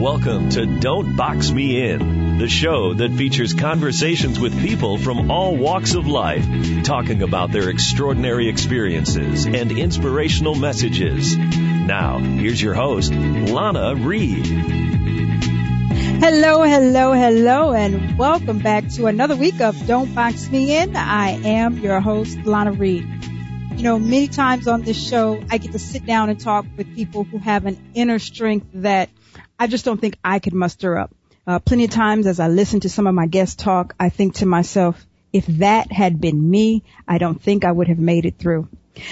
Welcome 0.00 0.48
to 0.52 0.64
Don't 0.64 1.14
Box 1.14 1.50
Me 1.50 1.90
In, 1.90 2.38
the 2.38 2.48
show 2.48 2.94
that 2.94 3.12
features 3.12 3.52
conversations 3.52 4.40
with 4.40 4.58
people 4.58 4.96
from 4.96 5.30
all 5.30 5.54
walks 5.54 5.92
of 5.92 6.06
life, 6.06 6.46
talking 6.84 7.20
about 7.20 7.52
their 7.52 7.68
extraordinary 7.68 8.48
experiences 8.48 9.44
and 9.44 9.70
inspirational 9.70 10.54
messages. 10.54 11.36
Now, 11.36 12.16
here's 12.18 12.62
your 12.62 12.72
host, 12.72 13.12
Lana 13.12 13.94
Reed. 13.94 14.46
Hello, 16.16 16.62
hello, 16.62 17.12
hello, 17.12 17.74
and 17.74 18.16
welcome 18.16 18.60
back 18.60 18.88
to 18.92 19.04
another 19.04 19.36
week 19.36 19.60
of 19.60 19.86
Don't 19.86 20.14
Box 20.14 20.50
Me 20.50 20.78
In. 20.78 20.96
I 20.96 21.32
am 21.44 21.76
your 21.76 22.00
host, 22.00 22.38
Lana 22.46 22.72
Reed. 22.72 23.06
You 23.76 23.82
know, 23.82 23.98
many 23.98 24.28
times 24.28 24.66
on 24.66 24.80
this 24.80 24.96
show, 24.96 25.44
I 25.50 25.58
get 25.58 25.72
to 25.72 25.78
sit 25.78 26.06
down 26.06 26.30
and 26.30 26.40
talk 26.40 26.64
with 26.78 26.94
people 26.96 27.24
who 27.24 27.36
have 27.36 27.66
an 27.66 27.78
inner 27.92 28.18
strength 28.18 28.66
that 28.72 29.10
I 29.58 29.66
just 29.66 29.84
don't 29.84 30.00
think 30.00 30.16
I 30.24 30.38
could 30.38 30.54
muster 30.54 30.98
up. 30.98 31.14
Uh, 31.46 31.58
plenty 31.58 31.84
of 31.84 31.90
times 31.90 32.26
as 32.26 32.40
I 32.40 32.48
listen 32.48 32.80
to 32.80 32.88
some 32.88 33.06
of 33.06 33.14
my 33.14 33.26
guests 33.26 33.56
talk, 33.56 33.94
I 33.98 34.08
think 34.08 34.34
to 34.36 34.46
myself, 34.46 35.04
if 35.32 35.46
that 35.46 35.90
had 35.92 36.20
been 36.20 36.50
me, 36.50 36.82
I 37.08 37.18
don't 37.18 37.40
think 37.40 37.64
I 37.64 37.72
would 37.72 37.88
have 37.88 37.98
made 37.98 38.26
it 38.26 38.38
through. 38.38 38.68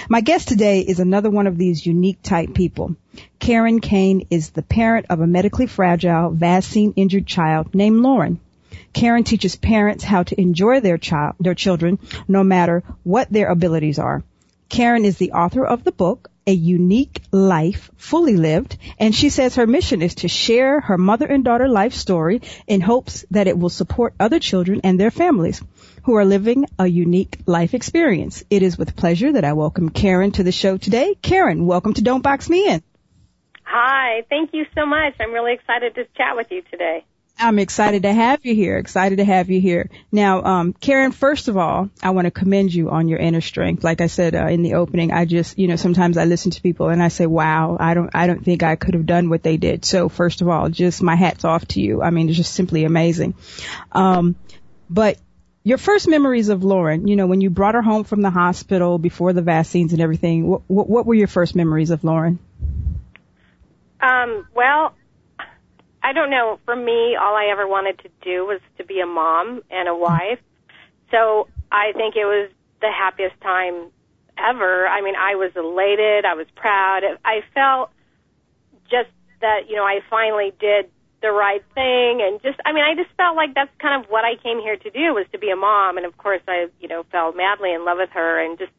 My 0.09 0.21
guest 0.21 0.47
today 0.47 0.81
is 0.81 0.99
another 0.99 1.29
one 1.29 1.47
of 1.47 1.57
these 1.57 1.85
unique 1.85 2.21
type 2.21 2.53
people. 2.53 2.95
Karen 3.39 3.79
Kane 3.79 4.27
is 4.29 4.49
the 4.51 4.61
parent 4.61 5.07
of 5.09 5.21
a 5.21 5.27
medically 5.27 5.65
fragile, 5.65 6.29
vaccine 6.29 6.93
injured 6.95 7.25
child 7.25 7.73
named 7.73 8.01
Lauren. 8.01 8.39
Karen 8.93 9.23
teaches 9.23 9.55
parents 9.55 10.03
how 10.03 10.23
to 10.23 10.39
enjoy 10.39 10.79
their 10.79 10.97
child, 10.97 11.35
their 11.39 11.55
children, 11.55 11.99
no 12.27 12.43
matter 12.43 12.83
what 13.03 13.31
their 13.31 13.49
abilities 13.49 13.99
are. 13.99 14.23
Karen 14.67 15.05
is 15.05 15.17
the 15.17 15.31
author 15.31 15.65
of 15.65 15.83
the 15.83 15.91
book, 15.91 16.29
A 16.49 16.51
Unique 16.51 17.21
Life 17.31 17.91
Fully 17.95 18.35
Lived, 18.35 18.75
and 18.97 19.13
she 19.13 19.29
says 19.29 19.53
her 19.53 19.67
mission 19.67 20.01
is 20.01 20.15
to 20.15 20.27
share 20.27 20.79
her 20.79 20.97
mother 20.97 21.27
and 21.27 21.45
daughter 21.45 21.67
life 21.67 21.93
story 21.93 22.41
in 22.65 22.81
hopes 22.81 23.23
that 23.29 23.45
it 23.45 23.55
will 23.55 23.69
support 23.69 24.15
other 24.19 24.39
children 24.39 24.81
and 24.83 24.99
their 24.99 25.11
families 25.11 25.61
who 26.05 26.15
are 26.15 26.25
living 26.25 26.65
a 26.79 26.87
unique 26.87 27.37
life 27.45 27.75
experience. 27.75 28.43
It 28.49 28.63
is 28.63 28.79
with 28.79 28.95
pleasure 28.95 29.31
that 29.33 29.45
I 29.45 29.53
welcome 29.53 29.89
Karen 29.89 30.31
to 30.31 30.43
the 30.43 30.51
show 30.51 30.77
today. 30.77 31.13
Karen, 31.21 31.67
welcome 31.67 31.93
to 31.93 32.01
Don't 32.01 32.23
Box 32.23 32.49
Me 32.49 32.67
In. 32.67 32.81
Hi, 33.65 34.23
thank 34.27 34.49
you 34.51 34.65
so 34.73 34.87
much. 34.87 35.13
I'm 35.19 35.33
really 35.33 35.53
excited 35.53 35.93
to 35.93 36.05
chat 36.17 36.35
with 36.35 36.47
you 36.49 36.63
today. 36.71 37.05
I'm 37.41 37.57
excited 37.57 38.03
to 38.03 38.11
have 38.11 38.45
you 38.45 38.53
here. 38.53 38.77
Excited 38.77 39.17
to 39.17 39.25
have 39.25 39.49
you 39.49 39.61
here. 39.61 39.89
Now, 40.11 40.43
um, 40.43 40.73
Karen, 40.73 41.13
first 41.13 41.47
of 41.47 41.55
all, 41.55 41.89
I 42.03 42.09
want 42.09 42.25
to 42.25 42.31
commend 42.31 42.73
you 42.73 42.89
on 42.89 43.07
your 43.07 43.17
inner 43.17 43.39
strength. 43.39 43.81
Like 43.83 44.01
I 44.01 44.07
said 44.07 44.35
uh, 44.35 44.47
in 44.47 44.61
the 44.61 44.73
opening, 44.73 45.13
I 45.13 45.23
just, 45.23 45.57
you 45.57 45.67
know, 45.67 45.77
sometimes 45.77 46.17
I 46.17 46.25
listen 46.25 46.51
to 46.51 46.61
people 46.61 46.89
and 46.89 47.01
I 47.01 47.07
say, 47.07 47.25
"Wow, 47.25 47.77
I 47.79 47.93
don't, 47.93 48.09
I 48.13 48.27
don't 48.27 48.43
think 48.43 48.61
I 48.61 48.75
could 48.75 48.93
have 48.93 49.05
done 49.05 49.29
what 49.29 49.41
they 49.41 49.55
did." 49.55 49.85
So, 49.85 50.09
first 50.09 50.41
of 50.41 50.49
all, 50.49 50.69
just 50.69 51.01
my 51.01 51.15
hats 51.15 51.45
off 51.45 51.65
to 51.69 51.81
you. 51.81 52.01
I 52.01 52.09
mean, 52.09 52.27
it's 52.27 52.37
just 52.37 52.53
simply 52.53 52.83
amazing. 52.83 53.35
Um, 53.93 54.35
but 54.89 55.17
your 55.63 55.77
first 55.77 56.09
memories 56.09 56.49
of 56.49 56.63
Lauren, 56.63 57.07
you 57.07 57.15
know, 57.15 57.27
when 57.27 57.39
you 57.39 57.49
brought 57.49 57.75
her 57.75 57.81
home 57.81 58.03
from 58.03 58.21
the 58.21 58.29
hospital 58.29 58.97
before 58.97 59.31
the 59.31 59.41
vaccines 59.41 59.93
and 59.93 60.01
everything, 60.01 60.45
what, 60.45 60.61
what, 60.67 60.89
what 60.89 61.05
were 61.05 61.13
your 61.13 61.27
first 61.27 61.55
memories 61.55 61.89
of 61.89 62.03
Lauren? 62.03 62.39
Um, 64.01 64.47
well, 64.55 64.93
I 66.01 66.13
don't 66.13 66.29
know. 66.29 66.59
For 66.65 66.75
me, 66.75 67.15
all 67.15 67.35
I 67.35 67.49
ever 67.51 67.67
wanted 67.67 67.99
to 67.99 68.09
do 68.21 68.45
was 68.45 68.61
to 68.77 68.85
be 68.85 68.99
a 68.99 69.05
mom 69.05 69.61
and 69.69 69.87
a 69.87 69.95
wife. 69.95 70.39
So 71.11 71.47
I 71.71 71.91
think 71.93 72.15
it 72.15 72.25
was 72.25 72.49
the 72.81 72.91
happiest 72.91 73.39
time 73.41 73.91
ever. 74.37 74.87
I 74.87 75.01
mean, 75.01 75.15
I 75.15 75.35
was 75.35 75.51
elated. 75.55 76.25
I 76.25 76.35
was 76.35 76.47
proud. 76.55 77.01
I 77.25 77.41
felt 77.53 77.91
just 78.89 79.09
that, 79.41 79.69
you 79.69 79.75
know, 79.75 79.83
I 79.83 79.99
finally 80.09 80.53
did 80.59 80.89
the 81.21 81.31
right 81.31 81.63
thing 81.75 82.21
and 82.21 82.41
just 82.41 82.57
I 82.65 82.71
mean 82.71 82.83
I 82.83 82.95
just 82.95 83.13
felt 83.17 83.35
like 83.35 83.53
that's 83.53 83.71
kind 83.79 84.01
of 84.01 84.09
what 84.09 84.23
I 84.23 84.35
came 84.41 84.59
here 84.59 84.77
to 84.77 84.89
do 84.89 85.13
was 85.13 85.25
to 85.33 85.37
be 85.37 85.49
a 85.49 85.55
mom 85.55 85.97
and 85.97 86.05
of 86.05 86.17
course 86.17 86.41
I 86.47 86.67
you 86.79 86.87
know 86.87 87.03
fell 87.11 87.33
madly 87.33 87.73
in 87.73 87.83
love 87.83 87.97
with 87.99 88.09
her 88.11 88.39
and 88.39 88.57
just 88.57 88.71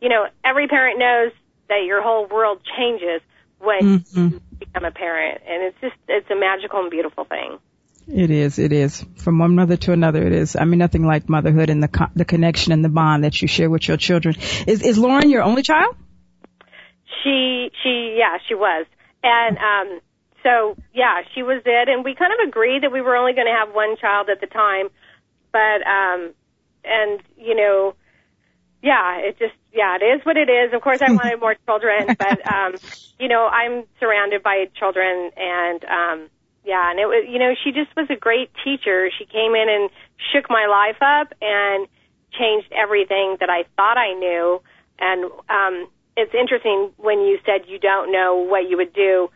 you 0.00 0.08
know 0.08 0.26
every 0.44 0.68
parent 0.68 0.98
knows 0.98 1.32
that 1.68 1.84
your 1.86 2.02
whole 2.02 2.26
world 2.26 2.60
changes 2.76 3.22
when 3.60 3.80
mm-hmm. 4.00 4.36
Become 4.58 4.84
a 4.84 4.90
parent, 4.90 5.42
and 5.46 5.62
it's 5.62 5.80
just 5.80 5.94
it's 6.08 6.30
a 6.30 6.36
magical 6.36 6.80
and 6.80 6.90
beautiful 6.90 7.24
thing. 7.24 7.58
It 8.08 8.30
is. 8.30 8.58
It 8.58 8.72
is. 8.72 9.04
From 9.16 9.38
one 9.38 9.56
mother 9.56 9.76
to 9.76 9.92
another, 9.92 10.24
it 10.24 10.32
is. 10.32 10.54
I 10.54 10.64
mean, 10.64 10.78
nothing 10.78 11.04
like 11.04 11.28
motherhood 11.28 11.70
and 11.70 11.82
the 11.82 11.88
co- 11.88 12.10
the 12.14 12.24
connection 12.24 12.72
and 12.72 12.84
the 12.84 12.88
bond 12.88 13.24
that 13.24 13.42
you 13.42 13.48
share 13.48 13.68
with 13.68 13.88
your 13.88 13.96
children. 13.96 14.36
Is 14.66 14.82
is 14.82 14.96
Lauren 14.96 15.28
your 15.30 15.42
only 15.42 15.62
child? 15.62 15.96
She 17.22 17.70
she 17.82 18.16
yeah 18.18 18.38
she 18.46 18.54
was, 18.54 18.86
and 19.24 19.58
um 19.58 20.00
so 20.42 20.76
yeah 20.94 21.22
she 21.34 21.42
was 21.42 21.62
it, 21.64 21.88
and 21.88 22.04
we 22.04 22.14
kind 22.14 22.32
of 22.32 22.48
agreed 22.48 22.84
that 22.84 22.92
we 22.92 23.00
were 23.00 23.16
only 23.16 23.32
going 23.32 23.48
to 23.48 23.52
have 23.52 23.74
one 23.74 23.96
child 23.96 24.28
at 24.30 24.40
the 24.40 24.46
time, 24.46 24.88
but 25.50 25.84
um 25.86 26.32
and 26.84 27.20
you 27.36 27.56
know 27.56 27.94
yeah, 28.86 29.18
it 29.18 29.36
just 29.40 29.54
yeah, 29.72 29.98
it 30.00 30.04
is 30.04 30.24
what 30.24 30.36
it 30.36 30.48
is. 30.48 30.72
Of 30.72 30.80
course, 30.80 31.02
I 31.02 31.10
wanted 31.18 31.40
more 31.40 31.56
children, 31.66 32.14
but 32.16 32.38
um, 32.46 32.76
you 33.18 33.26
know, 33.26 33.46
I'm 33.46 33.84
surrounded 33.98 34.44
by 34.44 34.70
children, 34.78 35.32
and 35.36 35.84
um, 35.84 36.30
yeah, 36.64 36.90
and 36.90 37.00
it 37.00 37.06
was 37.06 37.26
you 37.28 37.40
know, 37.40 37.52
she 37.64 37.72
just 37.72 37.90
was 37.96 38.06
a 38.10 38.16
great 38.16 38.50
teacher. 38.62 39.10
She 39.18 39.24
came 39.26 39.56
in 39.56 39.66
and 39.68 39.90
shook 40.32 40.48
my 40.48 40.66
life 40.70 41.02
up 41.02 41.34
and 41.42 41.88
changed 42.38 42.70
everything 42.70 43.36
that 43.40 43.50
I 43.50 43.64
thought 43.76 43.98
I 43.98 44.14
knew. 44.14 44.62
And 45.00 45.24
um, 45.50 45.88
it's 46.16 46.32
interesting 46.32 46.92
when 46.96 47.20
you 47.20 47.38
said 47.44 47.66
you 47.66 47.80
don't 47.80 48.12
know 48.12 48.36
what 48.36 48.70
you 48.70 48.76
would 48.76 48.92
do. 48.92 49.30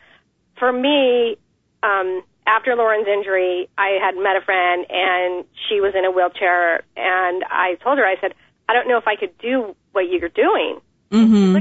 For 0.58 0.72
me, 0.72 1.38
um, 1.82 2.22
after 2.46 2.76
Lauren's 2.76 3.08
injury, 3.08 3.68
I 3.76 3.98
had 4.00 4.14
met 4.14 4.36
a 4.36 4.42
friend, 4.42 4.86
and 4.88 5.44
she 5.68 5.80
was 5.80 5.94
in 5.96 6.04
a 6.04 6.10
wheelchair, 6.10 6.84
and 6.96 7.44
I 7.50 7.76
told 7.82 7.98
her, 7.98 8.06
I 8.06 8.16
said 8.20 8.34
I 8.70 8.72
don't 8.72 8.86
know 8.86 8.98
if 8.98 9.08
I 9.08 9.16
could 9.16 9.36
do 9.38 9.74
what 9.90 10.02
you're 10.08 10.28
doing. 10.28 10.78
Mm-hmm. 11.10 11.56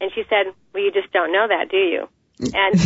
And 0.00 0.10
she 0.14 0.22
said, 0.30 0.52
well, 0.72 0.82
you 0.82 0.90
just 0.90 1.12
don't 1.12 1.30
know 1.30 1.46
that, 1.48 1.68
do 1.70 1.76
you? 1.76 2.08
And, 2.38 2.76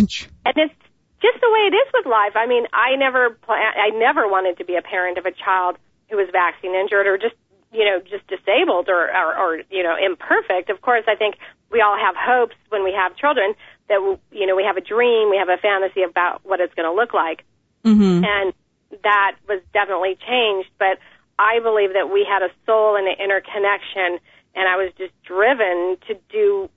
and 0.46 0.54
it's 0.56 0.74
just 1.22 1.38
the 1.40 1.50
way 1.50 1.62
it 1.70 1.74
is 1.74 1.88
with 1.94 2.06
life. 2.06 2.34
I 2.34 2.46
mean, 2.46 2.66
I 2.72 2.96
never 2.96 3.30
plan, 3.30 3.72
I 3.76 3.90
never 3.90 4.26
wanted 4.26 4.58
to 4.58 4.64
be 4.64 4.76
a 4.76 4.82
parent 4.82 5.18
of 5.18 5.26
a 5.26 5.32
child 5.32 5.76
who 6.08 6.16
was 6.16 6.28
vaccine 6.32 6.74
injured 6.74 7.06
or 7.06 7.18
just, 7.18 7.34
you 7.72 7.84
know, 7.84 8.00
just 8.00 8.26
disabled 8.26 8.88
or, 8.88 9.10
or, 9.10 9.36
or, 9.38 9.62
you 9.70 9.82
know, 9.82 9.94
imperfect. 9.94 10.70
Of 10.70 10.80
course, 10.80 11.04
I 11.06 11.14
think 11.14 11.36
we 11.70 11.80
all 11.80 11.98
have 11.98 12.14
hopes 12.18 12.56
when 12.68 12.82
we 12.82 12.92
have 12.92 13.16
children 13.16 13.54
that, 13.88 14.02
we, 14.02 14.38
you 14.38 14.46
know, 14.46 14.56
we 14.56 14.64
have 14.64 14.76
a 14.76 14.80
dream, 14.80 15.30
we 15.30 15.36
have 15.36 15.48
a 15.48 15.58
fantasy 15.60 16.02
about 16.02 16.40
what 16.42 16.60
it's 16.60 16.74
going 16.74 16.88
to 16.88 16.94
look 16.94 17.14
like. 17.14 17.44
Mm-hmm. 17.84 18.24
And 18.24 18.54
that 19.02 19.36
was 19.48 19.62
definitely 19.72 20.18
changed, 20.26 20.70
but 20.78 20.98
I 21.40 21.60
believe 21.60 21.94
that 21.94 22.12
we 22.12 22.26
had 22.28 22.42
a 22.42 22.52
soul 22.66 22.96
and 22.96 23.08
an 23.08 23.14
inner 23.18 23.40
connection, 23.40 24.20
and 24.54 24.68
I 24.68 24.76
was 24.76 24.92
just 24.98 25.12
driven 25.24 25.96
to 26.08 26.14
do 26.30 26.68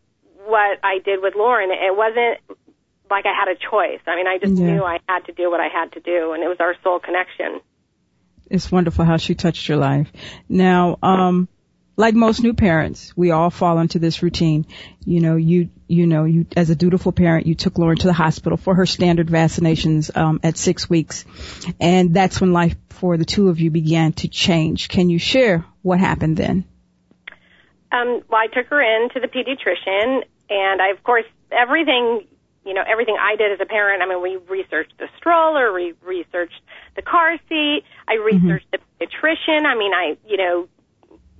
what 0.46 0.80
I 0.82 1.00
did 1.04 1.22
with 1.22 1.36
Lauren. 1.36 1.70
It 1.70 1.96
wasn't 1.96 2.40
like 3.10 3.26
I 3.26 3.34
had 3.38 3.50
a 3.50 3.56
choice. 3.56 4.00
I 4.08 4.16
mean, 4.16 4.26
I 4.26 4.38
just 4.38 4.54
yeah. 4.54 4.72
knew 4.72 4.84
I 4.84 5.00
had 5.10 5.26
to 5.26 5.34
do 5.34 5.52
what 5.52 5.60
I 5.60 5.68
had 5.68 5.92
to 5.94 6.00
do, 6.00 6.32
and 6.32 6.42
it 6.42 6.48
was 6.48 6.58
our 6.62 6.76
soul 6.82 7.00
connection. 7.00 7.60
It's 8.50 8.72
wonderful 8.72 9.04
how 9.04 9.18
she 9.18 9.36
touched 9.36 9.68
your 9.68 9.78
life. 9.78 10.10
Now, 10.48 10.98
um, 11.04 11.50
like 11.96 12.16
most 12.16 12.42
new 12.42 12.54
parents, 12.54 13.14
we 13.16 13.32
all 13.32 13.50
fall 13.50 13.80
into 13.80 14.00
this 14.00 14.24
routine. 14.24 14.66
You 15.06 15.20
know, 15.22 15.36
you, 15.36 15.70
you 15.88 16.08
know, 16.08 16.24
you, 16.24 16.48
as 16.58 16.70
a 16.70 16.76
dutiful 16.76 17.12
parent, 17.12 17.46
you 17.46 17.56
took 17.56 17.78
Lauren 17.78 17.98
to 17.98 18.08
the 18.08 18.14
hospital 18.14 18.58
for 18.58 18.76
her 18.76 18.86
standard 18.86 19.28
vaccinations, 19.28 20.16
um, 20.16 20.40
at 20.44 20.58
six 20.58 20.90
weeks. 20.90 21.26
And 21.80 22.14
that's 22.14 22.42
when 22.42 22.52
life 22.52 22.76
for 22.90 23.18
the 23.18 23.26
two 23.26 23.50
of 23.50 23.60
you 23.60 23.70
began 23.70 24.14
to 24.14 24.28
change. 24.28 24.90
Can 24.90 25.10
you 25.10 25.20
share 25.20 25.66
what 25.82 26.00
happened 26.00 26.38
then? 26.38 26.66
Um, 27.92 28.22
well, 28.28 28.42
I 28.42 28.48
took 28.48 28.68
her 28.68 28.82
in 28.82 29.10
to 29.10 29.20
the 29.20 29.28
pediatrician 29.28 30.24
and 30.50 30.82
I, 30.82 30.90
of 30.90 31.04
course, 31.04 31.26
everything, 31.52 32.26
you 32.66 32.74
know, 32.74 32.84
everything 32.88 33.18
I 33.20 33.36
did 33.36 33.52
as 33.52 33.60
a 33.62 33.68
parent, 33.68 34.02
I 34.02 34.08
mean, 34.08 34.22
we 34.22 34.38
researched 34.50 34.98
the 34.98 35.10
stroller, 35.18 35.72
we 35.72 35.94
researched 36.02 36.60
the 36.96 37.04
car 37.04 37.38
seat, 37.50 37.84
I 38.08 38.16
mm-hmm. 38.16 38.24
researched 38.24 38.72
mm-hmm. 38.72 38.84
the 39.00 39.06
pediatrician. 39.06 39.66
I 39.66 39.76
mean, 39.76 39.94
I, 39.94 40.18
you 40.28 40.38
know, 40.38 40.68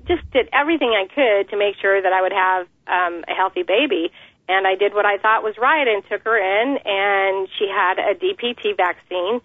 just 0.08 0.30
did 0.32 0.50
everything 0.54 0.90
I 0.92 1.08
could 1.08 1.50
to 1.50 1.58
make 1.58 1.76
sure 1.82 2.02
that 2.02 2.12
I 2.12 2.22
would 2.22 2.34
have 2.34 2.68
um, 2.88 3.24
a 3.28 3.34
healthy 3.34 3.64
baby. 3.64 4.12
And 4.48 4.68
I 4.68 4.76
did 4.76 4.94
what 4.94 5.06
I 5.06 5.18
thought 5.18 5.44
was 5.44 5.56
right 5.58 5.88
and 5.88 6.04
took 6.10 6.24
her 6.24 6.38
in, 6.38 6.78
and 6.84 7.48
she 7.58 7.68
had 7.70 7.98
a 7.98 8.14
DPT 8.14 8.76
vaccine, 8.76 9.40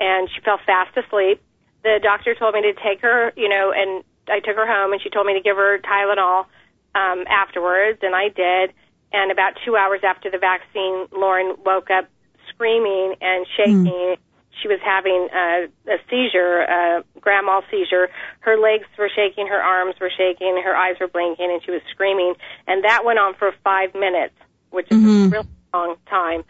and 0.00 0.28
she 0.32 0.40
fell 0.40 0.58
fast 0.64 0.96
asleep. 0.96 1.42
The 1.82 2.00
doctor 2.02 2.34
told 2.34 2.54
me 2.54 2.62
to 2.62 2.72
take 2.72 3.02
her, 3.02 3.32
you 3.36 3.48
know, 3.48 3.72
and 3.76 4.02
I 4.26 4.40
took 4.40 4.56
her 4.56 4.66
home, 4.66 4.92
and 4.92 5.02
she 5.02 5.10
told 5.10 5.26
me 5.26 5.34
to 5.34 5.40
give 5.40 5.56
her 5.56 5.78
Tylenol 5.78 6.46
um, 6.94 7.24
afterwards, 7.28 7.98
and 8.02 8.14
I 8.14 8.28
did. 8.28 8.72
And 9.12 9.30
about 9.30 9.52
two 9.64 9.76
hours 9.76 10.00
after 10.02 10.30
the 10.30 10.38
vaccine, 10.38 11.08
Lauren 11.12 11.56
woke 11.64 11.90
up 11.90 12.08
screaming 12.48 13.16
and 13.20 13.46
shaking. 13.54 13.84
Mm 13.84 14.18
she 14.60 14.68
was 14.68 14.80
having 14.84 15.28
a, 15.32 15.68
a 15.90 15.98
seizure, 16.10 16.62
a 16.62 17.04
grand 17.28 17.44
mal 17.44 17.62
seizure. 17.70 18.08
Her 18.40 18.56
legs 18.56 18.86
were 18.98 19.10
shaking, 19.14 19.48
her 19.48 19.60
arms 19.60 19.96
were 20.00 20.10
shaking, 20.16 20.58
her 20.64 20.74
eyes 20.74 20.96
were 20.98 21.08
blinking, 21.08 21.50
and 21.52 21.62
she 21.62 21.70
was 21.70 21.82
screaming. 21.90 22.32
And 22.66 22.84
that 22.84 23.04
went 23.04 23.18
on 23.18 23.34
for 23.34 23.52
five 23.62 23.94
minutes, 23.94 24.34
which 24.70 24.86
is 24.90 24.96
mm-hmm. 24.96 25.26
a 25.26 25.28
really 25.28 25.48
long 25.74 25.96
time. 26.08 26.42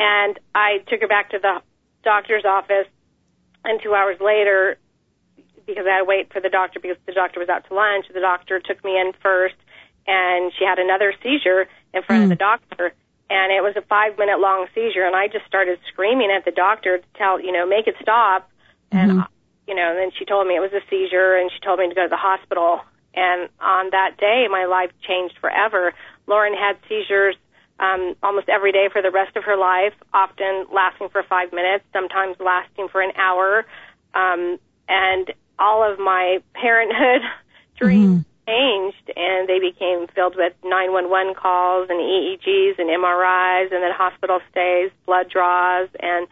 And 0.00 0.40
I 0.56 0.78
took 0.88 1.00
her 1.02 1.06
back 1.06 1.30
to 1.30 1.38
the 1.38 1.62
doctor's 2.02 2.44
office, 2.44 2.88
and 3.64 3.80
two 3.80 3.94
hours 3.94 4.18
later, 4.20 4.76
because 5.66 5.86
I 5.86 5.92
had 5.92 5.98
to 5.98 6.04
wait 6.04 6.32
for 6.32 6.40
the 6.40 6.50
doctor 6.50 6.80
because 6.80 6.98
the 7.06 7.12
doctor 7.12 7.38
was 7.38 7.48
out 7.48 7.64
to 7.68 7.74
lunch, 7.74 8.06
the 8.12 8.20
doctor 8.20 8.58
took 8.58 8.82
me 8.82 8.98
in 8.98 9.12
first, 9.22 9.54
and 10.08 10.50
she 10.58 10.64
had 10.64 10.80
another 10.80 11.14
seizure 11.22 11.68
in 11.94 12.02
front 12.02 12.22
mm. 12.22 12.24
of 12.24 12.30
the 12.30 12.42
doctor. 12.42 12.92
And 13.30 13.52
it 13.52 13.62
was 13.62 13.74
a 13.76 13.82
five 13.82 14.18
minute 14.18 14.40
long 14.40 14.66
seizure, 14.74 15.06
and 15.06 15.14
I 15.14 15.28
just 15.28 15.46
started 15.46 15.78
screaming 15.92 16.30
at 16.36 16.44
the 16.44 16.50
doctor 16.50 16.98
to 16.98 17.04
tell, 17.14 17.40
you 17.40 17.52
know, 17.52 17.66
make 17.66 17.86
it 17.86 17.94
stop. 18.02 18.50
Mm-hmm. 18.92 19.20
You 19.66 19.74
know, 19.74 19.90
and 19.90 19.98
then 19.98 20.10
she 20.18 20.24
told 20.24 20.46
me 20.46 20.56
it 20.56 20.60
was 20.60 20.72
a 20.72 20.84
seizure, 20.90 21.36
and 21.36 21.50
she 21.50 21.60
told 21.60 21.78
me 21.78 21.88
to 21.88 21.94
go 21.94 22.02
to 22.02 22.08
the 22.08 22.16
hospital. 22.16 22.80
And 23.14 23.48
on 23.60 23.90
that 23.90 24.16
day, 24.18 24.46
my 24.50 24.66
life 24.66 24.90
changed 25.06 25.38
forever. 25.40 25.94
Lauren 26.26 26.54
had 26.54 26.76
seizures 26.88 27.36
um, 27.78 28.14
almost 28.22 28.48
every 28.48 28.72
day 28.72 28.88
for 28.92 29.02
the 29.02 29.10
rest 29.10 29.36
of 29.36 29.44
her 29.44 29.56
life, 29.56 29.94
often 30.12 30.66
lasting 30.72 31.08
for 31.10 31.22
five 31.22 31.52
minutes, 31.52 31.84
sometimes 31.92 32.36
lasting 32.38 32.88
for 32.88 33.00
an 33.00 33.12
hour. 33.16 33.64
Um, 34.14 34.58
and 34.88 35.32
all 35.58 35.90
of 35.90 35.98
my 35.98 36.38
parenthood 36.54 37.22
dreams 37.76 38.24
mm-hmm. 38.24 38.50
changed 38.50 39.10
and 39.16 39.48
they 39.48 39.58
became 39.58 40.06
filled 40.14 40.36
with 40.36 40.52
911 40.62 41.34
calls 41.34 41.88
and 41.90 41.98
EEGs 41.98 42.78
and 42.78 42.88
MRIs 42.88 43.72
and 43.72 43.82
then 43.82 43.92
hospital 43.92 44.40
stays, 44.50 44.90
blood 45.06 45.28
draws. 45.30 45.88
And 46.00 46.28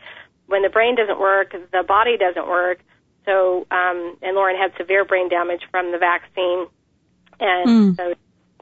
when 0.46 0.62
the 0.62 0.68
brain 0.68 0.94
doesn't 0.96 1.18
work, 1.18 1.52
the 1.72 1.82
body 1.82 2.16
doesn't 2.16 2.46
work. 2.46 2.80
So, 3.24 3.66
um, 3.70 4.16
and 4.22 4.34
Lauren 4.34 4.56
had 4.56 4.72
severe 4.76 5.04
brain 5.04 5.28
damage 5.28 5.62
from 5.70 5.92
the 5.92 5.98
vaccine 5.98 6.66
and 7.40 7.68
mm. 7.68 7.96
so 7.96 8.14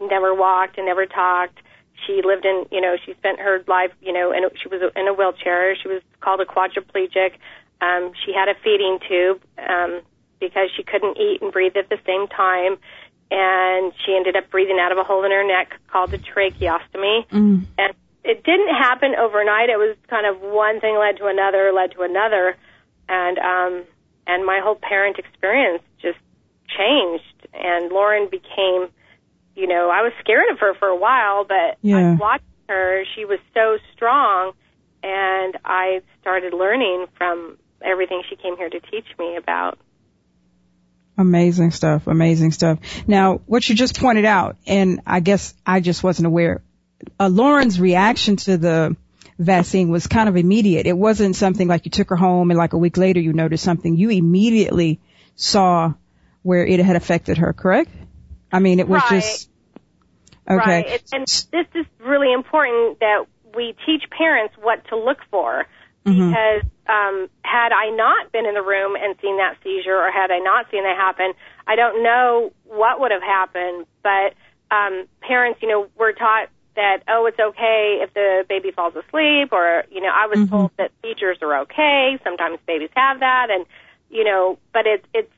never 0.06 0.34
walked 0.34 0.76
and 0.76 0.86
never 0.86 1.06
talked 1.06 1.60
she 2.06 2.22
lived 2.24 2.44
in, 2.44 2.66
you 2.70 2.80
know, 2.80 2.96
she 3.04 3.14
spent 3.14 3.40
her 3.40 3.62
life, 3.66 3.92
you 4.00 4.12
know, 4.12 4.32
and 4.32 4.50
she 4.60 4.68
was 4.68 4.80
in 4.96 5.08
a 5.08 5.14
wheelchair. 5.14 5.76
She 5.76 5.88
was 5.88 6.02
called 6.20 6.40
a 6.40 6.44
quadriplegic. 6.44 7.34
Um, 7.80 8.12
she 8.24 8.32
had 8.32 8.48
a 8.48 8.54
feeding 8.62 8.98
tube 9.06 9.42
um, 9.58 10.02
because 10.38 10.70
she 10.76 10.82
couldn't 10.82 11.16
eat 11.18 11.42
and 11.42 11.52
breathe 11.52 11.76
at 11.76 11.88
the 11.88 11.98
same 12.06 12.28
time, 12.28 12.76
and 13.30 13.92
she 14.04 14.14
ended 14.14 14.36
up 14.36 14.50
breathing 14.50 14.78
out 14.80 14.92
of 14.92 14.98
a 14.98 15.04
hole 15.04 15.24
in 15.24 15.30
her 15.30 15.46
neck 15.46 15.74
called 15.88 16.12
a 16.14 16.18
tracheostomy. 16.18 17.26
Mm. 17.28 17.66
And 17.78 17.94
it 18.24 18.44
didn't 18.44 18.74
happen 18.74 19.14
overnight. 19.14 19.70
It 19.70 19.78
was 19.78 19.96
kind 20.08 20.26
of 20.26 20.40
one 20.40 20.80
thing 20.80 20.96
led 20.98 21.16
to 21.18 21.26
another, 21.26 21.72
led 21.72 21.92
to 21.92 22.02
another, 22.02 22.56
and 23.08 23.38
um, 23.38 23.84
and 24.30 24.46
my 24.46 24.60
whole 24.62 24.76
parent 24.76 25.18
experience 25.18 25.82
just 26.00 26.18
changed. 26.68 27.24
And 27.52 27.90
Lauren 27.90 28.28
became 28.30 28.88
you 29.60 29.66
know, 29.66 29.90
I 29.90 30.02
was 30.02 30.12
scared 30.20 30.50
of 30.52 30.58
her 30.60 30.74
for 30.74 30.88
a 30.88 30.96
while, 30.96 31.44
but 31.44 31.78
yeah. 31.82 32.12
I 32.12 32.14
watched 32.14 32.44
her. 32.68 33.04
She 33.14 33.24
was 33.24 33.38
so 33.52 33.78
strong, 33.94 34.52
and 35.02 35.56
I 35.64 36.00
started 36.20 36.54
learning 36.54 37.06
from 37.16 37.58
everything 37.82 38.22
she 38.28 38.36
came 38.36 38.56
here 38.56 38.70
to 38.70 38.80
teach 38.80 39.06
me 39.18 39.36
about. 39.36 39.78
Amazing 41.18 41.72
stuff. 41.72 42.06
Amazing 42.06 42.52
stuff. 42.52 42.78
Now, 43.06 43.42
what 43.46 43.68
you 43.68 43.74
just 43.74 44.00
pointed 44.00 44.24
out, 44.24 44.56
and 44.66 45.02
I 45.06 45.20
guess 45.20 45.52
I 45.66 45.80
just 45.80 46.02
wasn't 46.02 46.26
aware, 46.26 46.62
uh, 47.18 47.28
Lauren's 47.28 47.78
reaction 47.78 48.36
to 48.36 48.56
the 48.56 48.96
vaccine 49.40 49.88
was 49.88 50.06
kind 50.06 50.28
of 50.28 50.36
immediate. 50.36 50.86
It 50.86 50.96
wasn't 50.96 51.34
something 51.34 51.66
like 51.66 51.84
you 51.84 51.90
took 51.90 52.10
her 52.10 52.16
home 52.16 52.50
and 52.50 52.58
like 52.58 52.72
a 52.72 52.78
week 52.78 52.96
later 52.96 53.20
you 53.20 53.32
noticed 53.32 53.64
something. 53.64 53.96
You 53.96 54.10
immediately 54.10 55.00
saw 55.34 55.94
where 56.42 56.66
it 56.66 56.80
had 56.80 56.96
affected 56.96 57.38
her, 57.38 57.52
correct? 57.52 57.90
I 58.52 58.58
mean, 58.58 58.80
it 58.80 58.88
was 58.88 59.02
right. 59.02 59.20
just 59.20 59.50
Okay. 60.50 60.82
Right. 60.82 61.02
And 61.12 61.26
this 61.52 61.66
is 61.74 61.86
really 62.00 62.32
important 62.32 62.98
that 62.98 63.26
we 63.54 63.74
teach 63.86 64.02
parents 64.10 64.54
what 64.60 64.84
to 64.88 64.96
look 64.96 65.18
for 65.30 65.66
mm-hmm. 66.04 66.28
because 66.28 66.62
um, 66.88 67.28
had 67.42 67.70
I 67.72 67.90
not 67.90 68.32
been 68.32 68.46
in 68.46 68.54
the 68.54 68.62
room 68.62 68.96
and 68.96 69.14
seen 69.22 69.36
that 69.36 69.56
seizure, 69.62 69.96
or 69.96 70.10
had 70.10 70.30
I 70.32 70.38
not 70.38 70.66
seen 70.70 70.82
that 70.82 70.96
happen, 70.96 71.32
I 71.66 71.76
don't 71.76 72.02
know 72.02 72.52
what 72.64 72.98
would 72.98 73.12
have 73.12 73.22
happened. 73.22 73.86
But 74.02 74.34
um, 74.74 75.06
parents, 75.20 75.60
you 75.62 75.68
know, 75.68 75.86
were 75.96 76.12
taught 76.12 76.48
that 76.76 77.02
oh, 77.08 77.26
it's 77.26 77.38
okay 77.38 77.98
if 78.02 78.12
the 78.14 78.44
baby 78.48 78.70
falls 78.70 78.94
asleep, 78.94 79.52
or 79.52 79.84
you 79.90 80.00
know, 80.00 80.10
I 80.12 80.26
was 80.26 80.38
mm-hmm. 80.38 80.50
told 80.50 80.70
that 80.76 80.92
seizures 81.02 81.38
are 81.42 81.60
okay. 81.62 82.18
Sometimes 82.24 82.58
babies 82.66 82.90
have 82.94 83.20
that, 83.20 83.48
and 83.50 83.66
you 84.10 84.24
know, 84.24 84.58
but 84.72 84.86
it's 84.86 85.06
it's 85.12 85.32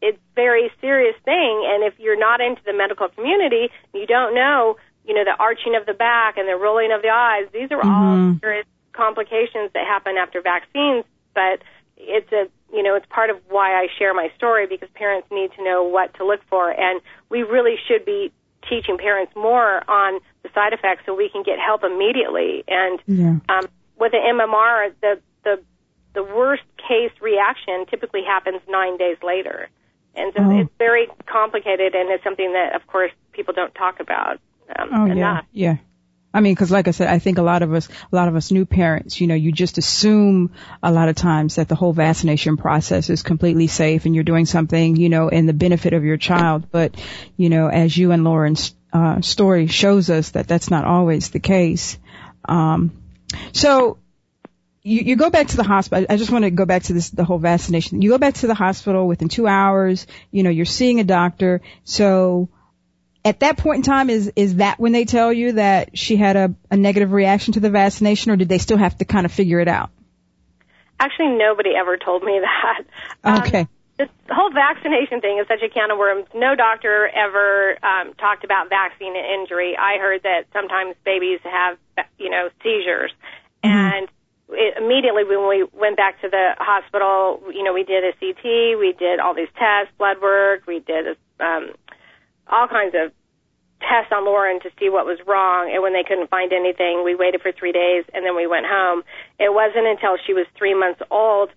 it's 0.00 0.18
very 0.34 0.70
serious 0.80 1.16
thing. 1.24 1.66
And 1.66 1.84
if 1.84 1.98
you're 1.98 2.18
not 2.18 2.40
into 2.40 2.62
the 2.64 2.72
medical 2.72 3.08
community, 3.08 3.70
you 3.92 4.06
don't 4.06 4.34
know, 4.34 4.76
you 5.04 5.14
know, 5.14 5.24
the 5.24 5.36
arching 5.38 5.74
of 5.74 5.86
the 5.86 5.94
back 5.94 6.36
and 6.36 6.48
the 6.48 6.56
rolling 6.56 6.92
of 6.92 7.02
the 7.02 7.08
eyes. 7.08 7.46
These 7.52 7.70
are 7.72 7.80
mm-hmm. 7.80 8.32
all 8.34 8.38
serious 8.40 8.66
complications 8.92 9.70
that 9.74 9.86
happen 9.86 10.16
after 10.16 10.40
vaccines. 10.40 11.04
But 11.34 11.62
it's 11.96 12.30
a, 12.32 12.48
you 12.72 12.82
know, 12.82 12.94
it's 12.94 13.06
part 13.10 13.30
of 13.30 13.38
why 13.48 13.74
I 13.74 13.88
share 13.98 14.14
my 14.14 14.30
story 14.36 14.66
because 14.66 14.88
parents 14.94 15.28
need 15.30 15.50
to 15.56 15.64
know 15.64 15.82
what 15.84 16.14
to 16.14 16.26
look 16.26 16.40
for. 16.48 16.70
And 16.70 17.00
we 17.28 17.42
really 17.42 17.76
should 17.88 18.04
be 18.04 18.32
teaching 18.68 18.98
parents 18.98 19.32
more 19.36 19.88
on 19.90 20.20
the 20.42 20.48
side 20.54 20.72
effects 20.72 21.02
so 21.06 21.14
we 21.14 21.28
can 21.28 21.42
get 21.42 21.58
help 21.58 21.84
immediately. 21.84 22.64
And 22.68 23.00
yeah. 23.06 23.36
um, 23.48 23.66
with 23.98 24.12
the 24.12 24.18
MMR, 24.18 24.92
the 25.00 25.20
the 25.44 25.62
the 26.14 26.22
worst 26.24 26.62
case 26.76 27.12
reaction 27.20 27.86
typically 27.86 28.22
happens 28.24 28.60
nine 28.68 28.96
days 28.96 29.18
later. 29.22 29.68
And 30.14 30.32
so 30.36 30.42
oh. 30.42 30.60
it's 30.60 30.70
very 30.78 31.06
complicated, 31.26 31.94
and 31.94 32.10
it's 32.10 32.24
something 32.24 32.52
that, 32.52 32.74
of 32.74 32.86
course, 32.88 33.12
people 33.32 33.54
don't 33.54 33.74
talk 33.74 34.00
about 34.00 34.40
um, 34.76 34.88
oh, 34.92 35.04
enough. 35.04 35.44
Yeah, 35.52 35.72
yeah. 35.72 35.76
I 36.32 36.40
mean, 36.40 36.54
because 36.54 36.70
like 36.70 36.88
I 36.88 36.90
said, 36.90 37.08
I 37.08 37.18
think 37.18 37.38
a 37.38 37.42
lot 37.42 37.62
of 37.62 37.72
us, 37.72 37.88
a 37.88 38.16
lot 38.16 38.28
of 38.28 38.36
us 38.36 38.50
new 38.50 38.66
parents, 38.66 39.20
you 39.20 39.26
know, 39.26 39.34
you 39.34 39.50
just 39.50 39.78
assume 39.78 40.52
a 40.82 40.92
lot 40.92 41.08
of 41.08 41.16
times 41.16 41.54
that 41.54 41.68
the 41.68 41.74
whole 41.74 41.94
vaccination 41.94 42.58
process 42.58 43.08
is 43.08 43.22
completely 43.22 43.66
safe 43.66 44.04
and 44.04 44.14
you're 44.14 44.24
doing 44.24 44.44
something, 44.44 44.96
you 44.96 45.08
know, 45.08 45.28
in 45.28 45.46
the 45.46 45.54
benefit 45.54 45.94
of 45.94 46.04
your 46.04 46.18
child. 46.18 46.70
But, 46.70 46.94
you 47.36 47.48
know, 47.48 47.68
as 47.68 47.96
you 47.96 48.12
and 48.12 48.24
Lauren's 48.24 48.74
uh, 48.92 49.22
story 49.22 49.68
shows 49.68 50.10
us 50.10 50.30
that 50.30 50.46
that's 50.46 50.70
not 50.70 50.84
always 50.84 51.30
the 51.30 51.40
case. 51.40 51.98
Um, 52.44 52.92
so 53.52 53.98
you, 54.82 55.00
you 55.00 55.16
go 55.16 55.30
back 55.30 55.48
to 55.48 55.56
the 55.56 55.64
hospital. 55.64 56.06
I 56.08 56.16
just 56.16 56.30
want 56.30 56.44
to 56.44 56.50
go 56.50 56.66
back 56.66 56.84
to 56.84 56.92
this, 56.92 57.10
the 57.10 57.24
whole 57.24 57.38
vaccination. 57.38 58.02
You 58.02 58.10
go 58.10 58.18
back 58.18 58.34
to 58.34 58.46
the 58.46 58.54
hospital 58.54 59.06
within 59.06 59.28
two 59.28 59.46
hours. 59.46 60.06
You 60.30 60.42
know, 60.42 60.50
you're 60.50 60.66
seeing 60.66 61.00
a 61.00 61.04
doctor. 61.04 61.62
So 61.84 62.48
at 63.28 63.40
that 63.40 63.58
point 63.58 63.76
in 63.78 63.82
time, 63.82 64.08
is, 64.08 64.32
is 64.36 64.56
that 64.56 64.80
when 64.80 64.92
they 64.92 65.04
tell 65.04 65.32
you 65.32 65.52
that 65.52 65.96
she 65.98 66.16
had 66.16 66.36
a, 66.36 66.54
a 66.70 66.76
negative 66.76 67.12
reaction 67.12 67.52
to 67.54 67.60
the 67.60 67.70
vaccination 67.70 68.32
or 68.32 68.36
did 68.36 68.48
they 68.48 68.58
still 68.58 68.78
have 68.78 68.96
to 68.98 69.04
kind 69.04 69.26
of 69.26 69.32
figure 69.32 69.60
it 69.60 69.68
out? 69.68 69.90
Actually, 70.98 71.36
nobody 71.36 71.70
ever 71.78 71.98
told 71.98 72.22
me 72.22 72.40
that. 72.42 72.84
Um, 73.22 73.42
okay. 73.42 73.60
Um, 73.60 73.68
this 73.98 74.08
whole 74.30 74.50
vaccination 74.50 75.20
thing 75.20 75.38
is 75.38 75.46
such 75.48 75.62
a 75.62 75.68
can 75.68 75.90
of 75.90 75.98
worms. 75.98 76.26
No 76.34 76.54
doctor 76.54 77.08
ever 77.08 77.76
um, 77.84 78.14
talked 78.14 78.44
about 78.44 78.68
vaccine 78.68 79.14
injury. 79.16 79.76
I 79.76 79.98
heard 79.98 80.22
that 80.22 80.44
sometimes 80.52 80.94
babies 81.04 81.40
have, 81.42 81.76
you 82.16 82.30
know, 82.30 82.48
seizures, 82.62 83.10
mm-hmm. 83.64 83.74
and 83.74 84.08
it, 84.50 84.78
immediately 84.78 85.24
when 85.24 85.48
we 85.48 85.66
went 85.72 85.96
back 85.96 86.20
to 86.20 86.28
the 86.28 86.54
hospital, 86.58 87.42
you 87.52 87.64
know, 87.64 87.74
we 87.74 87.82
did 87.82 88.04
a 88.04 88.12
CT, 88.20 88.78
we 88.78 88.94
did 88.96 89.18
all 89.18 89.34
these 89.34 89.50
tests, 89.58 89.92
blood 89.98 90.22
work, 90.22 90.62
we 90.68 90.78
did 90.78 91.18
um, 91.40 91.70
all 92.46 92.68
kinds 92.68 92.94
of 92.94 93.12
tests 93.80 94.12
on 94.12 94.24
Lauren 94.24 94.60
to 94.60 94.70
see 94.78 94.88
what 94.88 95.06
was 95.06 95.18
wrong. 95.26 95.70
And 95.72 95.82
when 95.82 95.92
they 95.92 96.02
couldn't 96.02 96.30
find 96.30 96.52
anything, 96.52 97.04
we 97.04 97.14
waited 97.14 97.40
for 97.40 97.52
three 97.52 97.72
days 97.72 98.04
and 98.12 98.24
then 98.24 98.34
we 98.36 98.46
went 98.46 98.66
home. 98.66 99.02
It 99.38 99.52
wasn't 99.52 99.86
until 99.86 100.16
she 100.26 100.34
was 100.34 100.46
three 100.56 100.74
months 100.74 101.00
old 101.10 101.50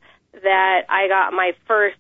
that 0.44 0.86
I 0.88 1.08
got 1.08 1.34
my 1.34 1.54
first 1.68 1.98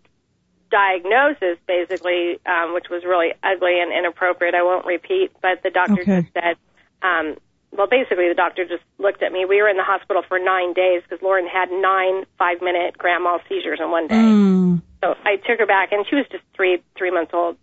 diagnosis, 0.69 1.57
basically, 1.67 2.39
um, 2.45 2.73
which 2.73 2.89
was 2.89 3.03
really 3.03 3.33
ugly 3.43 3.79
and 3.79 3.91
inappropriate. 3.91 4.55
I 4.55 4.63
won't 4.63 4.85
repeat, 4.85 5.31
but 5.41 5.61
the 5.63 5.69
doctor 5.69 6.01
okay. 6.01 6.21
just 6.21 6.33
said, 6.33 6.55
um, 7.01 7.35
well, 7.71 7.87
basically, 7.87 8.27
the 8.27 8.35
doctor 8.35 8.65
just 8.65 8.83
looked 8.97 9.23
at 9.23 9.31
me. 9.31 9.45
We 9.45 9.61
were 9.61 9.69
in 9.69 9.77
the 9.77 9.83
hospital 9.83 10.23
for 10.27 10.39
nine 10.39 10.73
days 10.73 11.03
because 11.03 11.21
Lauren 11.21 11.47
had 11.47 11.71
nine 11.71 12.25
five-minute 12.37 12.97
grand 12.97 13.23
mal 13.23 13.39
seizures 13.47 13.79
in 13.81 13.91
one 13.91 14.07
day. 14.07 14.15
Mm. 14.15 14.81
So 15.01 15.15
I 15.23 15.37
took 15.37 15.59
her 15.59 15.65
back, 15.65 15.91
and 15.91 16.05
she 16.09 16.15
was 16.15 16.25
just 16.31 16.43
three 16.53 16.83
three 16.97 17.11
months 17.11 17.31
old. 17.33 17.57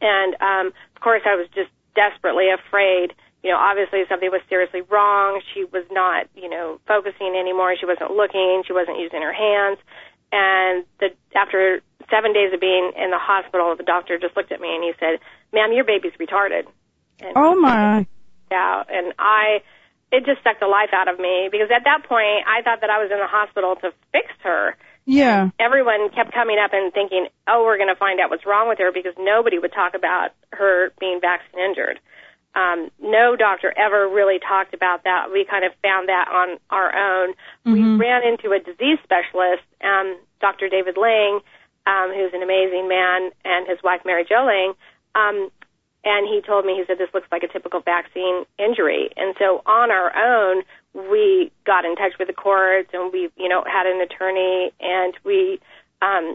And 0.00 0.34
um, 0.40 0.72
of 0.94 1.02
course, 1.02 1.22
I 1.24 1.36
was 1.36 1.46
just 1.54 1.70
desperately 1.98 2.46
afraid. 2.54 3.10
You 3.42 3.50
know, 3.50 3.58
obviously 3.58 4.06
something 4.08 4.30
was 4.30 4.42
seriously 4.48 4.82
wrong. 4.86 5.42
She 5.54 5.64
was 5.64 5.82
not, 5.90 6.30
you 6.34 6.48
know, 6.48 6.78
focusing 6.86 7.34
anymore. 7.34 7.74
She 7.74 7.86
wasn't 7.86 8.14
looking. 8.14 8.62
She 8.66 8.72
wasn't 8.72 9.02
using 9.02 9.22
her 9.22 9.34
hands. 9.34 9.78
And 10.30 10.86
the 11.02 11.10
after 11.34 11.82
seven 12.10 12.32
days 12.32 12.54
of 12.54 12.60
being 12.60 12.92
in 12.94 13.10
the 13.10 13.18
hospital, 13.18 13.74
the 13.74 13.82
doctor 13.82 14.18
just 14.18 14.36
looked 14.36 14.52
at 14.52 14.60
me 14.60 14.74
and 14.74 14.84
he 14.84 14.92
said, 15.00 15.18
"Ma'am, 15.52 15.72
your 15.72 15.84
baby's 15.84 16.14
retarded." 16.20 16.70
And 17.20 17.32
oh 17.34 17.58
my! 17.58 18.06
Yeah, 18.50 18.82
and 18.88 19.12
I 19.18 19.60
it 20.10 20.24
just 20.24 20.42
sucked 20.42 20.60
the 20.60 20.66
life 20.66 20.88
out 20.92 21.06
of 21.06 21.20
me 21.20 21.50
because 21.52 21.68
at 21.68 21.84
that 21.84 22.08
point 22.08 22.48
I 22.48 22.62
thought 22.62 22.80
that 22.80 22.88
I 22.88 22.96
was 22.96 23.10
in 23.12 23.18
the 23.18 23.28
hospital 23.28 23.76
to 23.76 23.92
fix 24.12 24.32
her. 24.40 24.74
Yeah. 25.08 25.48
Everyone 25.58 26.10
kept 26.10 26.34
coming 26.34 26.58
up 26.62 26.74
and 26.74 26.92
thinking, 26.92 27.28
"Oh, 27.48 27.64
we're 27.64 27.78
going 27.78 27.88
to 27.88 27.96
find 27.96 28.20
out 28.20 28.28
what's 28.28 28.44
wrong 28.44 28.68
with 28.68 28.78
her," 28.78 28.92
because 28.92 29.14
nobody 29.18 29.58
would 29.58 29.72
talk 29.72 29.94
about 29.94 30.32
her 30.52 30.92
being 31.00 31.18
vaccine 31.18 31.60
injured. 31.60 31.98
Um, 32.54 32.90
no 33.00 33.34
doctor 33.34 33.72
ever 33.74 34.06
really 34.06 34.38
talked 34.38 34.74
about 34.74 35.04
that. 35.04 35.32
We 35.32 35.46
kind 35.48 35.64
of 35.64 35.72
found 35.80 36.10
that 36.10 36.28
on 36.28 36.58
our 36.68 36.92
own. 36.92 37.32
Mm-hmm. 37.64 37.72
We 37.72 37.96
ran 37.96 38.20
into 38.22 38.52
a 38.52 38.58
disease 38.60 38.98
specialist, 39.02 39.64
um, 39.82 40.18
Dr. 40.42 40.68
David 40.68 40.98
Ling, 40.98 41.40
um, 41.86 42.12
who's 42.12 42.34
an 42.34 42.42
amazing 42.42 42.86
man, 42.88 43.30
and 43.46 43.66
his 43.66 43.78
wife 43.82 44.02
Mary 44.04 44.26
Jo 44.28 44.44
Ling. 44.44 44.74
Um, 45.14 45.48
and 46.04 46.28
he 46.28 46.42
told 46.42 46.66
me, 46.66 46.76
he 46.76 46.84
said, 46.86 46.98
this 46.98 47.12
looks 47.14 47.28
like 47.32 47.42
a 47.42 47.48
typical 47.48 47.80
vaccine 47.80 48.44
injury. 48.58 49.10
And 49.16 49.34
so 49.38 49.62
on 49.64 49.90
our 49.90 50.12
own, 50.14 50.64
we 51.10 51.52
got 51.64 51.84
in 51.84 51.94
touch 51.96 52.12
with 52.18 52.28
the 52.28 52.34
courts 52.34 52.90
and 52.92 53.12
we, 53.12 53.30
you 53.36 53.48
know, 53.48 53.64
had 53.66 53.86
an 53.86 54.00
attorney 54.00 54.72
and 54.80 55.14
we, 55.24 55.60
um, 56.02 56.34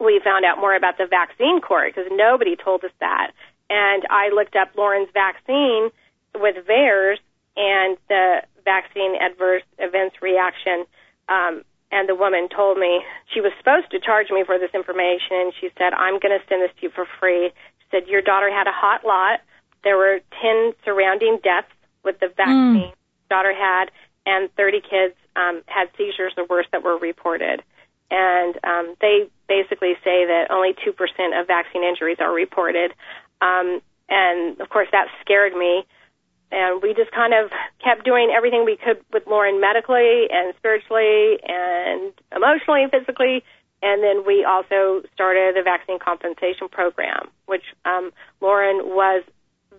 we 0.00 0.20
found 0.24 0.44
out 0.44 0.58
more 0.58 0.74
about 0.74 0.98
the 0.98 1.06
vaccine 1.06 1.60
court 1.60 1.94
because 1.94 2.10
nobody 2.10 2.56
told 2.56 2.82
us 2.84 2.90
that 3.00 3.32
and 3.72 4.04
I 4.10 4.28
looked 4.28 4.54
up 4.54 4.76
Lauren's 4.76 5.08
vaccine 5.14 5.88
with 6.34 6.56
VAERS 6.66 7.16
and 7.56 7.96
the 8.08 8.42
vaccine 8.64 9.16
adverse 9.16 9.62
events 9.78 10.16
reaction. 10.20 10.84
Um, 11.28 11.64
and 11.90 12.08
the 12.08 12.14
woman 12.14 12.48
told 12.54 12.78
me 12.78 13.00
she 13.32 13.40
was 13.40 13.52
supposed 13.58 13.90
to 13.90 14.00
charge 14.00 14.30
me 14.30 14.44
for 14.44 14.58
this 14.58 14.70
information. 14.74 15.52
She 15.58 15.70
said, 15.78 15.94
I'm 15.94 16.20
going 16.20 16.38
to 16.38 16.44
send 16.48 16.62
this 16.62 16.70
to 16.80 16.82
you 16.82 16.90
for 16.90 17.06
free. 17.18 17.50
She 17.80 17.86
said, 17.90 18.08
Your 18.08 18.20
daughter 18.20 18.50
had 18.50 18.66
a 18.66 18.72
hot 18.72 19.04
lot. 19.04 19.40
There 19.84 19.96
were 19.96 20.20
10 20.40 20.72
surrounding 20.84 21.38
deaths 21.42 21.72
with 22.04 22.20
the 22.20 22.28
vaccine 22.28 22.92
mm. 22.92 23.01
Daughter 23.32 23.54
had, 23.56 23.90
and 24.26 24.52
30 24.54 24.80
kids 24.82 25.14
um, 25.36 25.62
had 25.66 25.88
seizures, 25.96 26.32
the 26.36 26.44
worst 26.44 26.68
that 26.72 26.84
were 26.84 26.98
reported. 26.98 27.62
And 28.10 28.58
um, 28.62 28.94
they 29.00 29.30
basically 29.48 29.94
say 30.04 30.26
that 30.28 30.48
only 30.50 30.74
2% 30.74 31.40
of 31.40 31.46
vaccine 31.46 31.82
injuries 31.82 32.18
are 32.20 32.32
reported. 32.32 32.92
Um, 33.40 33.80
and 34.10 34.60
of 34.60 34.68
course, 34.68 34.88
that 34.92 35.08
scared 35.22 35.54
me. 35.56 35.86
And 36.50 36.82
we 36.82 36.92
just 36.92 37.10
kind 37.12 37.32
of 37.32 37.50
kept 37.82 38.04
doing 38.04 38.30
everything 38.36 38.66
we 38.66 38.76
could 38.76 39.00
with 39.10 39.26
Lauren 39.26 39.58
medically 39.58 40.28
and 40.30 40.52
spiritually 40.58 41.40
and 41.48 42.12
emotionally 42.36 42.82
and 42.82 42.92
physically. 42.92 43.42
And 43.80 44.04
then 44.04 44.26
we 44.26 44.44
also 44.44 45.00
started 45.14 45.56
the 45.56 45.62
vaccine 45.64 45.98
compensation 45.98 46.68
program, 46.68 47.30
which 47.46 47.64
um, 47.86 48.12
Lauren 48.42 48.92
was 48.92 49.24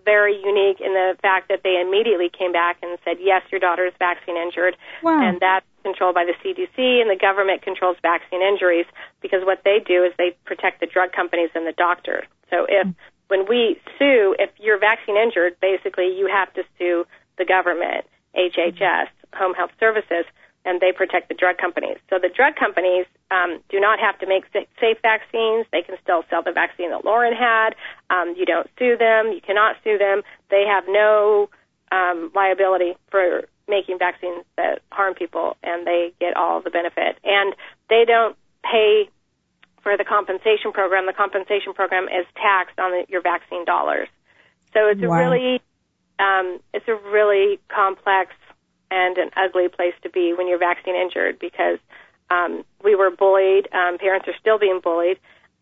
very 0.04 0.36
unique 0.36 0.80
in 0.80 0.92
the 0.92 1.16
fact 1.22 1.48
that 1.48 1.62
they 1.64 1.80
immediately 1.80 2.28
came 2.28 2.52
back 2.52 2.78
and 2.82 2.98
said, 3.04 3.16
yes, 3.20 3.42
your 3.50 3.60
daughter 3.60 3.86
is 3.86 3.92
vaccine 3.98 4.36
injured. 4.36 4.76
Wow. 5.02 5.22
And 5.22 5.40
that's 5.40 5.66
controlled 5.82 6.14
by 6.14 6.24
the 6.24 6.34
CDC, 6.42 7.00
and 7.00 7.10
the 7.10 7.18
government 7.20 7.62
controls 7.62 7.96
vaccine 8.02 8.42
injuries 8.42 8.86
because 9.20 9.44
what 9.44 9.62
they 9.64 9.78
do 9.84 10.02
is 10.04 10.12
they 10.16 10.36
protect 10.44 10.80
the 10.80 10.86
drug 10.86 11.12
companies 11.12 11.50
and 11.54 11.66
the 11.66 11.72
doctors. 11.72 12.26
So 12.50 12.66
if 12.68 12.86
when 13.28 13.46
we 13.48 13.80
sue, 13.98 14.34
if 14.38 14.50
you're 14.58 14.78
vaccine 14.78 15.16
injured, 15.16 15.56
basically 15.60 16.14
you 16.16 16.28
have 16.30 16.52
to 16.54 16.62
sue 16.78 17.04
the 17.38 17.44
government, 17.44 18.06
HHS, 18.36 19.08
Home 19.34 19.54
Health 19.54 19.72
Services, 19.80 20.24
and 20.64 20.80
they 20.80 20.92
protect 20.92 21.28
the 21.28 21.34
drug 21.34 21.58
companies. 21.58 21.98
So 22.10 22.18
the 22.18 22.28
drug 22.28 22.56
companies 22.56 23.06
um, 23.30 23.60
do 23.68 23.78
not 23.80 23.98
have 24.00 24.18
to 24.20 24.26
make 24.26 24.44
safe 24.52 24.98
vaccines. 25.02 25.66
They 25.72 25.82
can 25.82 25.96
still 26.02 26.24
sell 26.30 26.42
the 26.42 26.52
vaccine 26.52 26.90
that 26.90 27.04
Lauren 27.04 27.34
had. 27.34 27.74
Um, 28.10 28.34
you 28.36 28.46
don't 28.46 28.68
sue 28.78 28.96
them. 28.96 29.32
You 29.32 29.40
cannot 29.40 29.76
sue 29.84 29.98
them. 29.98 30.22
They 30.50 30.64
have 30.66 30.84
no 30.88 31.50
um, 31.92 32.30
liability 32.34 32.94
for 33.10 33.44
making 33.68 33.98
vaccines 33.98 34.44
that 34.56 34.80
harm 34.92 35.14
people, 35.14 35.56
and 35.62 35.86
they 35.86 36.12
get 36.20 36.36
all 36.36 36.60
the 36.60 36.70
benefit. 36.70 37.18
And 37.24 37.54
they 37.88 38.04
don't 38.06 38.36
pay 38.62 39.08
for 39.84 39.96
the 39.96 40.04
compensation 40.04 40.72
program, 40.72 41.06
the 41.06 41.12
compensation 41.12 41.74
program 41.74 42.04
is 42.04 42.26
taxed 42.34 42.78
on 42.80 42.90
the, 42.90 43.04
your 43.08 43.20
vaccine 43.20 43.64
dollars. 43.64 44.08
So 44.72 44.88
it's 44.88 45.00
wow. 45.00 45.12
a 45.12 45.18
really, 45.18 45.60
um, 46.18 46.58
it's 46.72 46.88
a 46.88 46.96
really 47.12 47.60
complex 47.68 48.32
and 48.94 49.18
an 49.18 49.30
ugly 49.36 49.68
place 49.68 49.94
to 50.02 50.10
be 50.10 50.32
when 50.32 50.46
you're 50.46 50.58
vaccine 50.58 50.94
injured 50.94 51.38
because 51.38 51.78
um, 52.30 52.64
we 52.82 52.94
were 52.94 53.10
bullied. 53.10 53.68
Um, 53.72 53.98
parents 53.98 54.28
are 54.28 54.38
still 54.40 54.58
being 54.58 54.80
bullied, 54.82 55.18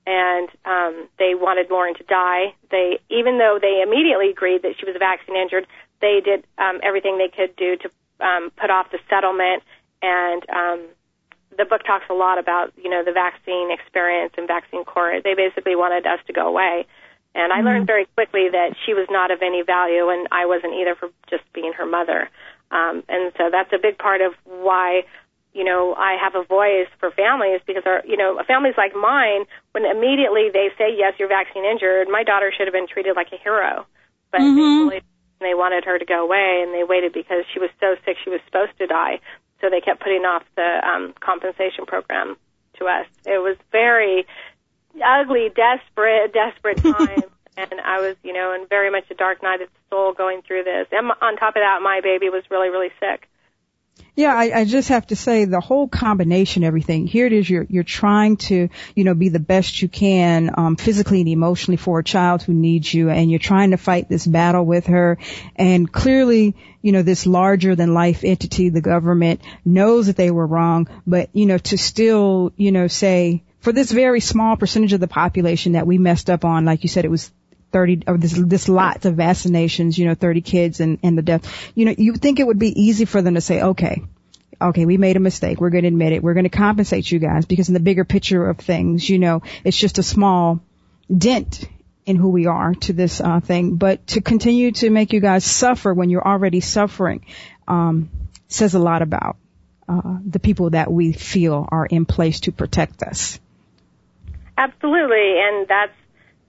and 0.07 0.49
um, 0.65 1.09
they 1.19 1.35
wanted 1.35 1.71
Lauren 1.71 1.95
to 1.95 2.05
die. 2.05 2.55
They, 2.71 3.01
even 3.09 3.39
though 3.39 3.59
they 3.61 3.83
immediately 3.83 4.31
agreed 4.31 4.63
that 4.63 4.75
she 4.79 4.85
was 4.85 4.95
vaccine 4.99 5.37
injured, 5.37 5.67
they 6.01 6.21
did 6.25 6.45
um, 6.59 6.81
everything 6.83 7.17
they 7.17 7.33
could 7.35 7.57
do 7.57 7.77
to 7.77 7.91
um, 8.25 8.51
put 8.57 8.71
off 8.71 8.91
the 8.91 8.99
settlement 9.09 9.63
and 10.03 10.43
um, 10.51 10.81
the 11.57 11.65
book 11.65 11.85
talks 11.85 12.05
a 12.11 12.15
lot 12.15 12.39
about 12.39 12.73
you 12.77 12.91
know 12.91 13.03
the 13.05 13.13
vaccine 13.13 13.71
experience 13.71 14.35
and 14.37 14.47
vaccine 14.47 14.85
court. 14.85 15.23
They 15.25 15.35
basically 15.35 15.77
wanted 15.77 16.07
us 16.07 16.19
to 16.27 16.33
go 16.33 16.49
away, 16.49 16.87
and 17.35 17.53
I 17.53 17.59
mm-hmm. 17.59 17.67
learned 17.67 17.87
very 17.87 18.07
quickly 18.15 18.49
that 18.51 18.75
she 18.85 18.95
was 18.95 19.07
not 19.11 19.31
of 19.31 19.43
any 19.43 19.63
value, 19.63 20.09
and 20.09 20.27
I 20.33 20.47
wasn't 20.47 20.75
either 20.75 20.95
for 20.95 21.11
just 21.31 21.45
being 21.53 21.73
her 21.75 21.87
mother. 21.87 22.29
Um, 22.73 23.05
and 23.09 23.33
so 23.37 23.51
that's 23.51 23.73
a 23.73 23.79
big 23.79 23.99
part 23.99 24.21
of 24.21 24.33
why 24.45 25.03
you 25.53 25.65
know 25.65 25.95
I 25.95 26.17
have 26.21 26.35
a 26.35 26.45
voice 26.45 26.89
for 26.99 27.11
families 27.11 27.61
because 27.67 27.83
our 27.87 28.03
you 28.07 28.17
know 28.17 28.41
families 28.47 28.75
like 28.77 28.97
mine 28.97 29.45
when 29.73 29.85
immediately 29.85 30.49
they 30.53 30.71
say 30.79 30.97
yes 30.97 31.15
you're 31.19 31.29
vaccine 31.29 31.65
injured, 31.65 32.09
my 32.09 32.25
daughter 32.25 32.53
should 32.57 32.67
have 32.67 32.75
been 32.75 32.89
treated 32.89 33.15
like 33.15 33.29
a 33.33 33.39
hero, 33.39 33.87
but 34.31 34.41
mm-hmm. 34.41 34.89
they, 34.89 35.03
they 35.41 35.55
wanted 35.55 35.85
her 35.85 35.99
to 35.99 36.05
go 36.05 36.25
away 36.25 36.65
and 36.65 36.73
they 36.75 36.85
waited 36.85 37.13
because 37.13 37.45
she 37.53 37.61
was 37.61 37.71
so 37.79 37.95
sick 38.05 38.17
she 38.25 38.31
was 38.31 38.41
supposed 38.47 38.73
to 38.79 38.87
die 38.87 39.21
so 39.63 39.71
they 39.71 39.81
kept 39.81 40.01
putting 40.01 40.25
off 40.25 40.43
the 40.57 40.81
um, 40.85 41.15
compensation 41.21 41.87
program 41.87 42.37
to 42.79 42.87
us. 42.87 43.07
It 43.25 43.39
was 43.39 43.57
very 43.71 44.27
ugly, 45.03 45.51
desperate, 45.55 46.35
desperate 46.35 46.79
time. 46.83 47.31
I 47.93 48.01
was, 48.01 48.17
you 48.23 48.33
know, 48.33 48.55
in 48.55 48.67
very 48.69 48.91
much 48.91 49.05
a 49.11 49.15
dark 49.15 49.43
night 49.43 49.61
of 49.61 49.69
the 49.69 49.81
soul 49.91 50.15
going 50.15 50.41
through 50.43 50.65
this. 50.65 50.87
And 50.93 51.11
on 51.21 51.37
top 51.37 51.57
of 51.57 51.61
that, 51.61 51.81
my 51.83 52.01
baby 52.03 52.31
was 52.31 52.43
really, 52.51 52.71
really 52.71 52.91
sick. 52.99 53.29
Yeah, 54.15 54.35
I, 54.35 54.61
I 54.61 54.65
just 54.65 54.89
have 54.89 55.07
to 55.09 55.17
say 55.17 55.45
the 55.45 55.61
whole 55.61 55.89
combination, 55.89 56.65
everything. 56.65 57.07
Here 57.07 57.27
it 57.27 57.33
is, 57.33 57.49
you're 57.49 57.67
you're 57.69 57.83
trying 57.83 58.37
to, 58.49 58.69
you 58.95 59.05
know, 59.05 59.15
be 59.15 59.29
the 59.29 59.41
best 59.41 59.81
you 59.81 59.89
can, 59.89 60.51
um, 60.57 60.77
physically 60.77 61.21
and 61.21 61.29
emotionally 61.29 61.77
for 61.77 61.99
a 61.99 62.05
child 62.05 62.43
who 62.43 62.55
needs 62.55 62.93
you, 62.93 63.11
and 63.11 63.31
you're 63.31 63.39
trying 63.39 63.71
to 63.73 63.79
fight 63.79 64.09
this 64.09 64.27
battle 64.27 64.65
with 64.65 64.87
her. 64.87 65.19
And 65.57 65.91
clearly, 65.91 66.57
you 66.83 66.93
know, 66.93 67.03
this 67.03 67.27
larger 67.27 67.75
than 67.75 67.95
life 67.95 68.23
entity, 68.23 68.69
the 68.69 68.83
government, 68.83 69.43
knows 69.65 70.07
that 70.07 70.17
they 70.17 70.31
were 70.31 70.47
wrong, 70.47 70.89
but 71.07 71.31
you 71.33 71.47
know, 71.47 71.59
to 71.59 71.79
still, 71.79 72.53
you 72.57 72.73
know, 72.73 72.89
say 72.89 73.43
for 73.61 73.73
this 73.73 73.91
very 73.91 74.21
small 74.21 74.57
percentage 74.57 74.93
of 74.93 75.01
the 75.01 75.09
population 75.09 75.73
that 75.73 75.87
we 75.87 75.97
messed 75.97 76.29
up 76.29 76.45
on, 76.45 76.65
like 76.65 76.83
you 76.83 76.89
said, 76.89 77.05
it 77.05 77.11
was 77.11 77.31
30 77.73 78.03
or 78.07 78.19
this 78.19 78.33
this 78.33 78.69
lots 78.69 79.07
of 79.07 79.15
vaccinations, 79.15 79.99
you 79.99 80.07
know, 80.07 80.15
30 80.15 80.41
kids 80.41 80.81
and 80.81 80.99
and 81.03 81.17
the 81.17 81.23
death. 81.23 81.71
You 81.75 81.87
know, 81.87 81.95
you 81.97 82.15
think 82.15 82.41
it 82.41 82.47
would 82.47 82.59
be 82.59 82.81
easy 82.81 83.05
for 83.05 83.23
them 83.23 83.35
to 83.35 83.41
say, 83.41 83.63
okay, 83.63 84.03
okay, 84.61 84.87
we 84.87 84.97
made 84.97 85.17
a 85.17 85.21
mistake. 85.21 85.61
We're 85.61 85.71
going 85.71 85.83
to 85.83 85.89
admit 85.89 86.13
it. 86.13 86.23
We're 86.23 86.35
going 86.35 86.45
to 86.45 86.51
compensate 86.51 87.11
you 87.11 87.19
guys 87.19 87.47
because 87.47 87.69
in 87.69 87.75
the 87.75 87.81
bigger 87.81 88.05
picture 88.05 88.49
of 88.49 88.59
things, 88.59 89.09
you 89.09 89.19
know, 89.19 89.43
it's 89.65 89.77
just 89.77 89.99
a 89.99 90.03
small 90.03 90.61
dent 91.17 91.69
in 92.05 92.17
who 92.17 92.31
we 92.31 92.47
are 92.47 92.75
to 92.75 92.93
this 92.93 93.21
uh, 93.21 93.41
thing. 93.41 93.77
But 93.77 94.07
to 94.09 94.21
continue 94.21 94.73
to 94.73 94.91
make 94.91 95.13
you 95.13 95.21
guys 95.21 95.45
suffer 95.45 95.93
when 95.93 96.11
you're 96.11 96.27
already 96.27 96.61
suffering 96.61 97.25
um, 97.69 98.11
says 98.49 98.75
a 98.75 98.79
lot 98.79 99.03
about 99.03 99.37
uh, 99.89 100.19
the 100.25 100.39
people 100.39 100.71
that 100.71 100.93
we 100.93 101.13
feel 101.13 101.67
are 101.71 101.87
in 101.87 102.07
place 102.07 102.41
to 102.41 102.53
protect 102.53 103.03
us. 103.03 103.39
Absolutely, 104.57 105.41
and 105.41 105.67
that's 105.67 105.97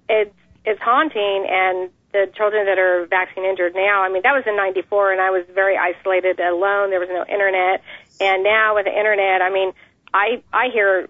it's 0.10 0.36
it's 0.66 0.82
haunting 0.82 1.46
and 1.50 1.90
the 2.14 2.32
children 2.38 2.66
that 2.68 2.78
are 2.78 3.06
vaccine 3.08 3.44
injured 3.44 3.74
now, 3.74 4.04
I 4.04 4.10
mean, 4.10 4.22
that 4.24 4.34
was 4.34 4.44
in 4.46 4.56
94 4.56 5.14
and 5.14 5.22
I 5.22 5.32
was 5.32 5.46
very 5.54 5.76
isolated 5.76 6.40
alone. 6.40 6.92
There 6.92 7.00
was 7.00 7.10
no 7.10 7.26
internet. 7.26 7.82
And 8.22 8.44
now 8.44 8.76
with 8.76 8.86
the 8.86 8.96
internet, 8.96 9.42
I 9.42 9.50
mean, 9.50 9.74
I, 10.14 10.44
I 10.54 10.70
hear, 10.72 11.10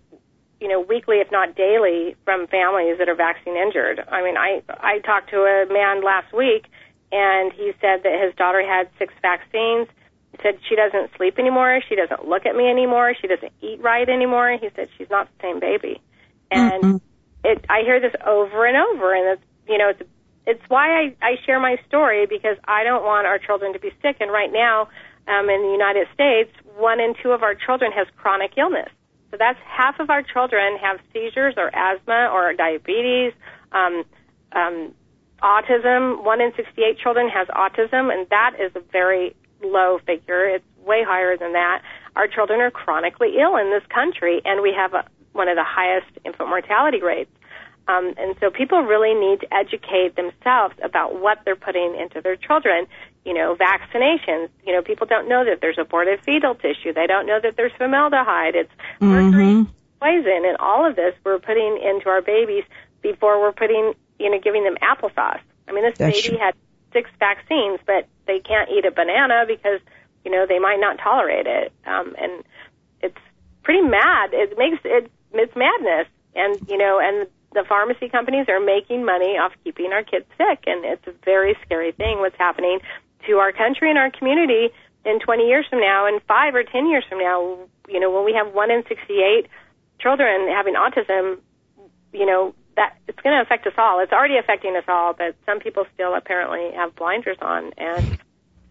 you 0.62 0.70
know, 0.70 0.80
weekly, 0.80 1.18
if 1.18 1.30
not 1.30 1.56
daily 1.56 2.16
from 2.24 2.48
families 2.48 2.98
that 3.00 3.10
are 3.10 3.16
vaccine 3.16 3.58
injured. 3.58 4.00
I 4.08 4.24
mean, 4.24 4.38
I, 4.38 4.64
I 4.70 5.00
talked 5.00 5.30
to 5.32 5.44
a 5.44 5.68
man 5.72 6.04
last 6.04 6.34
week 6.34 6.66
and 7.12 7.52
he 7.52 7.74
said 7.82 8.04
that 8.04 8.24
his 8.24 8.34
daughter 8.36 8.66
had 8.66 8.90
six 8.98 9.14
vaccines. 9.22 9.88
He 10.32 10.38
said 10.42 10.58
she 10.68 10.76
doesn't 10.76 11.12
sleep 11.18 11.38
anymore. 11.38 11.82
She 11.88 11.96
doesn't 11.96 12.26
look 12.28 12.46
at 12.46 12.56
me 12.56 12.70
anymore. 12.70 13.14
She 13.20 13.28
doesn't 13.28 13.52
eat 13.62 13.82
right 13.82 14.08
anymore. 14.08 14.58
He 14.60 14.70
said 14.74 14.88
she's 14.98 15.10
not 15.12 15.28
the 15.28 15.44
same 15.44 15.60
baby. 15.60 16.02
And 16.50 16.84
mm-hmm 16.84 17.13
it 17.44 17.66
I 17.70 17.82
hear 17.82 18.00
this 18.00 18.14
over 18.26 18.66
and 18.66 18.78
over, 18.78 19.14
and 19.14 19.38
it's 19.38 19.48
you 19.68 19.78
know 19.78 19.90
it's 19.90 20.02
it's 20.46 20.62
why 20.68 20.90
I 20.90 21.16
I 21.22 21.36
share 21.46 21.60
my 21.60 21.78
story 21.88 22.26
because 22.26 22.58
I 22.66 22.84
don't 22.84 23.04
want 23.04 23.28
our 23.28 23.40
children 23.40 23.74
to 23.74 23.80
be 23.80 23.92
sick. 24.02 24.18
And 24.20 24.32
right 24.32 24.52
now, 24.52 24.90
um, 25.28 25.50
in 25.50 25.62
the 25.62 25.72
United 25.72 26.08
States, 26.14 26.52
one 26.78 27.00
in 27.00 27.14
two 27.22 27.32
of 27.32 27.44
our 27.44 27.56
children 27.56 27.92
has 27.92 28.08
chronic 28.18 28.52
illness. 28.58 28.90
So 29.32 29.38
that's 29.38 29.60
half 29.66 30.00
of 30.00 30.10
our 30.10 30.22
children 30.22 30.78
have 30.78 31.00
seizures 31.12 31.56
or 31.58 31.74
asthma 31.76 32.30
or 32.32 32.54
diabetes, 32.54 33.34
um, 33.72 34.04
um, 34.52 34.94
autism. 35.42 36.24
One 36.24 36.40
in 36.40 36.54
68 36.56 37.00
children 37.00 37.30
has 37.30 37.48
autism, 37.48 38.14
and 38.14 38.30
that 38.30 38.56
is 38.60 38.72
a 38.76 38.80
very 38.92 39.36
low 39.64 40.00
figure. 40.06 40.46
It's 40.46 40.66
way 40.86 41.04
higher 41.04 41.36
than 41.36 41.54
that. 41.54 41.82
Our 42.16 42.28
children 42.28 42.62
are 42.62 42.70
chronically 42.70 43.40
ill 43.40 43.58
in 43.58 43.72
this 43.72 43.84
country, 43.90 44.42
and 44.46 44.62
we 44.62 44.72
have 44.78 44.94
a, 44.94 45.06
one 45.34 45.48
of 45.50 45.56
the 45.56 45.64
highest 45.64 46.08
infant 46.24 46.50
mortality 46.50 47.02
rates. 47.02 47.32
Um, 47.88 48.14
and 48.18 48.36
so 48.40 48.50
people 48.50 48.82
really 48.84 49.14
need 49.14 49.42
to 49.42 49.54
educate 49.54 50.16
themselves 50.16 50.74
about 50.82 51.20
what 51.20 51.40
they're 51.44 51.58
putting 51.58 51.96
into 52.00 52.22
their 52.22 52.38
children. 52.38 52.88
You 53.26 53.34
know, 53.34 53.56
vaccinations. 53.56 54.50
You 54.66 54.74
know, 54.74 54.82
people 54.82 55.06
don't 55.06 55.28
know 55.28 55.44
that 55.44 55.60
there's 55.62 55.78
aborted 55.78 56.22
fetal 56.24 56.56
tissue. 56.56 56.94
They 56.94 57.08
don't 57.08 57.26
know 57.26 57.40
that 57.42 57.56
there's 57.58 57.74
formaldehyde. 57.78 58.56
It's 58.56 58.72
mercury 59.02 59.46
Mm-hmm. 59.46 59.72
poison, 60.00 60.46
and 60.46 60.58
all 60.58 60.86
of 60.90 60.96
this 60.96 61.14
we're 61.26 61.40
putting 61.40 61.78
into 61.84 62.08
our 62.10 62.22
babies 62.22 62.64
before 63.02 63.40
we're 63.42 63.52
putting, 63.54 63.94
you 64.20 64.30
know, 64.30 64.40
giving 64.40 64.64
them 64.64 64.76
applesauce. 64.82 65.40
I 65.68 65.72
mean, 65.74 65.84
this 65.84 65.98
That's 65.98 66.22
baby 66.22 66.38
true. 66.38 66.46
had 66.46 66.56
six 66.94 67.10
vaccines, 67.20 67.80
but 67.86 68.08
they 68.28 68.40
can't 68.40 68.70
eat 68.70 68.86
a 68.86 68.92
banana 68.92 69.46
because, 69.48 69.80
you 70.24 70.32
know, 70.32 70.46
they 70.48 70.60
might 70.60 70.80
not 70.80 71.00
tolerate 71.00 71.48
it. 71.48 71.72
Um, 71.86 72.16
and 72.18 72.44
it's 73.02 73.18
pretty 73.64 73.82
mad. 73.82 74.30
It 74.34 74.58
makes 74.58 74.80
it 74.86 75.12
it's 75.40 75.56
madness, 75.56 76.08
and 76.36 76.60
you 76.70 76.78
know, 76.78 77.00
and 77.00 77.28
the 77.54 77.64
pharmacy 77.68 78.10
companies 78.10 78.48
are 78.50 78.60
making 78.60 79.06
money 79.06 79.38
off 79.38 79.54
keeping 79.64 79.92
our 79.94 80.04
kids 80.04 80.26
sick, 80.38 80.64
and 80.66 80.84
it's 80.86 81.06
a 81.08 81.14
very 81.24 81.56
scary 81.66 81.92
thing 81.92 82.20
what's 82.20 82.38
happening 82.38 82.80
to 83.28 83.38
our 83.38 83.52
country 83.52 83.90
and 83.90 83.98
our 83.98 84.12
community 84.12 84.70
in 85.06 85.20
20 85.20 85.48
years 85.48 85.66
from 85.70 85.80
now, 85.80 86.08
and 86.08 86.22
five 86.24 86.56
or 86.56 86.64
10 86.64 86.88
years 86.88 87.04
from 87.08 87.20
now. 87.20 87.58
You 87.88 88.00
know, 88.00 88.12
when 88.12 88.26
we 88.26 88.34
have 88.34 88.54
one 88.54 88.72
in 88.72 88.84
68 88.88 89.48
children 90.00 90.48
having 90.50 90.76
autism, 90.76 91.38
you 92.12 92.26
know, 92.26 92.56
that 92.76 92.98
it's 93.08 93.20
going 93.20 93.36
to 93.36 93.42
affect 93.42 93.68
us 93.68 93.74
all. 93.78 94.00
It's 94.00 94.12
already 94.12 94.38
affecting 94.38 94.76
us 94.76 94.86
all, 94.88 95.14
but 95.14 95.36
some 95.46 95.60
people 95.60 95.86
still 95.94 96.16
apparently 96.16 96.72
have 96.76 96.96
blinders 96.96 97.38
on, 97.42 97.72
and 97.78 98.18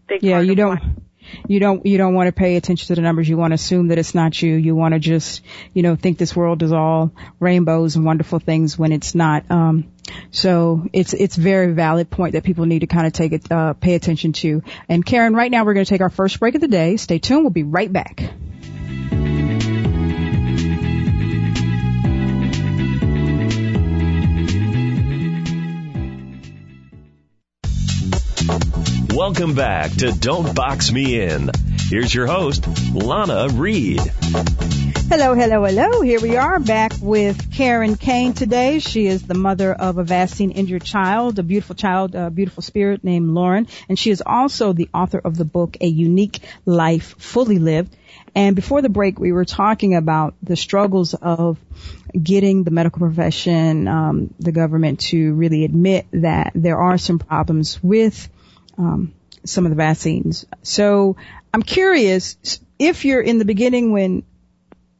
big 0.07 0.23
Yeah, 0.23 0.39
you 0.39 0.55
don't. 0.55 0.79
why- 0.79 1.02
You 1.47 1.59
don't 1.59 1.85
you 1.85 1.97
don't 1.97 2.13
want 2.13 2.27
to 2.27 2.31
pay 2.31 2.55
attention 2.55 2.87
to 2.87 2.95
the 2.95 3.01
numbers. 3.01 3.27
You 3.27 3.37
want 3.37 3.51
to 3.51 3.55
assume 3.55 3.89
that 3.89 3.97
it's 3.97 4.15
not 4.15 4.41
you. 4.41 4.55
You 4.55 4.75
want 4.75 4.93
to 4.93 4.99
just 4.99 5.41
you 5.73 5.83
know 5.83 5.95
think 5.95 6.17
this 6.17 6.35
world 6.35 6.63
is 6.63 6.71
all 6.71 7.11
rainbows 7.39 7.95
and 7.95 8.05
wonderful 8.05 8.39
things 8.39 8.77
when 8.77 8.91
it's 8.91 9.15
not. 9.15 9.49
Um, 9.49 9.91
so 10.31 10.87
it's 10.93 11.13
it's 11.13 11.35
very 11.35 11.73
valid 11.73 12.09
point 12.09 12.33
that 12.33 12.43
people 12.43 12.65
need 12.65 12.79
to 12.79 12.87
kind 12.87 13.07
of 13.07 13.13
take 13.13 13.31
it 13.31 13.51
uh, 13.51 13.73
pay 13.73 13.95
attention 13.95 14.33
to. 14.33 14.63
And 14.89 15.05
Karen, 15.05 15.33
right 15.33 15.51
now 15.51 15.65
we're 15.65 15.73
going 15.73 15.85
to 15.85 15.89
take 15.89 16.01
our 16.01 16.09
first 16.09 16.39
break 16.39 16.55
of 16.55 16.61
the 16.61 16.67
day. 16.67 16.97
Stay 16.97 17.19
tuned. 17.19 17.43
We'll 17.43 17.51
be 17.51 17.63
right 17.63 17.91
back. 17.91 18.23
Welcome 29.15 29.53
back 29.53 29.91
to 29.97 30.11
Don't 30.11 30.55
Box 30.55 30.91
Me 30.91 31.21
In. 31.21 31.51
Here's 31.87 32.11
your 32.11 32.25
host, 32.25 32.65
Lana 32.91 33.47
Reed. 33.53 33.99
Hello, 33.99 35.35
hello, 35.35 35.63
hello. 35.63 36.01
Here 36.01 36.19
we 36.19 36.35
are 36.35 36.59
back 36.59 36.93
with 36.99 37.53
Karen 37.53 37.95
Kane 37.95 38.33
today. 38.33 38.79
She 38.79 39.05
is 39.05 39.21
the 39.21 39.35
mother 39.35 39.71
of 39.71 39.99
a 39.99 40.03
vaccine 40.03 40.49
injured 40.49 40.83
child, 40.83 41.37
a 41.37 41.43
beautiful 41.43 41.75
child, 41.75 42.15
a 42.15 42.31
beautiful 42.31 42.63
spirit 42.63 43.03
named 43.03 43.29
Lauren. 43.29 43.67
And 43.87 43.99
she 43.99 44.09
is 44.09 44.23
also 44.25 44.73
the 44.73 44.89
author 44.95 45.21
of 45.23 45.37
the 45.37 45.45
book, 45.45 45.77
A 45.79 45.87
Unique 45.87 46.39
Life 46.65 47.13
Fully 47.19 47.59
Lived. 47.59 47.95
And 48.33 48.55
before 48.55 48.81
the 48.81 48.89
break, 48.89 49.19
we 49.19 49.31
were 49.31 49.45
talking 49.45 49.95
about 49.95 50.33
the 50.41 50.55
struggles 50.55 51.13
of 51.13 51.59
getting 52.19 52.63
the 52.63 52.71
medical 52.71 53.01
profession, 53.01 53.87
um, 53.87 54.33
the 54.39 54.51
government 54.51 55.01
to 55.01 55.35
really 55.35 55.65
admit 55.65 56.07
that 56.13 56.53
there 56.55 56.79
are 56.79 56.97
some 56.97 57.19
problems 57.19 57.81
with 57.83 58.27
um, 58.77 59.13
some 59.45 59.65
of 59.65 59.69
the 59.69 59.75
vaccines. 59.75 60.45
So 60.61 61.17
I'm 61.53 61.63
curious 61.63 62.59
if 62.79 63.05
you're 63.05 63.21
in 63.21 63.37
the 63.37 63.45
beginning 63.45 63.91
when 63.91 64.23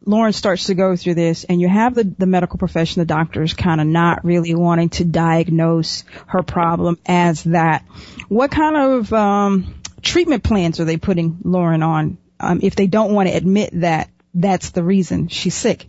Lauren 0.05 0.33
starts 0.33 0.65
to 0.65 0.75
go 0.75 0.95
through 0.95 1.15
this 1.15 1.45
and 1.45 1.61
you 1.61 1.69
have 1.69 1.95
the, 1.95 2.03
the 2.03 2.25
medical 2.25 2.57
profession, 2.57 2.99
the 2.99 3.05
doctors 3.05 3.53
kind 3.53 3.79
of 3.79 3.87
not 3.87 4.25
really 4.25 4.53
wanting 4.53 4.89
to 4.89 5.05
diagnose 5.05 6.03
her 6.27 6.43
problem 6.43 6.99
as 7.05 7.43
that. 7.45 7.85
What 8.27 8.51
kind 8.51 8.75
of 8.75 9.13
um, 9.13 9.81
treatment 10.01 10.43
plans 10.43 10.79
are 10.79 10.85
they 10.85 10.97
putting 10.97 11.39
Lauren 11.43 11.83
on 11.83 12.17
um, 12.39 12.59
if 12.61 12.75
they 12.75 12.87
don't 12.87 13.13
want 13.13 13.29
to 13.29 13.35
admit 13.35 13.69
that 13.79 14.09
that's 14.33 14.71
the 14.71 14.83
reason 14.83 15.29
she's 15.29 15.55
sick? 15.55 15.87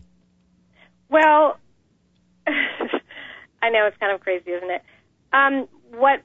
Well, 1.08 1.58
I 2.46 3.70
know 3.70 3.86
it's 3.86 3.96
kind 3.98 4.12
of 4.12 4.20
crazy, 4.20 4.50
isn't 4.50 4.70
it? 4.70 4.82
Um, 5.32 5.68
what 5.90 6.22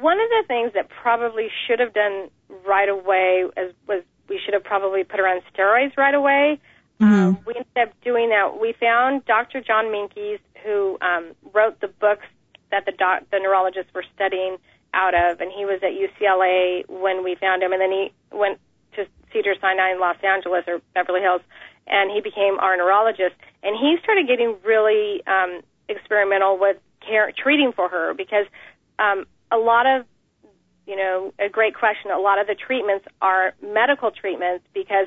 one 0.00 0.18
of 0.20 0.28
the 0.28 0.44
things 0.48 0.72
that 0.74 0.88
probably 0.88 1.48
should 1.66 1.80
have 1.80 1.92
done 1.92 2.30
right 2.66 2.88
away 2.88 3.44
as, 3.56 3.72
was 3.86 4.02
we 4.28 4.40
should 4.44 4.54
have 4.54 4.64
probably 4.64 5.04
put 5.04 5.18
her 5.18 5.26
on 5.26 5.40
steroids 5.52 5.96
right 5.96 6.14
away. 6.14 6.60
Um, 7.00 7.38
we 7.46 7.54
ended 7.54 7.88
up 7.88 7.94
doing 8.02 8.28
that. 8.28 8.60
We 8.60 8.74
found 8.78 9.24
Dr. 9.24 9.60
John 9.62 9.86
Menkes, 9.86 10.38
who 10.64 10.98
um, 11.00 11.32
wrote 11.54 11.80
the 11.80 11.88
books 11.88 12.26
that 12.70 12.84
the 12.84 12.92
doc, 12.92 13.22
the 13.32 13.38
neurologists 13.38 13.92
were 13.94 14.04
studying 14.14 14.58
out 14.92 15.14
of, 15.14 15.40
and 15.40 15.50
he 15.50 15.64
was 15.64 15.80
at 15.82 15.92
UCLA 15.92 16.88
when 16.88 17.24
we 17.24 17.36
found 17.36 17.62
him, 17.62 17.72
and 17.72 17.80
then 17.80 17.90
he 17.90 18.12
went 18.30 18.58
to 18.96 19.06
Cedar 19.32 19.54
Sinai 19.60 19.92
in 19.92 20.00
Los 20.00 20.16
Angeles 20.22 20.64
or 20.66 20.80
Beverly 20.94 21.20
Hills, 21.20 21.42
and 21.86 22.10
he 22.10 22.20
became 22.20 22.58
our 22.58 22.76
neurologist. 22.76 23.34
And 23.62 23.76
he 23.76 23.96
started 24.02 24.26
getting 24.26 24.56
really 24.64 25.22
um, 25.26 25.62
experimental 25.88 26.58
with 26.58 26.76
care, 27.00 27.32
treating 27.32 27.72
for 27.72 27.88
her 27.88 28.14
because 28.14 28.46
um, 28.98 29.24
a 29.50 29.56
lot 29.56 29.86
of 29.86 30.06
you 30.90 30.96
know, 30.96 31.32
a 31.38 31.48
great 31.48 31.74
question. 31.76 32.10
A 32.10 32.18
lot 32.18 32.40
of 32.40 32.48
the 32.48 32.56
treatments 32.56 33.06
are 33.22 33.54
medical 33.62 34.10
treatments 34.10 34.64
because 34.74 35.06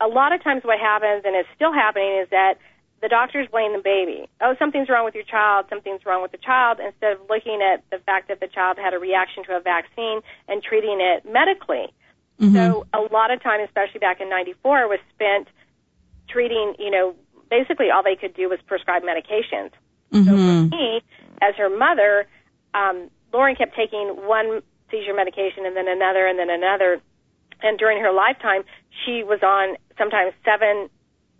a 0.00 0.08
lot 0.08 0.32
of 0.32 0.42
times 0.42 0.64
what 0.64 0.80
happens, 0.80 1.22
and 1.24 1.36
it's 1.36 1.48
still 1.54 1.72
happening, 1.72 2.18
is 2.20 2.28
that 2.30 2.54
the 3.00 3.08
doctors 3.08 3.46
blame 3.48 3.72
the 3.72 3.82
baby. 3.82 4.28
Oh, 4.40 4.56
something's 4.58 4.88
wrong 4.88 5.04
with 5.04 5.14
your 5.14 5.24
child, 5.24 5.66
something's 5.70 6.04
wrong 6.04 6.20
with 6.20 6.32
the 6.32 6.38
child, 6.38 6.80
instead 6.84 7.12
of 7.12 7.20
looking 7.30 7.60
at 7.62 7.84
the 7.90 7.98
fact 8.04 8.26
that 8.26 8.40
the 8.40 8.48
child 8.48 8.76
had 8.76 8.92
a 8.92 8.98
reaction 8.98 9.44
to 9.44 9.56
a 9.56 9.60
vaccine 9.60 10.20
and 10.48 10.62
treating 10.62 10.98
it 11.00 11.24
medically. 11.24 11.94
So 12.54 12.86
a 12.92 13.00
lot 13.12 13.30
of 13.30 13.42
time, 13.42 13.60
especially 13.60 14.00
back 14.00 14.20
in 14.20 14.28
94, 14.28 14.88
was 14.88 14.98
spent 15.14 15.46
treating, 16.28 16.74
you 16.78 16.90
know, 16.90 17.14
basically 17.50 17.90
all 17.90 18.02
they 18.02 18.16
could 18.16 18.34
do 18.34 18.48
was 18.48 18.58
prescribe 18.66 19.02
medications. 19.02 19.70
So 20.24 20.30
for 20.70 20.76
me, 20.76 21.02
as 21.40 21.54
her 21.56 21.68
mother, 21.70 22.26
um, 22.74 23.10
Lauren 23.32 23.56
kept 23.56 23.74
taking 23.76 24.16
one 24.26 24.62
seizure 24.90 25.14
medication 25.14 25.66
and 25.66 25.76
then 25.76 25.88
another 25.88 26.26
and 26.26 26.38
then 26.38 26.50
another. 26.50 27.00
And 27.62 27.78
during 27.78 28.00
her 28.02 28.12
lifetime, 28.12 28.62
she 29.04 29.22
was 29.22 29.40
on 29.42 29.76
sometimes 29.98 30.32
seven 30.44 30.88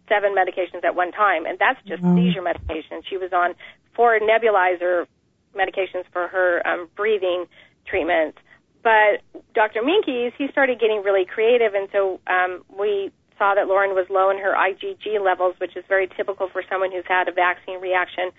seven 0.09 0.35
medications 0.35 0.85
at 0.85 0.95
one 0.97 1.13
time, 1.13 1.47
and 1.47 1.59
that's 1.59 1.79
just 1.87 2.03
seizure 2.03 2.43
medication. 2.43 3.01
She 3.09 3.17
was 3.17 3.33
on 3.33 3.55
four 3.95 4.19
nebulizer 4.19 5.07
medications 5.55 6.05
for 6.13 6.27
her 6.29 6.67
um, 6.67 6.89
breathing 6.97 7.47
treatments. 7.87 8.39
But 8.83 9.23
Dr. 9.55 9.83
Menkes, 9.83 10.33
he 10.37 10.49
started 10.51 10.81
getting 10.81 11.03
really 11.05 11.25
creative, 11.25 11.75
and 11.75 11.89
so 11.93 12.21
um, 12.27 12.65
we 12.77 13.13
saw 13.39 13.55
that 13.55 13.69
Lauren 13.69 13.95
was 13.95 14.07
low 14.11 14.31
in 14.31 14.39
her 14.39 14.53
IgG 14.53 15.23
levels, 15.23 15.55
which 15.59 15.77
is 15.77 15.85
very 15.89 16.09
typical 16.09 16.49
for 16.49 16.63
someone 16.69 16.91
who's 16.91 17.07
had 17.07 17.29
a 17.29 17.33
vaccine 17.33 17.81
reaction. 17.81 18.31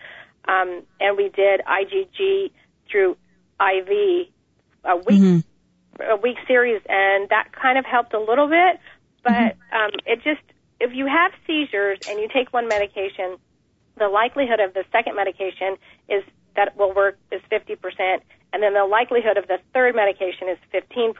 Um, 0.47 0.83
and 0.99 1.17
we 1.17 1.29
did 1.29 1.61
IgG 1.61 2.51
through 2.89 3.17
IV 3.61 4.27
a 4.83 4.97
week 4.97 5.45
a 5.99 6.15
week 6.15 6.37
series, 6.47 6.81
and 6.89 7.29
that 7.29 7.51
kind 7.51 7.77
of 7.77 7.85
helped 7.85 8.13
a 8.13 8.19
little 8.19 8.47
bit. 8.47 8.79
But 9.23 9.55
um, 9.71 9.91
it 10.05 10.23
just 10.23 10.41
if 10.79 10.91
you 10.93 11.05
have 11.05 11.31
seizures 11.45 11.99
and 12.07 12.19
you 12.19 12.27
take 12.33 12.51
one 12.51 12.67
medication, 12.67 13.37
the 13.97 14.07
likelihood 14.07 14.59
of 14.59 14.73
the 14.73 14.83
second 14.91 15.15
medication 15.15 15.77
is 16.09 16.23
that 16.55 16.69
it 16.69 16.77
will 16.77 16.93
work 16.93 17.17
is 17.31 17.41
50%, 17.51 17.77
and 18.51 18.63
then 18.63 18.73
the 18.73 18.85
likelihood 18.85 19.37
of 19.37 19.47
the 19.47 19.59
third 19.73 19.95
medication 19.95 20.49
is 20.49 20.57
15%. 20.73 21.13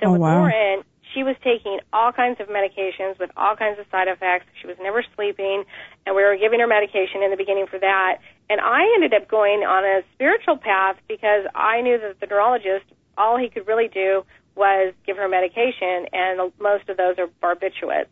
So 0.00 0.06
Oh, 0.06 0.12
with 0.12 0.20
wow. 0.20 0.38
Lauren, 0.40 0.82
she 1.14 1.22
was 1.22 1.36
taking 1.42 1.80
all 1.92 2.12
kinds 2.12 2.40
of 2.40 2.48
medications 2.48 3.18
with 3.18 3.30
all 3.36 3.56
kinds 3.56 3.78
of 3.78 3.86
side 3.90 4.08
effects. 4.08 4.46
She 4.60 4.66
was 4.66 4.76
never 4.80 5.04
sleeping, 5.16 5.64
and 6.06 6.14
we 6.14 6.22
were 6.22 6.36
giving 6.36 6.60
her 6.60 6.66
medication 6.66 7.22
in 7.22 7.30
the 7.30 7.36
beginning 7.36 7.66
for 7.66 7.78
that. 7.78 8.18
And 8.48 8.60
I 8.60 8.82
ended 8.94 9.14
up 9.14 9.28
going 9.28 9.60
on 9.60 9.84
a 9.84 10.02
spiritual 10.14 10.56
path 10.56 10.96
because 11.08 11.46
I 11.54 11.80
knew 11.80 11.98
that 11.98 12.20
the 12.20 12.26
neurologist, 12.26 12.86
all 13.16 13.38
he 13.38 13.48
could 13.48 13.66
really 13.66 13.88
do 13.88 14.24
was 14.54 14.94
give 15.06 15.16
her 15.16 15.28
medication, 15.28 16.06
and 16.12 16.52
most 16.58 16.88
of 16.88 16.96
those 16.96 17.16
are 17.18 17.28
barbiturates 17.42 18.10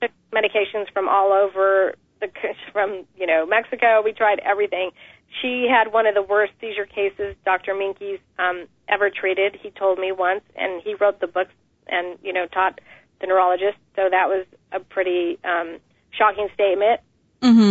took 0.00 0.10
medications 0.32 0.90
from 0.92 1.08
all 1.08 1.32
over 1.32 1.94
the 2.20 2.28
from 2.72 3.04
you 3.16 3.26
know 3.26 3.46
Mexico. 3.46 4.02
We 4.04 4.12
tried 4.12 4.40
everything. 4.40 4.90
She 5.42 5.66
had 5.70 5.92
one 5.92 6.06
of 6.06 6.14
the 6.14 6.22
worst 6.22 6.52
seizure 6.60 6.86
cases 6.86 7.34
Dr. 7.44 7.74
Menkes 7.74 8.20
um, 8.38 8.66
ever 8.88 9.10
treated. 9.10 9.56
He 9.60 9.70
told 9.70 9.98
me 9.98 10.12
once, 10.12 10.42
and 10.54 10.82
he 10.82 10.94
wrote 10.94 11.20
the 11.20 11.26
books 11.26 11.52
and 11.88 12.18
you 12.22 12.32
know 12.32 12.46
taught 12.46 12.80
the 13.20 13.26
neurologist. 13.26 13.78
So 13.94 14.08
that 14.10 14.28
was 14.28 14.46
a 14.72 14.80
pretty 14.80 15.38
um, 15.44 15.78
shocking 16.10 16.48
statement. 16.54 17.00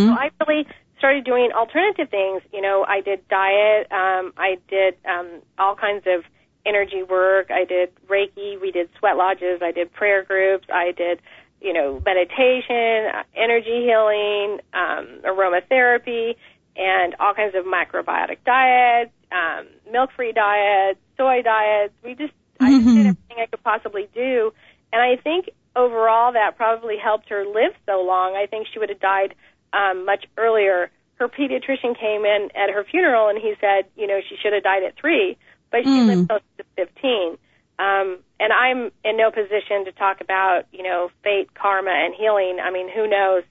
So 0.07 0.13
I 0.13 0.29
really 0.45 0.67
started 0.97 1.25
doing 1.25 1.51
alternative 1.51 2.09
things. 2.09 2.41
You 2.53 2.61
know, 2.61 2.85
I 2.87 3.01
did 3.01 3.27
diet. 3.27 3.91
Um, 3.91 4.33
I 4.37 4.57
did 4.69 4.95
um, 5.05 5.41
all 5.59 5.75
kinds 5.75 6.05
of 6.07 6.23
energy 6.65 7.03
work. 7.03 7.51
I 7.51 7.65
did 7.65 7.89
Reiki. 8.07 8.59
We 8.59 8.71
did 8.71 8.89
sweat 8.97 9.17
lodges. 9.17 9.61
I 9.61 9.71
did 9.71 9.91
prayer 9.93 10.23
groups. 10.23 10.65
I 10.73 10.93
did, 10.93 11.19
you 11.61 11.73
know, 11.73 12.01
meditation, 12.05 13.11
energy 13.35 13.85
healing, 13.85 14.61
um, 14.73 15.21
aromatherapy. 15.23 16.35
and 16.75 17.15
all 17.19 17.33
kinds 17.33 17.55
of 17.55 17.65
microbiotic 17.65 18.37
diets, 18.45 19.11
um, 19.31 19.67
milk-free 19.91 20.33
diets, 20.33 20.99
soy 21.17 21.41
diets. 21.41 21.93
We 22.03 22.15
just, 22.15 22.33
I 22.59 22.71
just 22.71 22.85
did 22.85 22.97
everything 23.07 23.37
I 23.37 23.45
could 23.47 23.63
possibly 23.63 24.07
do. 24.13 24.53
And 24.93 25.01
I 25.01 25.21
think 25.21 25.49
overall 25.75 26.33
that 26.33 26.55
probably 26.57 26.97
helped 26.97 27.29
her 27.29 27.45
live 27.45 27.73
so 27.85 28.01
long. 28.01 28.35
I 28.35 28.45
think 28.45 28.67
she 28.71 28.79
would 28.79 28.89
have 28.89 28.99
died 28.99 29.35
um, 29.73 30.05
much 30.05 30.25
earlier. 30.37 30.89
Her 31.15 31.27
pediatrician 31.27 31.97
came 31.99 32.25
in 32.25 32.49
at 32.55 32.69
her 32.69 32.83
funeral 32.89 33.29
and 33.29 33.37
he 33.39 33.53
said, 33.59 33.85
you 33.95 34.07
know, 34.07 34.19
she 34.27 34.35
should 34.41 34.53
have 34.53 34.63
died 34.63 34.83
at 34.83 34.95
three, 34.95 35.37
but 35.71 35.81
she 35.83 35.89
Mm. 35.89 36.07
lived 36.07 36.27
close 36.29 36.41
to 36.57 36.63
15. 36.75 37.37
Um, 37.77 38.19
and 38.39 38.53
I'm 38.53 38.91
in 39.03 39.17
no 39.17 39.31
position 39.31 39.85
to 39.85 39.91
talk 39.91 40.21
about, 40.21 40.65
you 40.71 40.83
know, 40.83 41.11
fate, 41.23 41.53
karma, 41.53 41.91
and 41.91 42.13
healing. 42.13 42.59
I 42.63 42.71
mean, 42.71 42.87
who 42.89 43.07
knows? 43.07 43.43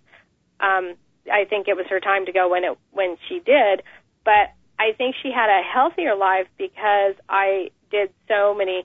Um, 0.61 0.95
I 1.31 1.45
think 1.45 1.69
it 1.69 1.77
was 1.77 1.87
her 1.91 2.01
time 2.01 2.27
to 2.27 2.33
go 2.33 2.49
when 2.49 2.65
it 2.65 2.79
when 2.93 3.17
she 3.29 3.41
did, 3.41 3.83
but 4.25 4.53
I 4.79 4.93
think 4.97 5.17
she 5.23 5.31
had 5.31 5.49
a 5.51 5.63
healthier 5.63 6.15
life 6.15 6.47
because 6.59 7.15
I 7.29 7.71
did 7.95 8.11
so 8.27 8.55
many 8.55 8.85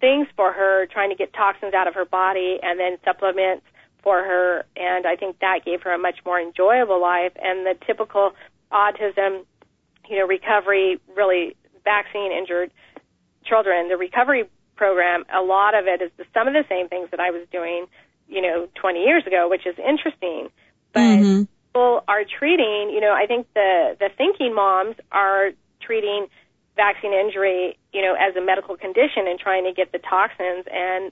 things 0.00 0.26
for 0.36 0.52
her, 0.52 0.86
trying 0.86 1.10
to 1.10 1.16
get 1.16 1.32
toxins 1.32 1.74
out 1.74 1.86
of 1.88 1.94
her 1.94 2.04
body, 2.04 2.58
and 2.62 2.78
then 2.80 2.96
supplements 3.04 3.64
for 4.02 4.22
her, 4.22 4.64
and 4.76 5.06
I 5.06 5.16
think 5.16 5.40
that 5.40 5.64
gave 5.64 5.82
her 5.82 5.92
a 5.92 5.98
much 5.98 6.18
more 6.24 6.40
enjoyable 6.40 7.00
life. 7.00 7.32
And 7.36 7.66
the 7.66 7.74
typical 7.86 8.30
autism, 8.72 9.44
you 10.08 10.16
know, 10.18 10.26
recovery, 10.26 11.00
really 11.16 11.56
vaccine 11.84 12.32
injured 12.32 12.70
children, 13.44 13.88
the 13.88 13.96
recovery 13.96 14.44
program, 14.76 15.24
a 15.34 15.42
lot 15.42 15.74
of 15.74 15.86
it 15.86 16.00
is 16.00 16.10
the, 16.16 16.24
some 16.32 16.46
of 16.46 16.54
the 16.54 16.64
same 16.68 16.88
things 16.88 17.08
that 17.10 17.20
I 17.20 17.30
was 17.30 17.42
doing, 17.50 17.86
you 18.28 18.40
know, 18.40 18.68
20 18.80 19.00
years 19.02 19.26
ago, 19.26 19.48
which 19.50 19.66
is 19.66 19.76
interesting. 19.78 20.48
But 20.92 21.18
Mhm. 21.18 21.48
people 21.66 22.04
are 22.06 22.24
treating, 22.24 22.90
you 22.90 23.00
know, 23.00 23.12
I 23.12 23.26
think 23.26 23.46
the 23.54 23.96
the 23.98 24.10
thinking 24.16 24.54
moms 24.54 24.96
are 25.10 25.50
treating 25.80 26.28
vaccine 26.78 27.12
injury, 27.12 27.76
you 27.92 28.00
know, 28.00 28.14
as 28.14 28.36
a 28.36 28.40
medical 28.40 28.78
condition 28.78 29.26
and 29.26 29.38
trying 29.38 29.66
to 29.66 29.74
get 29.74 29.90
the 29.90 29.98
toxins 29.98 30.64
and 30.70 31.10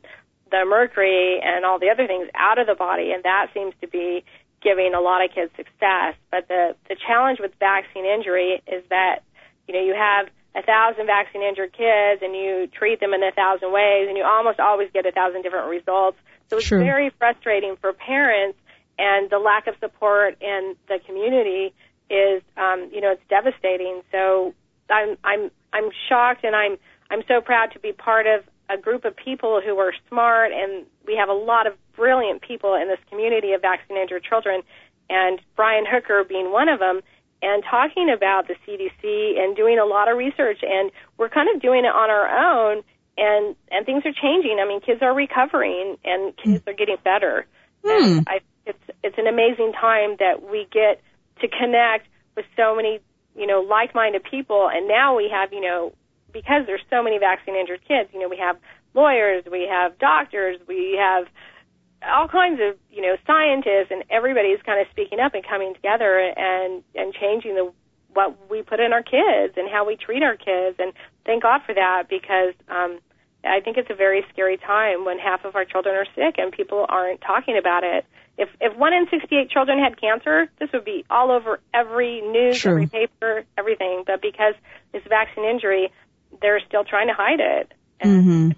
the 0.51 0.63
mercury 0.65 1.43
and 1.43 1.67
all 1.67 1.79
the 1.79 1.91
other 1.91 2.07
things 2.07 2.31
out 2.39 2.59
of 2.59 2.67
the 2.71 2.79
body, 2.79 3.11
and 3.11 3.25
that 3.25 3.51
seems 3.53 3.75
to 3.83 3.89
be 3.89 4.25
giving 4.63 4.95
a 4.95 5.01
lot 5.01 5.25
of 5.25 5.35
kids 5.35 5.51
success. 5.57 6.15
But 6.31 6.47
the 6.47 6.77
the 6.89 6.97
challenge 6.97 7.41
with 7.41 7.53
vaccine 7.59 8.07
injury 8.07 8.63
is 8.67 8.85
that, 8.89 9.27
you 9.67 9.75
know, 9.75 9.83
you 9.83 9.95
have 9.99 10.31
a 10.55 10.63
thousand 10.63 11.07
vaccine 11.07 11.43
injured 11.43 11.73
kids 11.73 12.23
and 12.23 12.35
you 12.35 12.69
treat 12.73 13.01
them 13.01 13.13
in 13.13 13.23
a 13.23 13.33
thousand 13.33 13.73
ways 13.73 14.09
and 14.09 14.17
you 14.17 14.25
almost 14.25 14.59
always 14.59 14.89
get 14.95 15.05
a 15.05 15.13
thousand 15.13 15.43
different 15.43 15.69
results. 15.69 16.17
So 16.49 16.57
it's 16.57 16.67
True. 16.67 16.79
very 16.79 17.11
frustrating 17.19 17.77
for 17.77 17.93
parents 17.93 18.57
and 18.99 19.29
the 19.29 19.39
lack 19.39 19.67
of 19.67 19.75
support 19.81 20.41
in 20.41 20.77
the 20.89 20.99
community 21.05 21.75
is 22.09 22.41
um, 22.57 22.89
you 22.95 23.01
know, 23.01 23.13
it's 23.13 23.27
devastating. 23.29 24.01
So 24.13 24.55
I'm 24.91 25.17
I'm 25.25 25.51
I'm 25.73 25.91
shocked 26.09 26.45
and 26.45 26.55
I'm 26.55 26.77
I'm 27.11 27.23
so 27.29 27.41
proud 27.41 27.73
to 27.73 27.79
be 27.79 27.93
part 27.93 28.27
of 28.27 28.45
a 28.69 28.81
group 28.81 29.05
of 29.05 29.17
people 29.17 29.61
who 29.65 29.79
are 29.79 29.93
smart 30.09 30.53
and 30.53 30.87
we 31.07 31.17
have 31.17 31.29
a 31.29 31.35
lot 31.35 31.67
of 31.67 31.75
brilliant 31.95 32.43
people 32.43 32.75
in 32.75 32.89
this 32.89 32.99
community 33.09 33.53
of 33.53 33.63
vaccine 33.63 33.97
injured 33.97 34.25
children 34.25 34.63
and 35.09 35.41
Brian 35.55 35.85
Hooker 35.89 36.25
being 36.25 36.51
one 36.51 36.69
of 36.69 36.81
them 36.81 37.01
and 37.43 37.63
talking 37.69 38.11
about 38.11 38.49
the 38.49 38.55
CDC 38.67 39.39
and 39.39 39.57
doing 39.57 39.79
a 39.79 39.85
lot 39.85 40.11
of 40.11 40.17
research 40.17 40.59
and 40.63 40.91
we're 41.17 41.29
kind 41.29 41.49
of 41.55 41.63
doing 41.63 41.85
it 41.85 41.95
on 41.95 42.11
our 42.11 42.27
own 42.29 42.83
and 43.19 43.57
and 43.71 43.87
things 43.87 44.03
are 44.05 44.13
changing. 44.13 44.59
I 44.61 44.69
mean, 44.69 44.81
kids 44.81 45.01
are 45.03 45.15
recovering 45.15 45.97
and 46.05 46.37
kids 46.37 46.63
are 46.67 46.73
getting 46.73 46.97
better. 47.03 47.47
Hmm. 47.85 48.19
And 48.19 48.29
I 48.29 48.41
it's 48.67 48.83
it's 49.03 49.19
an 49.19 49.27
amazing 49.27 49.73
time 49.73 50.17
that 50.19 50.43
we 50.43 50.67
get 50.71 51.01
to 51.41 51.49
connect 51.49 52.09
with 52.37 52.45
so 52.57 52.75
many, 52.75 53.01
you 53.37 53.47
know, 53.47 53.61
like-minded 53.61 54.25
people. 54.25 54.69
And 54.73 54.89
now 54.89 55.17
we 55.17 55.29
have, 55.33 55.53
you 55.53 55.61
know, 55.61 55.93
because 56.33 56.67
there's 56.67 56.85
so 56.91 57.03
many 57.03 57.19
vaccine 57.19 57.55
injured 57.57 57.81
kids, 57.87 58.11
you 58.13 58.21
know, 58.21 58.29
we 58.29 58.39
have 58.39 58.57
lawyers, 58.95 59.45
we 59.51 59.69
have 59.71 59.99
doctors, 59.99 60.59
we 60.67 60.97
have 60.99 61.27
all 62.05 62.29
kinds 62.29 62.61
of 62.61 62.77
you 62.91 63.03
know 63.03 63.17
scientists 63.27 63.91
and 63.91 64.05
everybody's 64.11 64.61
kind 64.65 64.81
of 64.81 64.87
speaking 64.91 65.19
up 65.19 65.35
and 65.35 65.47
coming 65.47 65.75
together 65.75 66.19
and 66.19 66.83
and 66.95 67.15
changing 67.15 67.55
the 67.55 67.73
what 68.13 68.51
we 68.51 68.63
put 68.63 68.81
in 68.81 68.93
our 68.93 69.03
kids 69.03 69.55
and 69.57 69.69
how 69.71 69.87
we 69.87 69.97
treat 69.97 70.23
our 70.23 70.37
kids. 70.37 70.77
And 70.79 70.93
thank 71.27 71.43
God 71.43 71.61
for 71.67 71.75
that 71.75 72.05
because 72.09 72.55
um 72.69 72.99
I 73.47 73.61
think 73.61 73.77
it's 73.77 73.91
a 73.91 73.95
very 73.95 74.25
scary 74.33 74.57
time 74.57 75.05
when 75.05 75.19
half 75.19 75.45
of 75.45 75.57
our 75.57 75.65
children 75.65 75.95
are 75.95 76.07
sick 76.15 76.37
and 76.39 76.53
people 76.53 76.85
aren't 76.89 77.21
talking 77.21 77.57
about 77.57 77.85
it. 77.85 78.05
If 78.39 78.49
if 78.61 78.77
one 78.77 78.93
in 78.93 79.07
68 79.09 79.51
children 79.51 79.79
had 79.79 80.01
cancer, 80.01 80.49
this 80.59 80.71
would 80.73 80.85
be 80.85 81.05
all 81.09 81.31
over 81.31 81.61
every 81.73 82.21
news, 82.21 82.59
True. 82.59 82.73
every 82.73 82.87
paper, 82.87 83.45
everything. 83.57 84.05
But 84.07 84.21
because 84.21 84.55
it's 84.93 85.07
vaccine 85.07 85.45
injury, 85.45 85.91
they're 86.43 86.61
still 86.61 86.85
trying 86.85 87.09
to 87.09 87.15
hide 87.15 87.41
it. 87.41 87.73
And 88.01 88.53
Mhm. 88.53 88.57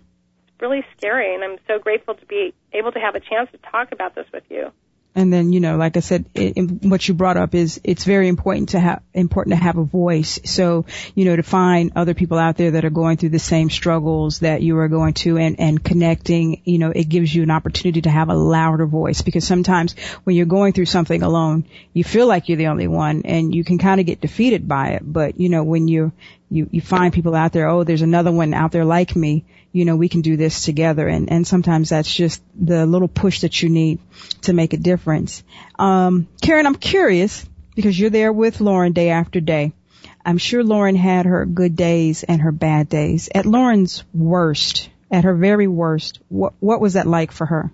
really 0.60 0.84
scary, 0.96 1.34
and 1.34 1.44
I'm 1.44 1.58
so 1.68 1.78
grateful 1.78 2.14
to 2.14 2.26
be 2.26 2.52
able 2.72 2.90
to 2.92 2.98
have 2.98 3.14
a 3.14 3.20
chance 3.20 3.50
to 3.52 3.58
talk 3.58 3.92
about 3.92 4.14
this 4.14 4.26
with 4.32 4.44
you. 4.50 4.72
And 5.14 5.32
then, 5.32 5.52
you 5.52 5.58
know, 5.58 5.76
like 5.76 5.96
I 5.96 6.00
said, 6.00 6.26
it, 6.34 6.84
what 6.84 7.08
you 7.08 7.14
brought 7.14 7.36
up 7.36 7.54
is 7.54 7.80
it's 7.82 8.04
very 8.04 8.28
important 8.28 8.68
to 8.70 8.80
have 8.80 9.02
important 9.12 9.56
to 9.56 9.62
have 9.62 9.76
a 9.76 9.82
voice. 9.82 10.38
So, 10.44 10.86
you 11.14 11.24
know, 11.24 11.34
to 11.34 11.42
find 11.42 11.92
other 11.96 12.14
people 12.14 12.38
out 12.38 12.56
there 12.56 12.72
that 12.72 12.84
are 12.84 12.90
going 12.90 13.16
through 13.16 13.30
the 13.30 13.40
same 13.40 13.68
struggles 13.68 14.40
that 14.40 14.62
you 14.62 14.78
are 14.78 14.86
going 14.86 15.14
to, 15.14 15.36
and 15.38 15.58
and 15.58 15.82
connecting, 15.82 16.62
you 16.64 16.78
know, 16.78 16.90
it 16.90 17.08
gives 17.08 17.34
you 17.34 17.42
an 17.42 17.50
opportunity 17.50 18.02
to 18.02 18.10
have 18.10 18.28
a 18.28 18.34
louder 18.34 18.86
voice 18.86 19.22
because 19.22 19.44
sometimes 19.44 19.94
when 20.22 20.36
you're 20.36 20.46
going 20.46 20.72
through 20.72 20.86
something 20.86 21.22
alone, 21.22 21.64
you 21.92 22.04
feel 22.04 22.28
like 22.28 22.48
you're 22.48 22.58
the 22.58 22.68
only 22.68 22.86
one, 22.86 23.22
and 23.24 23.52
you 23.52 23.64
can 23.64 23.78
kind 23.78 24.00
of 24.00 24.06
get 24.06 24.20
defeated 24.20 24.68
by 24.68 24.90
it. 24.90 25.02
But 25.04 25.40
you 25.40 25.48
know, 25.48 25.64
when 25.64 25.88
you 25.88 26.12
you 26.50 26.68
you 26.70 26.80
find 26.80 27.12
people 27.12 27.34
out 27.34 27.52
there, 27.52 27.68
oh, 27.68 27.84
there's 27.84 28.02
another 28.02 28.32
one 28.32 28.54
out 28.54 28.72
there 28.72 28.84
like 28.84 29.14
me. 29.14 29.44
You 29.72 29.84
know, 29.84 29.96
we 29.96 30.08
can 30.08 30.22
do 30.22 30.36
this 30.36 30.64
together, 30.64 31.06
and 31.06 31.30
and 31.30 31.46
sometimes 31.46 31.90
that's 31.90 32.12
just 32.12 32.42
the 32.54 32.86
little 32.86 33.08
push 33.08 33.40
that 33.40 33.62
you 33.62 33.68
need 33.68 34.00
to 34.42 34.52
make 34.52 34.72
a 34.72 34.78
difference. 34.78 35.42
Um, 35.78 36.26
Karen, 36.40 36.66
I'm 36.66 36.74
curious 36.74 37.46
because 37.74 37.98
you're 37.98 38.10
there 38.10 38.32
with 38.32 38.60
Lauren 38.60 38.92
day 38.92 39.10
after 39.10 39.40
day. 39.40 39.72
I'm 40.24 40.38
sure 40.38 40.64
Lauren 40.64 40.96
had 40.96 41.26
her 41.26 41.46
good 41.46 41.76
days 41.76 42.22
and 42.22 42.42
her 42.42 42.52
bad 42.52 42.88
days. 42.88 43.28
At 43.34 43.46
Lauren's 43.46 44.04
worst, 44.12 44.90
at 45.10 45.24
her 45.24 45.34
very 45.34 45.68
worst, 45.68 46.20
what 46.28 46.54
what 46.60 46.80
was 46.80 46.94
that 46.94 47.06
like 47.06 47.32
for 47.32 47.46
her? 47.46 47.70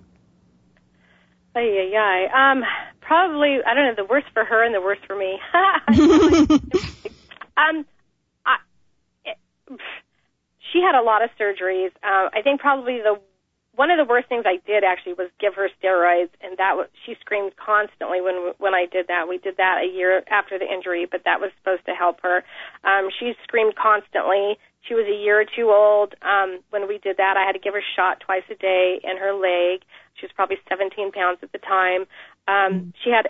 Ay, 1.55 1.61
ay, 1.61 1.97
ay. 1.97 2.51
Um, 2.51 2.63
probably, 2.99 3.59
I 3.65 3.73
don't 3.73 3.85
know, 3.85 4.03
the 4.03 4.09
worst 4.09 4.27
for 4.33 4.43
her 4.43 4.63
and 4.63 4.75
the 4.75 4.81
worst 4.81 5.05
for 5.05 5.15
me. 5.15 5.39
um, 7.57 7.85
she 10.71 10.81
had 10.81 10.95
a 10.95 11.03
lot 11.03 11.23
of 11.23 11.29
surgeries. 11.39 11.91
Uh, 12.03 12.29
I 12.33 12.41
think 12.43 12.61
probably 12.61 12.99
the 12.99 13.19
one 13.75 13.91
of 13.91 13.97
the 13.97 14.05
worst 14.05 14.29
things 14.29 14.45
I 14.47 14.63
did 14.65 14.83
actually 14.85 15.13
was 15.13 15.29
give 15.39 15.53
her 15.55 15.69
steroids, 15.81 16.31
and 16.41 16.57
that 16.57 16.75
was 16.75 16.87
she 17.05 17.15
screamed 17.19 17.53
constantly 17.57 18.21
when 18.21 18.53
when 18.57 18.73
I 18.73 18.85
did 18.85 19.07
that. 19.07 19.27
We 19.27 19.37
did 19.37 19.57
that 19.57 19.83
a 19.83 19.87
year 19.87 20.23
after 20.31 20.57
the 20.57 20.65
injury, 20.65 21.05
but 21.09 21.21
that 21.25 21.39
was 21.39 21.51
supposed 21.59 21.85
to 21.85 21.93
help 21.93 22.21
her. 22.21 22.43
Um, 22.83 23.09
she 23.19 23.33
screamed 23.43 23.75
constantly. 23.75 24.57
She 24.87 24.93
was 24.93 25.05
a 25.07 25.17
year 25.17 25.41
or 25.41 25.45
two 25.45 25.71
old 25.71 26.13
um, 26.21 26.59
when 26.69 26.87
we 26.87 26.99
did 26.99 27.17
that. 27.17 27.35
I 27.37 27.45
had 27.45 27.53
to 27.53 27.59
give 27.59 27.73
her 27.73 27.79
a 27.79 27.93
shot 27.95 28.19
twice 28.21 28.43
a 28.49 28.55
day 28.55 28.99
in 29.03 29.17
her 29.17 29.33
leg. 29.33 29.81
She 30.15 30.25
was 30.25 30.31
probably 30.35 30.57
17 30.69 31.11
pounds 31.11 31.39
at 31.41 31.51
the 31.51 31.57
time. 31.57 32.05
Um, 32.47 32.93
She 33.03 33.09
had 33.09 33.27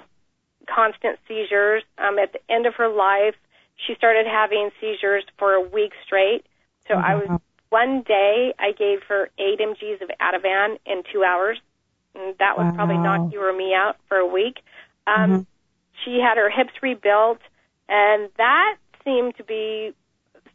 constant 0.67 1.17
seizures. 1.27 1.83
Um, 1.97 2.19
at 2.19 2.33
the 2.33 2.39
end 2.53 2.65
of 2.65 2.75
her 2.75 2.89
life, 2.89 3.35
she 3.75 3.95
started 3.95 4.25
having 4.27 4.71
seizures 4.79 5.23
for 5.37 5.53
a 5.53 5.61
week 5.61 5.93
straight. 6.05 6.45
So 6.87 6.95
I 6.95 7.15
was 7.15 7.27
Wow. 7.27 7.41
one 7.69 8.01
day 8.01 8.53
I 8.59 8.71
gave 8.71 9.03
her 9.03 9.29
eight 9.37 9.59
mg's 9.59 10.01
of 10.01 10.09
Ativan 10.19 10.77
in 10.85 11.03
two 11.11 11.23
hours. 11.23 11.59
And 12.13 12.37
that 12.37 12.57
would 12.57 12.73
probably 12.75 12.97
knock 12.97 13.33
you 13.33 13.41
or 13.41 13.51
me 13.51 13.73
out 13.73 13.97
for 14.07 14.17
a 14.17 14.25
week. 14.25 14.61
Um, 15.07 15.31
Mhm. 15.31 15.45
She 16.03 16.19
had 16.19 16.37
her 16.37 16.49
hips 16.49 16.73
rebuilt, 16.81 17.39
and 17.87 18.29
that 18.37 18.77
seemed 19.03 19.35
to 19.37 19.43
be 19.43 19.93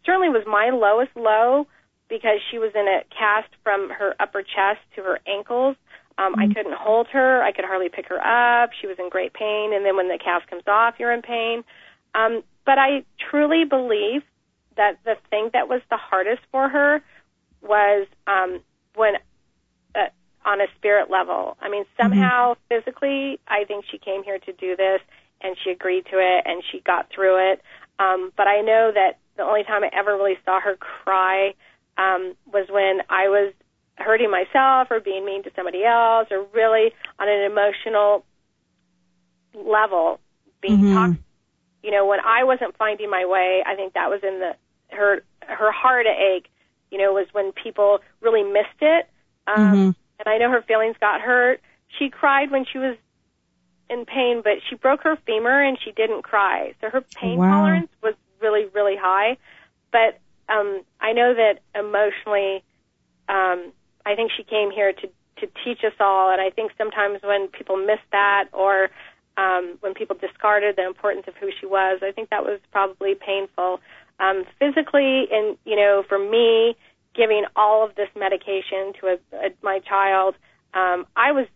certainly 0.05 0.29
was 0.29 0.45
my 0.47 0.71
lowest 0.71 1.15
low 1.17 1.67
because 2.09 2.41
she 2.51 2.59
was 2.59 2.75
in 2.75 2.87
a 2.89 3.05
cast 3.11 3.49
from 3.63 3.91
her 3.91 4.15
upper 4.21 4.43
chest 4.43 4.81
to 4.97 5.03
her 5.03 5.21
ankles. 5.27 5.77
Um, 6.19 6.35
I 6.39 6.47
couldn't 6.49 6.75
hold 6.75 7.09
her. 7.09 7.43
I 7.43 7.53
could 7.53 7.65
hardly 7.65 7.89
pick 7.89 8.07
her 8.09 8.21
up. 8.21 8.73
She 8.75 8.87
was 8.87 8.99
in 8.99 9.09
great 9.09 9.33
pain. 9.33 9.73
And 9.73 9.85
then 9.85 9.97
when 9.97 10.09
the 10.09 10.19
cast 10.19 10.47
comes 10.49 10.67
off, 10.67 10.99
you're 10.99 11.13
in 11.13 11.23
pain. 11.23 11.65
Um, 12.15 12.43
but 12.65 12.79
I 12.79 13.05
truly 13.31 13.65
believe 13.65 14.23
that 14.77 14.99
the 15.05 15.17
thing 15.29 15.51
that 15.53 15.69
was 15.69 15.83
the 15.91 15.97
hardest 15.97 16.43
for 16.51 16.69
her 16.69 17.03
was 17.63 18.07
um, 18.27 18.61
when 18.95 19.15
uh, 19.95 20.09
on 20.45 20.61
a 20.61 20.67
spirit 20.77 21.11
level. 21.11 21.57
I 21.61 21.69
mean, 21.69 21.85
somehow 22.01 22.55
physically, 22.69 23.39
I 23.49 23.65
think 23.65 23.85
she 23.91 23.99
came 23.99 24.23
here 24.23 24.39
to 24.39 24.53
do 24.53 24.77
this, 24.77 25.01
and 25.41 25.57
she 25.63 25.71
agreed 25.71 26.07
to 26.07 26.19
it, 26.19 26.45
and 26.47 26.63
she 26.71 26.81
got 26.81 27.11
through 27.15 27.53
it. 27.53 27.63
Um, 27.99 28.33
but 28.37 28.47
I 28.47 28.61
know 28.63 28.91
that 28.95 29.19
the 29.37 29.43
only 29.43 29.65
time 29.65 29.85
I 29.85 29.91
ever 29.93 30.17
really 30.17 30.39
saw 30.45 30.61
her 30.61 30.77
cry 30.77 31.55
um, 31.99 32.35
was 32.53 32.69
when 32.71 33.01
I 33.11 33.29
was 33.29 33.53
hurting 33.97 34.31
myself 34.31 34.89
or 34.91 35.01
being 35.01 35.25
mean 35.27 35.43
to 35.43 35.51
somebody 35.55 35.85
else 35.85 36.29
or 36.31 36.47
really 36.55 36.93
on 37.19 37.29
an 37.29 37.51
emotional 37.51 38.25
level 39.55 40.21
being 40.63 40.79
Mhm. 40.79 40.95
toxic 40.95 41.30
you 41.83 41.91
know, 41.91 42.07
when 42.07 42.21
I 42.21 42.45
wasn't 42.45 42.77
finding 42.77 43.11
my 43.11 43.25
way, 43.25 43.63
I 43.67 43.75
think 43.75 43.95
that 43.95 44.11
was 44.11 44.21
in 44.23 44.41
the 44.41 44.57
her 44.95 45.23
her 45.43 45.73
heart 45.73 46.07
ache, 46.07 46.49
you 46.91 46.99
know, 46.99 47.13
was 47.13 47.27
when 47.33 47.53
people 47.53 48.01
really 48.21 48.43
missed 48.43 48.81
it. 48.81 49.09
Um, 49.47 49.59
mm-hmm. 49.59 49.91
And 50.19 50.27
I 50.27 50.39
know 50.39 50.51
her 50.51 50.63
feelings 50.63 50.97
got 51.01 51.21
hurt. 51.21 51.61
She 51.99 52.11
cried 52.11 52.51
when 52.51 52.67
she 52.71 52.79
was 52.79 52.97
in 53.89 54.05
pain, 54.05 54.43
but 54.43 54.59
she 54.69 54.77
broke 54.77 55.03
her 55.03 55.17
femur 55.27 55.63
and 55.63 55.79
she 55.83 55.93
didn't 55.93 56.23
cry. 56.23 56.75
So 56.81 56.91
her 56.91 57.01
pain 57.01 57.39
wow. 57.39 57.51
tolerance 57.51 57.91
was 58.03 58.15
really, 58.41 58.67
really 58.67 58.97
high. 58.97 59.37
But 59.91 60.19
um, 60.49 60.83
I 61.01 61.13
know 61.13 61.35
that 61.35 61.61
emotionally, 61.75 62.63
um, 63.29 63.73
I 64.05 64.15
think 64.15 64.31
she 64.37 64.45
came 64.45 64.71
here 64.71 64.93
to 64.93 65.09
to 65.39 65.49
teach 65.65 65.83
us 65.85 65.95
all. 65.99 66.31
And 66.31 66.41
I 66.41 66.51
think 66.51 66.73
sometimes 66.77 67.23
when 67.23 67.49
people 67.49 67.77
miss 67.77 68.01
that 68.13 68.49
or 68.53 68.91
um, 69.37 69.79
when 69.81 69.95
people 69.95 70.17
discarded 70.21 70.77
the 70.77 70.87
importance 70.87 71.25
of 71.29 71.35
who 71.37 71.51
she 71.59 71.67
was, 71.67 72.01
I 72.03 72.13
think 72.13 72.31
that 72.31 72.45
was 72.45 72.61
probably 72.73 73.15
painful. 73.15 73.81
Um, 74.19 74.45
physically, 74.59 75.29
and 75.33 75.57
you 75.65 75.77
know, 75.77 76.05
for 76.09 76.19
me, 76.19 76.77
giving 77.15 77.45
all 77.57 77.85
of 77.85 77.95
this 77.95 78.09
medication 78.17 78.93
to 79.01 79.07
a, 79.07 79.47
a, 79.47 79.51
my 79.63 79.79
child, 79.81 80.35
um, 80.75 81.07
I 81.17 81.33
was 81.33 81.47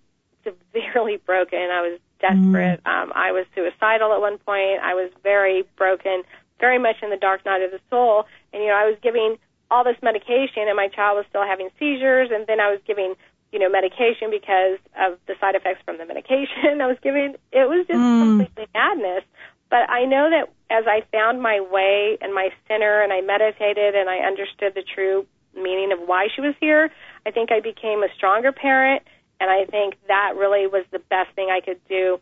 severely 0.42 1.16
broken. 1.26 1.58
I 1.58 1.82
was 1.82 2.00
desperate. 2.20 2.82
Mm. 2.84 2.90
Um, 2.90 3.12
I 3.14 3.32
was 3.32 3.46
suicidal 3.54 4.12
at 4.12 4.20
one 4.20 4.38
point. 4.38 4.80
I 4.82 4.94
was 4.94 5.10
very 5.22 5.64
broken, 5.76 6.22
very 6.60 6.78
much 6.78 6.96
in 7.02 7.10
the 7.10 7.16
dark 7.16 7.44
night 7.44 7.62
of 7.62 7.70
the 7.70 7.80
soul. 7.90 8.26
And 8.52 8.62
you 8.62 8.68
know, 8.68 8.76
I 8.76 8.86
was 8.86 8.96
giving 9.02 9.36
all 9.70 9.84
this 9.84 9.96
medication, 10.02 10.68
and 10.68 10.76
my 10.76 10.88
child 10.88 11.16
was 11.16 11.26
still 11.28 11.44
having 11.44 11.68
seizures. 11.78 12.30
And 12.32 12.46
then 12.46 12.60
I 12.60 12.70
was 12.70 12.80
giving 12.86 13.14
you 13.54 13.60
know, 13.60 13.70
medication 13.70 14.30
because 14.30 14.82
of 14.98 15.16
the 15.28 15.34
side 15.40 15.54
effects 15.54 15.78
from 15.84 15.96
the 15.96 16.04
medication 16.04 16.82
I 16.82 16.88
was 16.88 16.98
giving. 17.00 17.36
It 17.52 17.70
was 17.70 17.86
just 17.86 17.96
mm. 17.96 18.18
completely 18.20 18.66
madness. 18.74 19.22
But 19.70 19.88
I 19.88 20.04
know 20.04 20.28
that 20.28 20.50
as 20.74 20.84
I 20.88 21.06
found 21.12 21.40
my 21.40 21.60
way 21.60 22.18
and 22.20 22.34
my 22.34 22.50
center 22.66 23.00
and 23.00 23.12
I 23.12 23.20
meditated 23.20 23.94
and 23.94 24.10
I 24.10 24.26
understood 24.26 24.74
the 24.74 24.82
true 24.82 25.24
meaning 25.54 25.92
of 25.92 26.00
why 26.00 26.26
she 26.34 26.40
was 26.40 26.54
here, 26.60 26.90
I 27.24 27.30
think 27.30 27.52
I 27.52 27.60
became 27.60 28.02
a 28.02 28.08
stronger 28.16 28.50
parent. 28.50 29.04
And 29.38 29.50
I 29.50 29.66
think 29.66 29.94
that 30.08 30.34
really 30.36 30.66
was 30.66 30.84
the 30.90 30.98
best 30.98 31.30
thing 31.36 31.48
I 31.48 31.60
could 31.60 31.80
do 31.88 32.18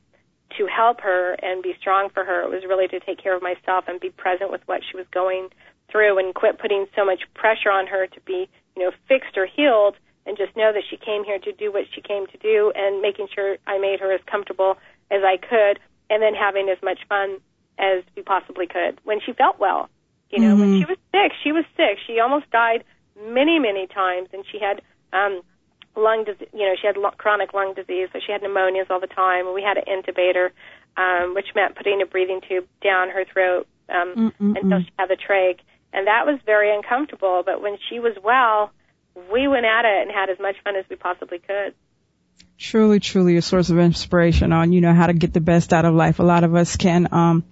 to 0.59 0.67
help 0.67 1.01
her 1.01 1.33
and 1.41 1.63
be 1.63 1.73
strong 1.81 2.11
for 2.13 2.25
her. 2.25 2.43
It 2.43 2.51
was 2.51 2.65
really 2.69 2.89
to 2.89 3.01
take 3.01 3.23
care 3.23 3.35
of 3.35 3.43
myself 3.43 3.85
and 3.89 3.99
be 3.99 4.11
present 4.11 4.51
with 4.51 4.61
what 4.67 4.83
she 4.85 4.99
was 4.99 5.07
going 5.11 5.49
through 5.91 6.19
and 6.19 6.35
quit 6.35 6.59
putting 6.59 6.85
so 6.95 7.07
much 7.07 7.23
pressure 7.33 7.71
on 7.71 7.87
her 7.87 8.07
to 8.07 8.21
be, 8.21 8.51
you 8.77 8.85
know, 8.85 8.93
fixed 9.09 9.39
or 9.39 9.47
healed 9.47 9.97
and 10.27 10.37
just 10.37 10.57
know 10.57 10.73
that 10.73 10.83
she 10.89 10.97
came 10.97 11.25
here 11.25 11.39
to 11.39 11.53
do 11.53 11.73
what 11.73 11.85
she 11.95 12.01
came 12.01 12.27
to 12.29 12.39
do 12.39 12.73
and 12.75 13.01
making 13.01 13.29
sure 13.35 13.57
I 13.67 13.79
made 13.79 14.01
her 14.01 14.13
as 14.13 14.21
comfortable 14.27 14.77
as 15.11 15.23
I 15.25 15.37
could 15.37 15.81
and 16.11 16.23
then 16.23 16.35
having 16.35 16.69
as 16.69 16.79
much 16.83 17.01
fun 17.09 17.39
as 17.79 18.05
we 18.17 18.23
possibly 18.23 18.67
could 18.67 19.01
when 19.05 19.21
she 19.25 19.33
felt 19.33 19.59
well. 19.59 19.89
You 20.31 20.41
know, 20.41 20.55
mm-hmm. 20.55 20.61
when 20.61 20.81
she 20.81 20.85
was 20.87 20.99
sick, 21.11 21.33
she 21.43 21.53
was 21.53 21.65
sick. 21.77 21.99
She 22.07 22.21
almost 22.21 22.51
died 22.51 22.85
many, 23.21 23.59
many 23.59 23.87
times 23.87 24.29
and 24.33 24.45
she 24.51 24.59
had 24.59 24.81
um 25.13 25.43
lung 25.95 26.25
disease, 26.25 26.49
you 26.55 26.61
know, 26.61 26.75
she 26.81 26.87
had 26.87 26.97
chronic 27.19 27.53
lung 27.53 27.75
disease, 27.75 28.09
so 28.13 28.19
she 28.25 28.33
had 28.33 28.41
pneumonias 28.41 28.91
all 28.91 29.01
the 29.01 29.07
time 29.07 29.47
and 29.47 29.55
we 29.55 29.63
had 29.63 29.77
an 29.77 29.85
intubator, 29.91 30.51
um 30.97 31.35
which 31.35 31.49
meant 31.55 31.77
putting 31.77 32.01
a 32.01 32.07
breathing 32.07 32.41
tube 32.49 32.67
down 32.83 33.11
her 33.11 33.25
throat 33.25 33.67
um 33.89 34.33
Mm-mm-mm. 34.41 34.57
until 34.61 34.81
she 34.81 34.91
had 34.99 35.11
the 35.11 35.17
trach 35.17 35.59
and 35.93 36.07
that 36.07 36.25
was 36.27 36.39
very 36.47 36.75
uncomfortable, 36.75 37.43
but 37.45 37.61
when 37.61 37.77
she 37.89 37.99
was 37.99 38.17
well, 38.23 38.73
we 39.33 39.49
went 39.49 39.67
at 39.67 39.85
it 39.85 40.03
and 40.03 40.11
had 40.11 40.31
as 40.31 40.39
much 40.39 40.57
fun 40.65 40.77
as 40.77 40.85
we 40.89 40.97
possibly 40.97 41.39
could. 41.39 41.75
Truly, 42.59 43.01
truly 43.01 43.37
a 43.37 43.43
source 43.43 43.71
of 43.71 43.79
inspiration 43.79 44.53
on, 44.53 44.73
you 44.73 44.81
know, 44.81 44.95
how 44.95 45.09
to 45.09 45.13
get 45.13 45.33
the 45.33 45.41
best 45.41 45.73
out 45.73 45.85
of 45.85 45.95
life. 45.95 46.21
A 46.21 46.23
lot 46.23 46.45
of 46.45 46.55
us 46.55 46.77
can, 46.77 47.09
um, 47.13 47.45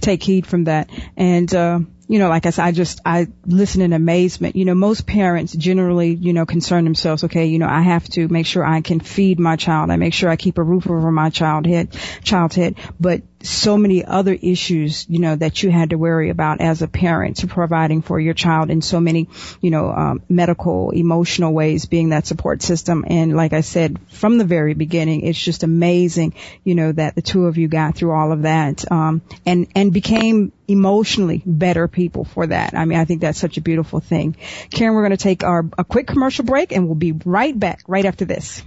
take 0.00 0.22
heed 0.22 0.46
from 0.46 0.64
that. 0.64 0.90
And, 1.16 1.52
uh, 1.54 1.80
you 2.06 2.18
know, 2.18 2.28
like 2.28 2.46
I 2.46 2.50
said, 2.50 2.64
I 2.64 2.72
just, 2.72 3.00
I 3.04 3.28
listen 3.46 3.82
in 3.82 3.92
amazement. 3.92 4.56
You 4.56 4.64
know, 4.64 4.74
most 4.74 5.06
parents 5.06 5.54
generally, 5.54 6.14
you 6.14 6.32
know, 6.32 6.46
concern 6.46 6.84
themselves, 6.84 7.24
okay, 7.24 7.46
you 7.46 7.58
know, 7.58 7.68
I 7.68 7.82
have 7.82 8.08
to 8.10 8.28
make 8.28 8.46
sure 8.46 8.64
I 8.64 8.80
can 8.80 9.00
feed 9.00 9.38
my 9.38 9.56
child. 9.56 9.90
I 9.90 9.96
make 9.96 10.14
sure 10.14 10.30
I 10.30 10.36
keep 10.36 10.58
a 10.58 10.62
roof 10.62 10.88
over 10.88 11.12
my 11.12 11.30
child 11.30 11.66
head, 11.66 11.92
child's 12.22 12.56
head. 12.56 12.76
But 12.98 13.22
so 13.42 13.76
many 13.76 14.04
other 14.04 14.32
issues, 14.32 15.06
you 15.08 15.20
know, 15.20 15.36
that 15.36 15.62
you 15.62 15.70
had 15.70 15.90
to 15.90 15.98
worry 15.98 16.30
about 16.30 16.60
as 16.60 16.82
a 16.82 16.88
parent 16.88 17.38
to 17.38 17.46
providing 17.46 18.02
for 18.02 18.18
your 18.18 18.34
child 18.34 18.70
in 18.70 18.82
so 18.82 19.00
many, 19.00 19.28
you 19.60 19.70
know, 19.70 19.90
um, 19.90 20.22
medical, 20.28 20.90
emotional 20.90 21.52
ways 21.52 21.86
being 21.86 22.10
that 22.10 22.26
support 22.26 22.62
system. 22.62 23.04
And 23.06 23.36
like 23.36 23.52
I 23.52 23.60
said, 23.60 23.98
from 24.10 24.38
the 24.38 24.44
very 24.44 24.74
beginning, 24.74 25.22
it's 25.22 25.38
just 25.38 25.62
amazing, 25.62 26.34
you 26.64 26.74
know, 26.74 26.92
that 26.92 27.14
the 27.14 27.22
two 27.22 27.46
of 27.46 27.58
you 27.58 27.68
got 27.68 27.94
through 27.94 28.12
all 28.12 28.32
of 28.32 28.42
that, 28.42 28.90
um, 28.90 29.22
and, 29.46 29.68
and 29.74 29.92
became 29.92 30.52
emotionally 30.66 31.42
better 31.46 31.88
people 31.88 32.24
for 32.24 32.46
that. 32.46 32.74
I 32.74 32.84
mean, 32.84 32.98
I 32.98 33.04
think 33.04 33.20
that's 33.20 33.38
such 33.38 33.56
a 33.56 33.60
beautiful 33.62 34.00
thing. 34.00 34.36
Karen, 34.70 34.94
we're 34.94 35.02
going 35.02 35.16
to 35.16 35.16
take 35.16 35.44
our, 35.44 35.64
a 35.78 35.84
quick 35.84 36.06
commercial 36.06 36.44
break 36.44 36.72
and 36.72 36.86
we'll 36.86 36.94
be 36.94 37.12
right 37.12 37.58
back 37.58 37.82
right 37.86 38.04
after 38.04 38.24
this. 38.24 38.62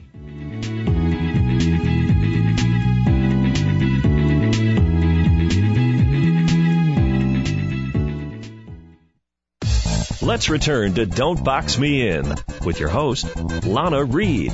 Let's 10.32 10.48
return 10.48 10.94
to 10.94 11.06
Don't 11.06 11.44
Box 11.44 11.78
Me 11.78 12.08
In 12.08 12.26
with 12.64 12.80
your 12.80 12.88
host, 12.88 13.36
Lana 13.66 14.06
Reed. 14.06 14.54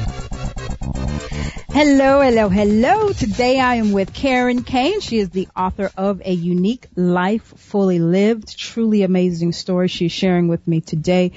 Hello, 1.70 2.20
hello, 2.20 2.50
hello. 2.50 3.14
Today 3.14 3.60
I 3.60 3.76
am 3.76 3.92
with 3.92 4.12
Karen 4.12 4.64
Kane. 4.64 5.02
She 5.02 5.20
is 5.20 5.30
the 5.30 5.48
author 5.56 5.92
of 5.96 6.24
A 6.26 6.34
Unique 6.34 6.88
Life 6.96 7.44
Fully 7.44 8.00
Lived. 8.00 8.58
Truly 8.58 9.04
amazing 9.04 9.52
story 9.52 9.88
she's 9.88 10.12
sharing 10.12 10.48
with 10.48 10.68
me 10.68 10.82
today. 10.82 11.34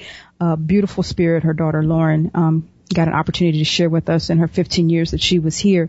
Beautiful 0.65 1.03
spirit. 1.03 1.43
Her 1.43 1.53
daughter 1.53 1.83
Lauren 1.83 2.31
um, 2.33 2.67
got 2.91 3.07
an 3.07 3.13
opportunity 3.13 3.59
to 3.59 3.65
share 3.65 3.91
with 3.91 4.09
us 4.09 4.31
in 4.31 4.39
her 4.39 4.47
15 4.47 4.89
years 4.89 5.11
that 5.11 5.21
she 5.21 5.37
was 5.37 5.55
here. 5.55 5.87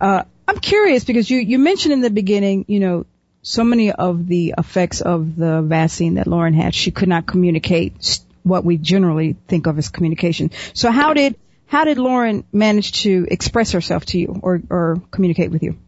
Uh, 0.00 0.22
I'm 0.46 0.60
curious 0.60 1.02
because 1.02 1.28
you, 1.28 1.40
you 1.40 1.58
mentioned 1.58 1.92
in 1.92 2.02
the 2.02 2.10
beginning, 2.10 2.66
you 2.68 2.78
know, 2.78 3.06
so 3.42 3.64
many 3.64 3.90
of 3.90 4.26
the 4.26 4.54
effects 4.56 5.00
of 5.00 5.36
the 5.36 5.62
vaccine 5.62 6.14
that 6.14 6.26
Lauren 6.26 6.54
had, 6.54 6.74
she 6.74 6.90
could 6.90 7.08
not 7.08 7.26
communicate 7.26 8.20
what 8.42 8.64
we 8.64 8.76
generally 8.76 9.36
think 9.48 9.66
of 9.66 9.78
as 9.78 9.88
communication. 9.88 10.50
So 10.74 10.90
how 10.90 11.14
did 11.14 11.36
how 11.66 11.84
did 11.84 11.98
Lauren 11.98 12.44
manage 12.52 13.02
to 13.04 13.26
express 13.30 13.72
herself 13.72 14.04
to 14.06 14.18
you 14.18 14.40
or, 14.42 14.60
or 14.68 15.00
communicate 15.12 15.52
with 15.52 15.62
you? 15.62 15.78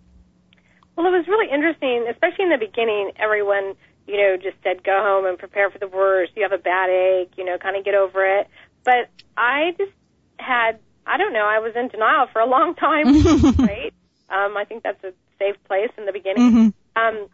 Well, 0.96 1.06
it 1.06 1.10
was 1.10 1.26
really 1.26 1.52
interesting, 1.52 2.06
especially 2.08 2.44
in 2.44 2.50
the 2.50 2.58
beginning. 2.58 3.12
Everyone, 3.16 3.74
you 4.06 4.16
know, 4.16 4.36
just 4.36 4.56
said 4.62 4.84
go 4.84 5.02
home 5.02 5.26
and 5.26 5.36
prepare 5.36 5.70
for 5.70 5.78
the 5.78 5.88
worst. 5.88 6.32
You 6.36 6.44
have 6.44 6.52
a 6.52 6.62
bad 6.62 6.88
ache, 6.88 7.32
you 7.36 7.44
know, 7.44 7.58
kind 7.58 7.76
of 7.76 7.84
get 7.84 7.94
over 7.94 8.24
it. 8.38 8.48
But 8.84 9.10
I 9.36 9.74
just 9.76 9.92
had, 10.38 10.78
I 11.04 11.16
don't 11.16 11.32
know, 11.32 11.44
I 11.44 11.58
was 11.58 11.72
in 11.74 11.88
denial 11.88 12.28
for 12.32 12.40
a 12.40 12.46
long 12.46 12.74
time. 12.76 13.06
right? 13.58 13.92
Um, 14.30 14.56
I 14.56 14.64
think 14.64 14.84
that's 14.84 15.02
a 15.02 15.12
safe 15.40 15.56
place 15.64 15.90
in 15.98 16.06
the 16.06 16.12
beginning. 16.12 16.52
Mm-hmm. 16.52 17.02
Um, 17.02 17.28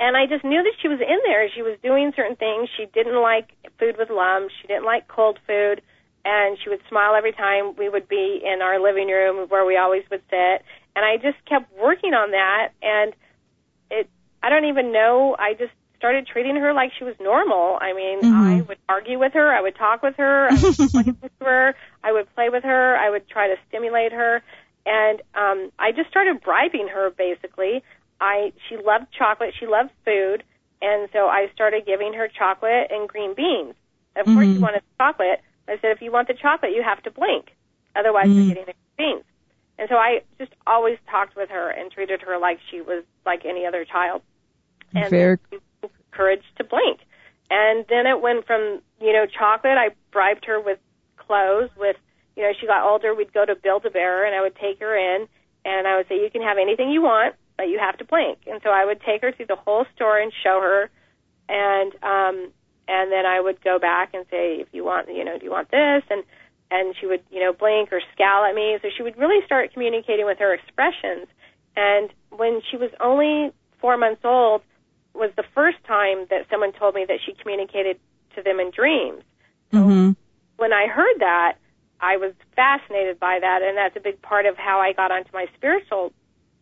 and 0.00 0.16
I 0.16 0.26
just 0.26 0.44
knew 0.44 0.62
that 0.62 0.74
she 0.80 0.88
was 0.88 1.00
in 1.00 1.18
there. 1.24 1.48
She 1.50 1.62
was 1.62 1.76
doing 1.82 2.12
certain 2.14 2.36
things. 2.36 2.68
She 2.76 2.86
didn't 2.86 3.20
like 3.20 3.50
food 3.78 3.96
with 3.98 4.10
lumps. 4.10 4.54
She 4.60 4.68
didn't 4.68 4.84
like 4.84 5.08
cold 5.08 5.38
food 5.46 5.82
and 6.24 6.58
she 6.62 6.68
would 6.68 6.80
smile 6.88 7.14
every 7.14 7.32
time 7.32 7.74
we 7.76 7.88
would 7.88 8.08
be 8.08 8.40
in 8.44 8.60
our 8.62 8.80
living 8.80 9.08
room 9.08 9.48
where 9.48 9.64
we 9.64 9.76
always 9.76 10.02
would 10.10 10.22
sit 10.30 10.62
and 10.94 11.04
I 11.04 11.16
just 11.16 11.42
kept 11.46 11.72
working 11.78 12.14
on 12.14 12.32
that 12.32 12.72
and 12.82 13.12
it 13.90 14.08
I 14.42 14.50
don't 14.50 14.66
even 14.66 14.92
know 14.92 15.36
I 15.38 15.54
just 15.54 15.72
started 15.96 16.26
treating 16.26 16.56
her 16.56 16.72
like 16.72 16.92
she 16.96 17.02
was 17.02 17.14
normal. 17.20 17.76
I 17.80 17.92
mean, 17.92 18.20
mm-hmm. 18.20 18.34
I 18.34 18.60
would 18.62 18.78
argue 18.88 19.18
with 19.18 19.32
her, 19.32 19.52
I 19.52 19.60
would 19.60 19.74
talk 19.74 20.02
with 20.02 20.14
her, 20.16 20.48
I 20.48 20.54
would 20.54 20.76
play 20.76 21.14
with 21.22 21.32
her, 21.40 21.74
I 22.04 22.12
would 22.12 22.34
play 22.34 22.48
with 22.50 22.62
her, 22.64 22.96
I 22.96 23.10
would 23.10 23.28
try 23.28 23.48
to 23.48 23.56
stimulate 23.68 24.12
her 24.12 24.42
and 24.86 25.20
um 25.34 25.70
I 25.78 25.92
just 25.92 26.10
started 26.10 26.40
bribing 26.42 26.88
her 26.88 27.10
basically. 27.10 27.82
I 28.20 28.52
she 28.68 28.76
loved 28.76 29.06
chocolate, 29.16 29.54
she 29.58 29.66
loved 29.66 29.90
food, 30.04 30.42
and 30.82 31.08
so 31.12 31.26
I 31.26 31.50
started 31.54 31.86
giving 31.86 32.14
her 32.14 32.28
chocolate 32.28 32.90
and 32.90 33.08
green 33.08 33.34
beans. 33.34 33.74
Of 34.16 34.26
mm-hmm. 34.26 34.34
course 34.34 34.46
she 34.46 34.58
wanted 34.58 34.82
chocolate, 34.98 35.40
I 35.68 35.78
said, 35.80 35.92
if 35.92 36.02
you 36.02 36.10
want 36.10 36.28
the 36.28 36.34
chocolate, 36.34 36.72
you 36.72 36.82
have 36.82 37.02
to 37.02 37.10
blink. 37.10 37.50
Otherwise, 37.94 38.28
mm. 38.28 38.36
you're 38.36 38.54
getting 38.54 38.64
the 38.66 38.74
beans. 38.96 39.24
And 39.78 39.88
so 39.88 39.96
I 39.96 40.22
just 40.38 40.52
always 40.66 40.98
talked 41.10 41.36
with 41.36 41.50
her 41.50 41.70
and 41.70 41.90
treated 41.90 42.22
her 42.22 42.38
like 42.38 42.58
she 42.70 42.80
was 42.80 43.04
like 43.24 43.44
any 43.44 43.66
other 43.66 43.84
child. 43.84 44.22
And 44.94 45.10
Very 45.10 45.38
courage 46.10 46.42
to 46.56 46.64
blink. 46.64 47.00
And 47.50 47.84
then 47.88 48.06
it 48.06 48.20
went 48.20 48.46
from, 48.46 48.80
you 49.00 49.12
know, 49.12 49.26
chocolate. 49.26 49.78
I 49.78 49.90
bribed 50.10 50.46
her 50.46 50.60
with 50.60 50.78
clothes, 51.16 51.70
with, 51.76 51.96
you 52.36 52.42
know, 52.42 52.52
she 52.58 52.66
got 52.66 52.82
older. 52.82 53.14
We'd 53.14 53.32
go 53.32 53.44
to 53.44 53.54
Build-A-Bear 53.54 54.24
and 54.24 54.34
I 54.34 54.40
would 54.40 54.56
take 54.56 54.80
her 54.80 54.96
in 54.96 55.28
and 55.64 55.86
I 55.86 55.96
would 55.96 56.08
say, 56.08 56.20
you 56.20 56.30
can 56.30 56.42
have 56.42 56.56
anything 56.58 56.90
you 56.90 57.02
want, 57.02 57.34
but 57.58 57.68
you 57.68 57.78
have 57.78 57.98
to 57.98 58.04
blink. 58.04 58.38
And 58.46 58.60
so 58.62 58.70
I 58.70 58.86
would 58.86 59.02
take 59.02 59.20
her 59.20 59.32
through 59.32 59.46
the 59.46 59.56
whole 59.56 59.84
store 59.94 60.18
and 60.18 60.32
show 60.42 60.60
her. 60.62 60.88
And, 61.50 61.92
um, 62.02 62.52
and 62.86 63.12
then 63.12 63.26
I 63.26 63.40
would 63.40 63.62
go 63.62 63.78
back 63.78 64.14
and 64.14 64.24
say, 64.30 64.60
if 64.60 64.68
you 64.72 64.84
want, 64.84 65.08
you 65.08 65.24
know, 65.24 65.36
do 65.36 65.44
you 65.44 65.50
want 65.50 65.70
this? 65.70 66.02
And 66.08 66.24
and 66.70 66.94
she 67.00 67.06
would, 67.06 67.22
you 67.30 67.40
know, 67.40 67.52
blink 67.52 67.92
or 67.92 68.00
scowl 68.12 68.44
at 68.44 68.54
me. 68.54 68.78
So 68.82 68.88
she 68.94 69.02
would 69.02 69.16
really 69.18 69.44
start 69.46 69.72
communicating 69.72 70.26
with 70.26 70.38
her 70.38 70.52
expressions. 70.52 71.26
And 71.76 72.10
when 72.30 72.60
she 72.70 72.76
was 72.76 72.90
only 73.00 73.52
four 73.80 73.96
months 73.96 74.20
old, 74.22 74.60
was 75.14 75.30
the 75.36 75.44
first 75.54 75.78
time 75.86 76.26
that 76.28 76.46
someone 76.50 76.72
told 76.72 76.94
me 76.94 77.06
that 77.08 77.20
she 77.24 77.32
communicated 77.32 77.98
to 78.36 78.42
them 78.42 78.60
in 78.60 78.70
dreams. 78.70 79.22
So 79.72 79.78
Mhm. 79.78 80.16
when 80.58 80.72
I 80.72 80.86
heard 80.88 81.18
that, 81.20 81.56
I 82.00 82.18
was 82.18 82.34
fascinated 82.54 83.18
by 83.18 83.38
that, 83.40 83.62
and 83.62 83.76
that's 83.76 83.96
a 83.96 84.00
big 84.00 84.20
part 84.22 84.46
of 84.46 84.56
how 84.56 84.78
I 84.78 84.92
got 84.92 85.10
onto 85.10 85.30
my 85.32 85.46
spiritual 85.56 86.12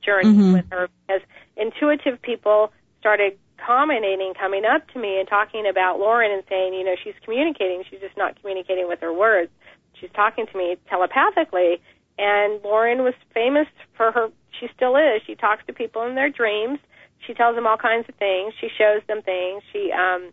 journey 0.03 0.35
Mhm. 0.35 0.53
with 0.53 0.71
her. 0.71 0.89
Because 1.07 1.23
intuitive 1.57 2.21
people 2.23 2.73
started 3.01 3.39
commenting 3.59 4.35
coming 4.35 4.65
up 4.65 4.89
to 4.93 4.99
me 4.99 5.19
and 5.19 5.29
talking 5.29 5.67
about 5.67 5.99
Lorrin 5.99 6.31
and 6.33 6.43
saying, 6.49 6.75
you 6.75 6.85
know, 6.85 6.95
she's 7.03 7.15
communicating. 7.25 7.83
She's 7.85 8.01
just 8.01 8.17
not 8.17 8.41
communicating 8.41 8.87
with 8.89 9.01
her 9.01 9.13
words. 9.13 9.51
She's 9.95 10.11
talking 10.13 10.47
to 10.47 10.57
me 10.59 10.77
telepathically. 10.89 11.81
And 12.19 12.61
Lorrin 12.63 13.03
was 13.03 13.15
famous 13.35 13.69
for 13.95 14.11
her. 14.13 14.31
She 14.59 14.69
still 14.75 14.97
is. 14.97 15.23
She 15.27 15.35
talks 15.35 15.65
to 15.67 15.73
people 15.73 16.03
in 16.03 16.15
their 16.15 16.31
dreams. 16.31 16.79
She 17.27 17.35
tells 17.35 17.57
them 17.57 17.67
all 17.67 17.77
kinds 17.77 18.09
of 18.09 18.15
things. 18.17 18.55
She 18.61 18.69
shows 18.69 19.03
them 19.07 19.23
things. 19.23 19.63
She 19.73 19.91
um, 19.93 20.33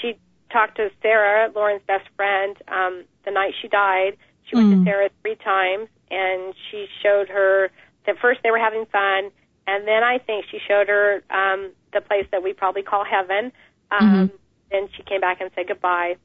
she 0.00 0.16
talked 0.50 0.76
to 0.76 0.90
Sarah, 1.00 1.50
Lorrin's 1.50 1.82
best 1.86 2.08
friend, 2.16 2.56
um, 2.68 3.04
the 3.24 3.30
night 3.30 3.54
she 3.60 3.68
died. 3.68 4.16
She 4.44 4.56
went 4.56 4.68
Mm. 4.68 4.84
to 4.84 4.90
Sarah 4.90 5.10
three 5.22 5.36
times, 5.36 5.88
and 6.10 6.54
she 6.70 6.86
showed 7.02 7.28
her 7.28 7.70
that 8.06 8.18
first 8.18 8.40
they 8.42 8.50
were 8.50 8.58
having 8.58 8.86
fun, 8.86 9.30
and 9.66 9.86
then 9.86 10.02
I 10.02 10.18
think 10.18 10.46
she 10.50 10.58
showed 10.66 10.88
her 10.88 11.22
um, 11.30 11.70
the 11.92 12.00
place 12.00 12.26
that 12.32 12.42
we 12.42 12.52
probably 12.52 12.82
call 12.82 13.04
heaven. 13.04 13.52
Um, 13.90 14.30
Then 14.70 14.88
she 14.96 15.02
came 15.02 15.20
back 15.20 15.40
and 15.40 15.50
said 15.54 15.68
goodbye. 15.68 16.16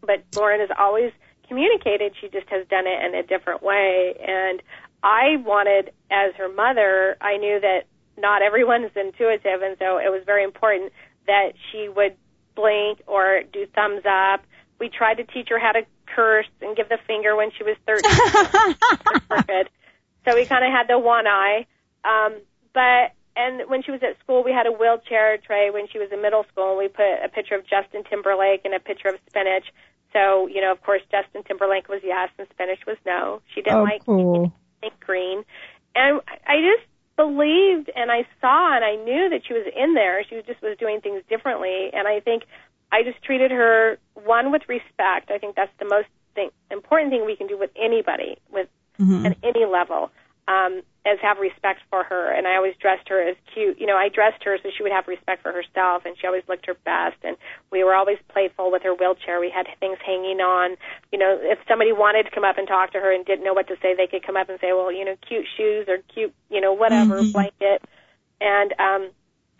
But 0.00 0.24
Lorrin 0.32 0.60
has 0.60 0.70
always 0.78 1.12
communicated. 1.48 2.14
She 2.20 2.28
just 2.28 2.48
has 2.48 2.66
done 2.68 2.86
it 2.86 3.04
in 3.04 3.14
a 3.14 3.22
different 3.22 3.62
way. 3.62 4.14
And 4.26 4.62
I 5.02 5.36
wanted, 5.44 5.92
as 6.10 6.34
her 6.36 6.48
mother, 6.48 7.16
I 7.20 7.36
knew 7.36 7.60
that 7.60 7.86
not 8.16 8.42
everyone 8.42 8.84
is 8.84 8.92
intuitive, 8.94 9.62
and 9.62 9.76
so 9.78 9.98
it 9.98 10.10
was 10.10 10.22
very 10.24 10.44
important 10.44 10.92
that 11.26 11.52
she 11.70 11.88
would 11.88 12.14
blink 12.54 13.02
or 13.06 13.42
do 13.52 13.66
thumbs 13.74 14.02
up. 14.06 14.42
We 14.78 14.88
tried 14.88 15.14
to 15.14 15.24
teach 15.24 15.48
her 15.50 15.58
how 15.58 15.72
to 15.72 15.82
curse 16.06 16.46
and 16.60 16.76
give 16.76 16.88
the 16.88 16.98
finger 17.06 17.36
when 17.36 17.50
she 17.56 17.64
was 17.64 17.76
13. 17.86 18.04
So 20.24 20.34
we 20.34 20.46
kind 20.46 20.64
of 20.64 20.70
had 20.72 20.88
the 20.88 20.98
one 20.98 21.26
eye. 21.26 21.66
Um, 22.04 22.40
but 22.72 23.12
and 23.36 23.68
when 23.70 23.82
she 23.82 23.90
was 23.90 24.02
at 24.02 24.18
school, 24.22 24.42
we 24.44 24.52
had 24.52 24.66
a 24.66 24.72
wheelchair 24.72 25.38
tray. 25.38 25.70
When 25.70 25.86
she 25.88 25.98
was 25.98 26.08
in 26.12 26.20
middle 26.20 26.44
school, 26.52 26.76
we 26.76 26.88
put 26.88 27.24
a 27.24 27.28
picture 27.28 27.54
of 27.54 27.66
Justin 27.66 28.04
Timberlake 28.08 28.62
and 28.64 28.74
a 28.74 28.80
picture 28.80 29.08
of 29.08 29.16
spinach. 29.28 29.64
So 30.12 30.46
you 30.48 30.60
know, 30.60 30.72
of 30.72 30.82
course, 30.82 31.02
Justin 31.10 31.42
Timberlake 31.44 31.88
was 31.88 32.00
yes, 32.04 32.30
and 32.38 32.46
spinach 32.52 32.80
was 32.86 32.96
no. 33.06 33.40
She 33.54 33.62
didn't 33.62 33.80
Oh, 33.80 33.82
like 33.82 34.04
cool. 34.04 34.52
green, 35.00 35.44
and 35.94 36.20
I 36.46 36.56
just 36.60 36.86
believed 37.16 37.90
and 37.94 38.10
I 38.10 38.24
saw 38.40 38.74
and 38.74 38.84
I 38.84 38.96
knew 38.96 39.28
that 39.28 39.42
she 39.46 39.52
was 39.52 39.66
in 39.76 39.94
there. 39.94 40.24
She 40.24 40.40
just 40.46 40.62
was 40.62 40.76
doing 40.78 41.00
things 41.00 41.22
differently, 41.28 41.90
and 41.92 42.08
I 42.08 42.20
think 42.20 42.44
I 42.90 43.02
just 43.02 43.22
treated 43.22 43.50
her 43.50 43.98
one 44.14 44.50
with 44.50 44.62
respect. 44.68 45.30
I 45.30 45.38
think 45.38 45.54
that's 45.54 45.72
the 45.78 45.84
most 45.84 46.08
thing, 46.34 46.50
important 46.70 47.10
thing 47.10 47.24
we 47.26 47.36
can 47.36 47.46
do 47.46 47.58
with 47.58 47.70
anybody 47.76 48.38
with 48.50 48.68
Mhm. 49.00 49.26
at 49.26 49.36
any 49.42 49.64
level 49.64 50.10
um, 50.48 50.82
is 51.06 51.18
have 51.20 51.38
respect 51.38 51.80
for 51.90 52.04
her. 52.04 52.30
And 52.32 52.46
I 52.46 52.56
always 52.56 52.74
dressed 52.76 53.08
her 53.08 53.22
as 53.22 53.36
cute. 53.54 53.80
You 53.80 53.86
know, 53.86 53.96
I 53.96 54.08
dressed 54.08 54.42
her 54.44 54.58
so 54.62 54.70
she 54.76 54.82
would 54.82 54.92
have 54.92 55.06
respect 55.08 55.42
for 55.42 55.52
herself, 55.52 56.04
and 56.04 56.16
she 56.18 56.26
always 56.26 56.42
looked 56.48 56.66
her 56.66 56.74
best. 56.84 57.16
And 57.22 57.36
we 57.70 57.84
were 57.84 57.94
always 57.94 58.18
playful 58.28 58.70
with 58.70 58.82
her 58.82 58.94
wheelchair. 58.94 59.40
We 59.40 59.48
had 59.50 59.66
things 59.78 59.98
hanging 60.04 60.40
on. 60.40 60.76
You 61.12 61.18
know, 61.18 61.38
if 61.40 61.58
somebody 61.68 61.92
wanted 61.92 62.24
to 62.24 62.30
come 62.30 62.44
up 62.44 62.58
and 62.58 62.66
talk 62.68 62.92
to 62.92 63.00
her 63.00 63.12
and 63.12 63.24
didn't 63.24 63.44
know 63.44 63.54
what 63.54 63.68
to 63.68 63.76
say, 63.80 63.94
they 63.94 64.06
could 64.06 64.26
come 64.26 64.36
up 64.36 64.48
and 64.48 64.58
say, 64.60 64.72
"Well, 64.72 64.92
you 64.92 65.04
know, 65.04 65.16
cute 65.26 65.46
shoes 65.56 65.88
or 65.88 65.98
cute, 66.12 66.34
you 66.50 66.60
know, 66.60 66.72
whatever 66.72 67.22
Mhm. 67.22 67.32
blanket." 67.32 67.82
And 68.40 68.74
um, 68.78 69.10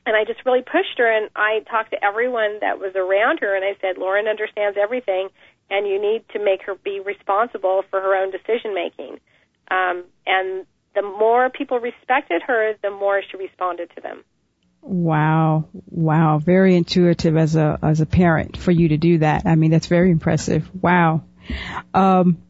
and 0.07 0.16
I 0.16 0.24
just 0.24 0.44
really 0.44 0.62
pushed 0.62 0.98
her, 0.98 1.07
and 1.07 1.31
I 1.37 1.61
talked 1.70 1.92
to 1.92 2.05
everyone 2.05 2.59
that 2.61 2.79
was 2.79 2.96
around 2.96 3.40
her, 3.40 3.55
and 3.55 3.64
I 3.64 3.76
said, 3.81 3.96
"Lorrin 3.96 4.29
understands 4.29 4.76
everything." 4.76 5.31
and 5.72 5.87
you 5.87 6.00
need 6.00 6.29
to 6.31 6.40
make 6.40 6.62
her 6.62 6.74
be 6.74 6.98
responsible 6.98 7.85
for 7.90 8.00
her 8.00 8.14
own 8.16 8.33
decision 8.33 8.74
making. 8.74 9.20
Um, 9.70 10.04
and 10.26 10.66
the 10.94 11.02
more 11.02 11.50
people 11.50 11.78
respected 11.78 12.42
her, 12.42 12.74
the 12.83 12.90
more 12.90 13.22
she 13.30 13.37
responded 13.37 13.90
to 13.94 14.00
them. 14.00 14.24
Wow. 14.83 15.68
Wow. 15.90 16.38
Very 16.38 16.74
intuitive 16.74 17.37
as 17.37 17.54
a, 17.54 17.78
as 17.83 18.00
a 18.00 18.06
parent 18.06 18.56
for 18.56 18.70
you 18.70 18.88
to 18.88 18.96
do 18.96 19.18
that. 19.18 19.46
I 19.46 19.54
mean, 19.54 19.70
that's 19.70 19.87
very 19.87 20.11
impressive. 20.11 20.68
Wow. 20.83 21.22
Um, 21.94 22.42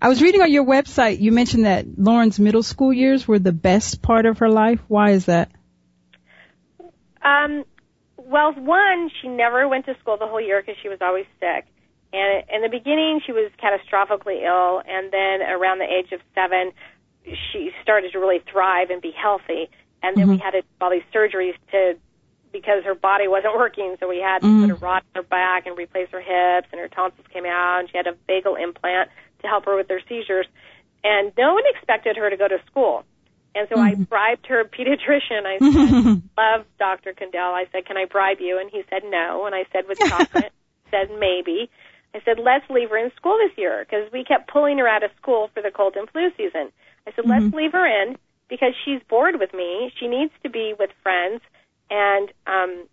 I 0.00 0.08
was 0.08 0.22
reading 0.22 0.40
on 0.42 0.52
your 0.52 0.64
website, 0.64 1.20
you 1.20 1.32
mentioned 1.32 1.64
that 1.64 1.86
Lorrin's 1.98 2.38
middle 2.38 2.62
school 2.62 2.92
years 2.92 3.26
were 3.26 3.40
the 3.40 3.52
best 3.52 4.00
part 4.00 4.26
of 4.26 4.38
her 4.38 4.48
life. 4.48 4.80
Why 4.86 5.10
is 5.10 5.24
that? 5.24 5.50
Um, 7.20 7.64
well, 8.16 8.52
one, 8.52 9.10
she 9.20 9.28
never 9.28 9.66
went 9.68 9.86
to 9.86 9.96
school 9.98 10.16
the 10.16 10.26
whole 10.26 10.40
year 10.40 10.62
because 10.62 10.80
she 10.82 10.88
was 10.88 10.98
always 11.00 11.26
sick. 11.40 11.66
And 12.12 12.44
in 12.48 12.62
the 12.62 12.68
beginning, 12.70 13.20
she 13.24 13.32
was 13.32 13.50
catastrophically 13.62 14.42
ill, 14.42 14.80
and 14.86 15.12
then 15.12 15.42
around 15.42 15.78
the 15.78 15.84
age 15.84 16.12
of 16.12 16.20
seven, 16.34 16.72
she 17.24 17.70
started 17.82 18.12
to 18.12 18.18
really 18.18 18.40
thrive 18.50 18.88
and 18.90 19.02
be 19.02 19.10
healthy. 19.12 19.68
And 20.02 20.16
then 20.16 20.28
we 20.28 20.38
had 20.38 20.52
to 20.52 20.62
all 20.80 20.90
these 20.90 21.02
surgeries 21.12 21.54
to 21.72 21.98
because 22.50 22.82
her 22.84 22.94
body 22.94 23.28
wasn't 23.28 23.54
working, 23.58 23.96
so 24.00 24.08
we 24.08 24.18
had 24.18 24.40
to 24.40 24.46
Mm. 24.48 24.60
put 24.62 24.70
a 24.70 24.74
rod 24.76 25.02
in 25.14 25.22
her 25.22 25.28
back 25.28 25.66
and 25.66 25.76
replace 25.76 26.08
her 26.10 26.20
hips, 26.20 26.68
and 26.72 26.80
her 26.80 26.88
tonsils 26.88 27.26
came 27.32 27.44
out, 27.44 27.80
and 27.80 27.90
she 27.90 27.96
had 27.96 28.06
a 28.06 28.14
vagal 28.28 28.58
implant 28.58 29.10
to 29.42 29.48
help 29.48 29.66
her 29.66 29.76
with 29.76 29.88
her 29.90 30.00
seizures. 30.08 30.46
And 31.04 31.32
no 31.36 31.52
one 31.54 31.64
expected 31.74 32.16
her 32.16 32.30
to 32.30 32.36
go 32.36 32.48
to 32.48 32.58
school. 32.66 33.04
And 33.54 33.68
so 33.68 33.78
I 33.78 33.94
bribed 33.94 34.46
her 34.46 34.64
pediatrician. 34.64 35.44
I 35.44 35.58
said, 36.04 36.22
love 36.36 36.66
Dr. 36.78 37.12
Condell. 37.12 37.54
I 37.54 37.66
said, 37.72 37.86
can 37.86 37.96
I 37.96 38.04
bribe 38.04 38.38
you? 38.40 38.58
And 38.58 38.70
he 38.70 38.82
said 38.88 39.02
no. 39.04 39.46
And 39.46 39.54
I 39.54 39.64
said, 39.72 39.84
with 39.88 39.98
chocolate? 39.98 40.52
said, 40.90 41.10
maybe. 41.18 41.70
I 42.18 42.24
said, 42.24 42.38
let's 42.42 42.68
leave 42.68 42.90
her 42.90 42.98
in 42.98 43.10
school 43.16 43.38
this 43.38 43.56
year 43.56 43.86
because 43.88 44.10
we 44.12 44.24
kept 44.24 44.50
pulling 44.50 44.78
her 44.78 44.88
out 44.88 45.02
of 45.02 45.10
school 45.20 45.50
for 45.54 45.62
the 45.62 45.70
cold 45.70 45.94
and 45.96 46.08
flu 46.10 46.30
season. 46.36 46.72
I 47.06 47.12
said, 47.14 47.26
let's 47.26 47.54
leave 47.54 47.72
her 47.72 47.86
in 47.86 48.16
because 48.48 48.74
she's 48.84 49.00
bored 49.08 49.38
with 49.38 49.54
me. 49.54 49.92
She 49.98 50.08
needs 50.08 50.32
to 50.42 50.50
be 50.50 50.74
with 50.78 50.90
friends 51.02 51.40
and, 51.90 52.28
um, 52.46 52.86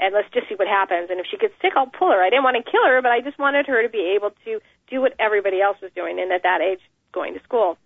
and 0.00 0.12
let's 0.12 0.28
just 0.34 0.48
see 0.48 0.56
what 0.56 0.68
happens. 0.68 1.08
And 1.10 1.20
if 1.20 1.26
she 1.30 1.38
gets 1.38 1.54
sick, 1.62 1.72
I'll 1.76 1.86
pull 1.86 2.10
her. 2.10 2.22
I 2.22 2.28
didn't 2.28 2.44
want 2.44 2.56
to 2.56 2.70
kill 2.70 2.84
her, 2.86 3.00
but 3.00 3.12
I 3.12 3.20
just 3.20 3.38
wanted 3.38 3.66
her 3.66 3.82
to 3.82 3.88
be 3.88 4.14
able 4.16 4.30
to 4.44 4.60
do 4.90 5.00
what 5.00 5.14
everybody 5.18 5.60
else 5.60 5.78
was 5.80 5.92
doing 5.94 6.18
and 6.18 6.32
at 6.32 6.42
that 6.42 6.60
age 6.60 6.80
going 7.12 7.34
to 7.34 7.42
school. 7.44 7.78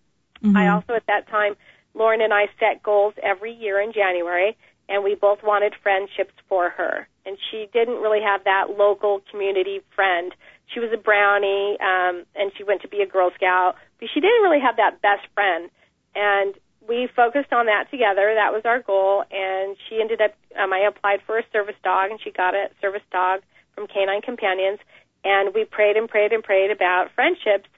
I 0.56 0.68
also 0.68 0.94
at 0.94 1.06
that 1.06 1.28
time, 1.28 1.56
Lorrin 1.94 2.22
and 2.22 2.32
I 2.32 2.46
set 2.60 2.82
goals 2.82 3.14
every 3.22 3.52
year 3.52 3.80
in 3.80 3.92
January, 3.92 4.56
and 4.88 5.02
we 5.02 5.14
both 5.14 5.42
wanted 5.42 5.74
friendships 5.82 6.34
for 6.48 6.70
her. 6.70 7.08
And 7.24 7.36
she 7.50 7.68
didn't 7.72 8.00
really 8.02 8.22
have 8.22 8.44
that 8.44 8.76
local 8.76 9.22
community 9.30 9.80
friend. 9.94 10.32
She 10.72 10.80
was 10.80 10.90
a 10.92 10.96
brownie, 10.96 11.78
um, 11.80 12.24
and 12.34 12.52
she 12.56 12.64
went 12.64 12.82
to 12.82 12.88
be 12.88 13.00
a 13.00 13.06
Girl 13.06 13.30
Scout, 13.34 13.76
but 13.98 14.08
she 14.12 14.20
didn't 14.20 14.42
really 14.42 14.60
have 14.60 14.76
that 14.76 15.00
best 15.00 15.26
friend. 15.34 15.70
And 16.14 16.54
we 16.86 17.08
focused 17.14 17.52
on 17.52 17.66
that 17.66 17.90
together. 17.90 18.34
That 18.34 18.52
was 18.52 18.62
our 18.64 18.80
goal. 18.80 19.24
And 19.30 19.76
she 19.88 20.00
ended 20.00 20.20
up, 20.20 20.34
um, 20.58 20.72
I 20.72 20.80
applied 20.80 21.20
for 21.26 21.38
a 21.38 21.42
service 21.52 21.76
dog, 21.82 22.10
and 22.10 22.20
she 22.22 22.30
got 22.30 22.54
a 22.54 22.68
service 22.80 23.06
dog 23.12 23.40
from 23.74 23.86
Canine 23.86 24.22
Companions. 24.22 24.78
And 25.24 25.54
we 25.54 25.64
prayed 25.64 25.96
and 25.96 26.08
prayed 26.08 26.32
and 26.32 26.42
prayed 26.42 26.70
about 26.70 27.10
friendships 27.14 27.68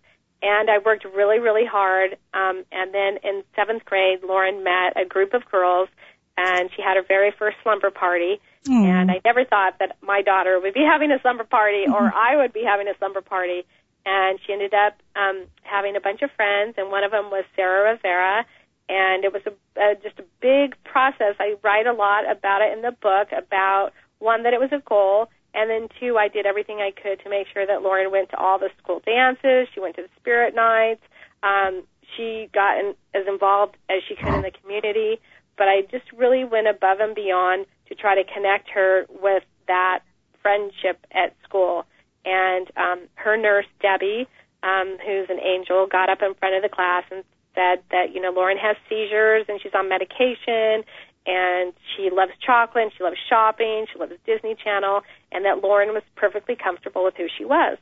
and 0.42 0.70
I 0.70 0.79
worked 0.79 1.05
really, 1.05 1.38
really 1.38 1.66
hard. 1.66 2.16
Um, 2.33 2.64
and 2.70 2.94
then 2.94 3.18
in 3.24 3.42
seventh 3.57 3.85
grade, 3.85 4.20
Lorrin 4.22 4.62
met 4.62 5.01
a 5.01 5.05
group 5.05 5.35
of 5.35 5.42
girls, 5.51 5.88
and 6.37 6.70
she 6.74 6.83
had 6.83 6.96
her 6.96 7.03
very 7.07 7.33
first 7.37 7.57
slumber 7.62 7.90
party. 7.90 8.40
And 8.66 9.11
I 9.11 9.21
never 9.25 9.44
thought 9.44 9.79
that 9.79 9.97
my 10.03 10.23
daughter 10.23 10.59
would 10.61 10.75
be 10.75 10.83
having 10.90 11.11
a 11.11 11.21
slumber 11.21 11.44
party, 11.44 11.85
or 11.87 12.12
I 12.14 12.37
would 12.37 12.53
be 12.53 12.64
having 12.64 12.88
a 12.88 12.97
slumber 12.99 13.21
party. 13.21 13.64
And 14.07 14.38
she 14.47 14.53
ended 14.53 14.73
up 14.73 14.97
um, 15.16 15.44
having 15.62 15.97
a 15.97 16.01
bunch 16.01 16.23
of 16.23 16.31
friends, 16.33 16.75
and 16.79 16.90
one 16.90 17.05
of 17.05 17.11
them 17.11 17.31
was 17.31 17.44
Sarah 17.55 17.92
Rivera. 17.92 18.47
And 18.88 19.25
it 19.25 19.33
was 19.33 19.42
a, 19.44 19.51
uh, 19.79 19.94
just 20.03 20.18
a 20.18 20.25
big 20.40 20.75
process. 20.83 21.35
I 21.38 21.57
write 21.62 21.87
a 21.87 21.92
lot 21.92 22.25
about 22.31 22.62
it 22.62 22.73
in 22.73 22.81
the 22.81 22.92
book. 22.92 23.29
About 23.37 23.90
one 24.18 24.44
that 24.44 24.55
it 24.55 24.61
was 24.61 24.71
a 24.73 24.83
goal, 24.88 25.29
and 25.54 25.69
then 25.71 25.88
two, 26.00 26.17
I 26.17 26.29
did 26.29 26.46
everything 26.46 26.79
I 26.79 26.90
could 26.90 27.21
to 27.25 27.31
make 27.31 27.46
sure 27.52 27.67
that 27.67 27.83
Lorrin 27.83 28.11
went 28.11 28.31
to 28.31 28.37
all 28.38 28.59
the 28.59 28.71
school 28.83 29.02
dances. 29.04 29.69
She 29.75 29.81
went 29.81 29.96
to 29.96 30.02
the 30.02 30.09
spirit 30.21 30.54
nights. 30.54 31.02
Um, 31.42 31.83
she 32.17 32.48
got 32.52 32.79
in, 32.79 32.94
as 33.15 33.27
involved 33.27 33.77
as 33.90 34.02
she 34.09 34.17
could 34.17 34.33
in 34.35 34.42
the 34.42 34.50
community. 34.50 35.21
But 35.59 35.69
I 35.69 35.83
just 35.90 36.11
really 36.17 36.44
went 36.44 36.69
above 36.69 37.00
and 37.00 37.15
beyond 37.15 37.67
to 37.88 37.94
try 37.94 38.15
to 38.15 38.23
connect 38.33 38.71
her 38.71 39.06
with 39.11 39.42
that 39.67 40.00
friendship 40.40 41.04
at 41.13 41.35
school. 41.42 41.85
And 42.25 42.71
um, 42.77 43.09
her 43.15 43.37
nurse, 43.37 43.67
Debbie, 43.83 44.27
um, 44.63 44.96
who's 45.04 45.29
an 45.29 45.40
angel, 45.40 45.87
got 45.87 46.09
up 46.09 46.23
in 46.23 46.35
front 46.35 46.54
of 46.54 46.63
the 46.63 46.69
class 46.69 47.04
and 47.11 47.25
said 47.54 47.83
that, 47.90 48.15
you 48.15 48.21
know, 48.21 48.33
Lorrin 48.33 48.59
has 48.59 48.77
seizures 48.88 49.46
and 49.48 49.61
she's 49.61 49.75
on 49.75 49.88
medication 49.88 50.85
and 51.27 51.73
she 51.96 52.11
loves 52.11 52.33
chocolate 52.40 52.85
and 52.85 52.92
she 52.96 53.02
loves 53.02 53.17
shopping, 53.29 53.87
she 53.92 53.98
loves 53.98 54.13
Disney 54.25 54.54
Channel, 54.54 55.02
and 55.33 55.44
that 55.44 55.61
Lorrin 55.61 55.92
was 55.92 56.02
perfectly 56.17 56.56
comfortable 56.56 57.04
with 57.04 57.15
who 57.17 57.27
she 57.37 57.44
was. 57.44 57.77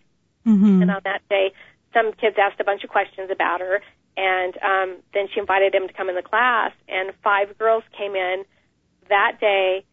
Mm-hmm. 0.47 0.83
And 0.83 0.91
on 0.91 1.01
that 1.05 1.23
day, 1.29 1.53
some 1.93 2.13
kids 2.13 2.37
asked 2.41 2.61
a 2.61 2.65
bunch 2.65 2.83
of 2.85 2.91
questions 2.91 3.31
about 3.31 3.61
her, 3.61 3.83
and 4.17 4.57
um, 4.63 4.97
then 5.15 5.29
she 5.33 5.41
invited 5.41 5.75
him 5.75 5.87
to 5.89 5.95
come 5.95 6.09
in 6.09 6.15
the 6.15 6.23
class, 6.23 6.73
and 6.89 7.13
five 7.23 7.57
girls 7.59 7.85
came 7.97 8.15
in 8.15 8.45
that 9.09 9.39
day 9.41 9.85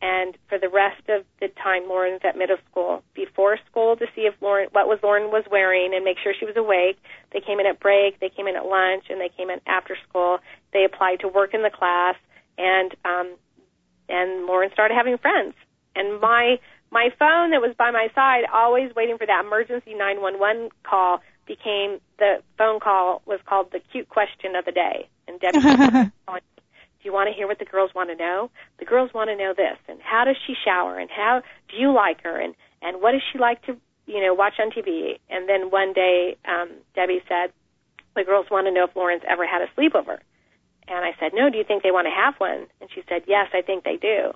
And 0.00 0.38
for 0.48 0.58
the 0.58 0.68
rest 0.68 1.02
of 1.08 1.24
the 1.40 1.48
time, 1.60 1.88
Lorrin's 1.88 2.20
at 2.22 2.36
middle 2.38 2.58
school. 2.70 3.02
Before 3.14 3.58
school, 3.68 3.96
to 3.96 4.06
see 4.14 4.22
if 4.22 4.34
Lorrin, 4.40 4.68
what 4.70 4.86
was 4.86 5.00
Lorrin 5.02 5.32
was 5.32 5.44
wearing, 5.50 5.92
and 5.92 6.04
make 6.04 6.18
sure 6.22 6.32
she 6.38 6.46
was 6.46 6.56
awake. 6.56 6.98
They 7.32 7.40
came 7.40 7.58
in 7.58 7.66
at 7.66 7.80
break, 7.80 8.20
they 8.20 8.28
came 8.28 8.46
in 8.46 8.54
at 8.54 8.64
lunch, 8.64 9.04
and 9.10 9.20
they 9.20 9.30
came 9.36 9.50
in 9.50 9.60
after 9.66 9.96
school. 10.08 10.38
They 10.72 10.84
applied 10.84 11.20
to 11.20 11.28
work 11.28 11.52
in 11.52 11.62
the 11.62 11.70
class, 11.70 12.14
and 12.56 12.94
um, 13.04 13.34
and 14.08 14.48
Lorrin 14.48 14.72
started 14.72 14.94
having 14.94 15.18
friends. 15.18 15.54
And 15.96 16.20
my 16.20 16.60
my 16.92 17.10
phone 17.18 17.50
that 17.50 17.60
was 17.60 17.74
by 17.76 17.90
my 17.90 18.08
side, 18.14 18.44
always 18.52 18.94
waiting 18.94 19.18
for 19.18 19.26
that 19.26 19.44
emergency 19.44 19.94
911 19.94 20.70
call, 20.84 21.20
became 21.48 21.98
the 22.18 22.42
phone 22.56 22.78
call 22.78 23.22
was 23.26 23.40
called 23.44 23.72
the 23.72 23.80
cute 23.90 24.08
question 24.08 24.54
of 24.54 24.64
the 24.64 24.72
day. 24.72 25.08
And 25.26 25.40
Debbie 25.40 25.58
do 27.00 27.02
you 27.02 27.12
want 27.12 27.28
to 27.28 27.34
hear 27.34 27.48
what 27.48 27.58
the 27.58 27.64
girls 27.64 27.90
want 27.94 28.10
to 28.10 28.16
know? 28.16 28.50
The 28.78 28.84
girls 28.84 29.10
want 29.14 29.30
to 29.30 29.36
know 29.36 29.54
this, 29.56 29.78
and 29.88 29.98
how 30.00 30.24
does 30.24 30.36
she 30.46 30.54
shower, 30.64 30.98
and 30.98 31.10
how 31.10 31.42
do 31.70 31.76
you 31.76 31.92
like 31.92 32.22
her, 32.22 32.38
and 32.38 32.54
and 32.82 33.02
what 33.02 33.12
does 33.12 33.22
she 33.32 33.38
like 33.38 33.62
to 33.66 33.76
you 34.06 34.20
know 34.20 34.34
watch 34.34 34.54
on 34.60 34.70
TV? 34.70 35.18
And 35.28 35.48
then 35.48 35.70
one 35.70 35.92
day, 35.92 36.36
um, 36.44 36.70
Debbie 36.94 37.22
said, 37.28 37.52
the 38.18 38.24
girls 38.24 38.46
want 38.50 38.66
to 38.66 38.72
know 38.72 38.84
if 38.84 38.96
Lorrin's 38.96 39.22
ever 39.28 39.46
had 39.46 39.62
a 39.62 39.68
sleepover. 39.78 40.18
And 40.88 41.04
I 41.04 41.12
said, 41.20 41.32
no. 41.34 41.50
Do 41.50 41.58
you 41.58 41.64
think 41.64 41.82
they 41.82 41.90
want 41.90 42.06
to 42.06 42.10
have 42.10 42.34
one? 42.38 42.66
And 42.80 42.90
she 42.94 43.02
said, 43.08 43.22
yes, 43.26 43.48
I 43.54 43.62
think 43.62 43.84
they 43.84 43.96
do. 43.96 44.32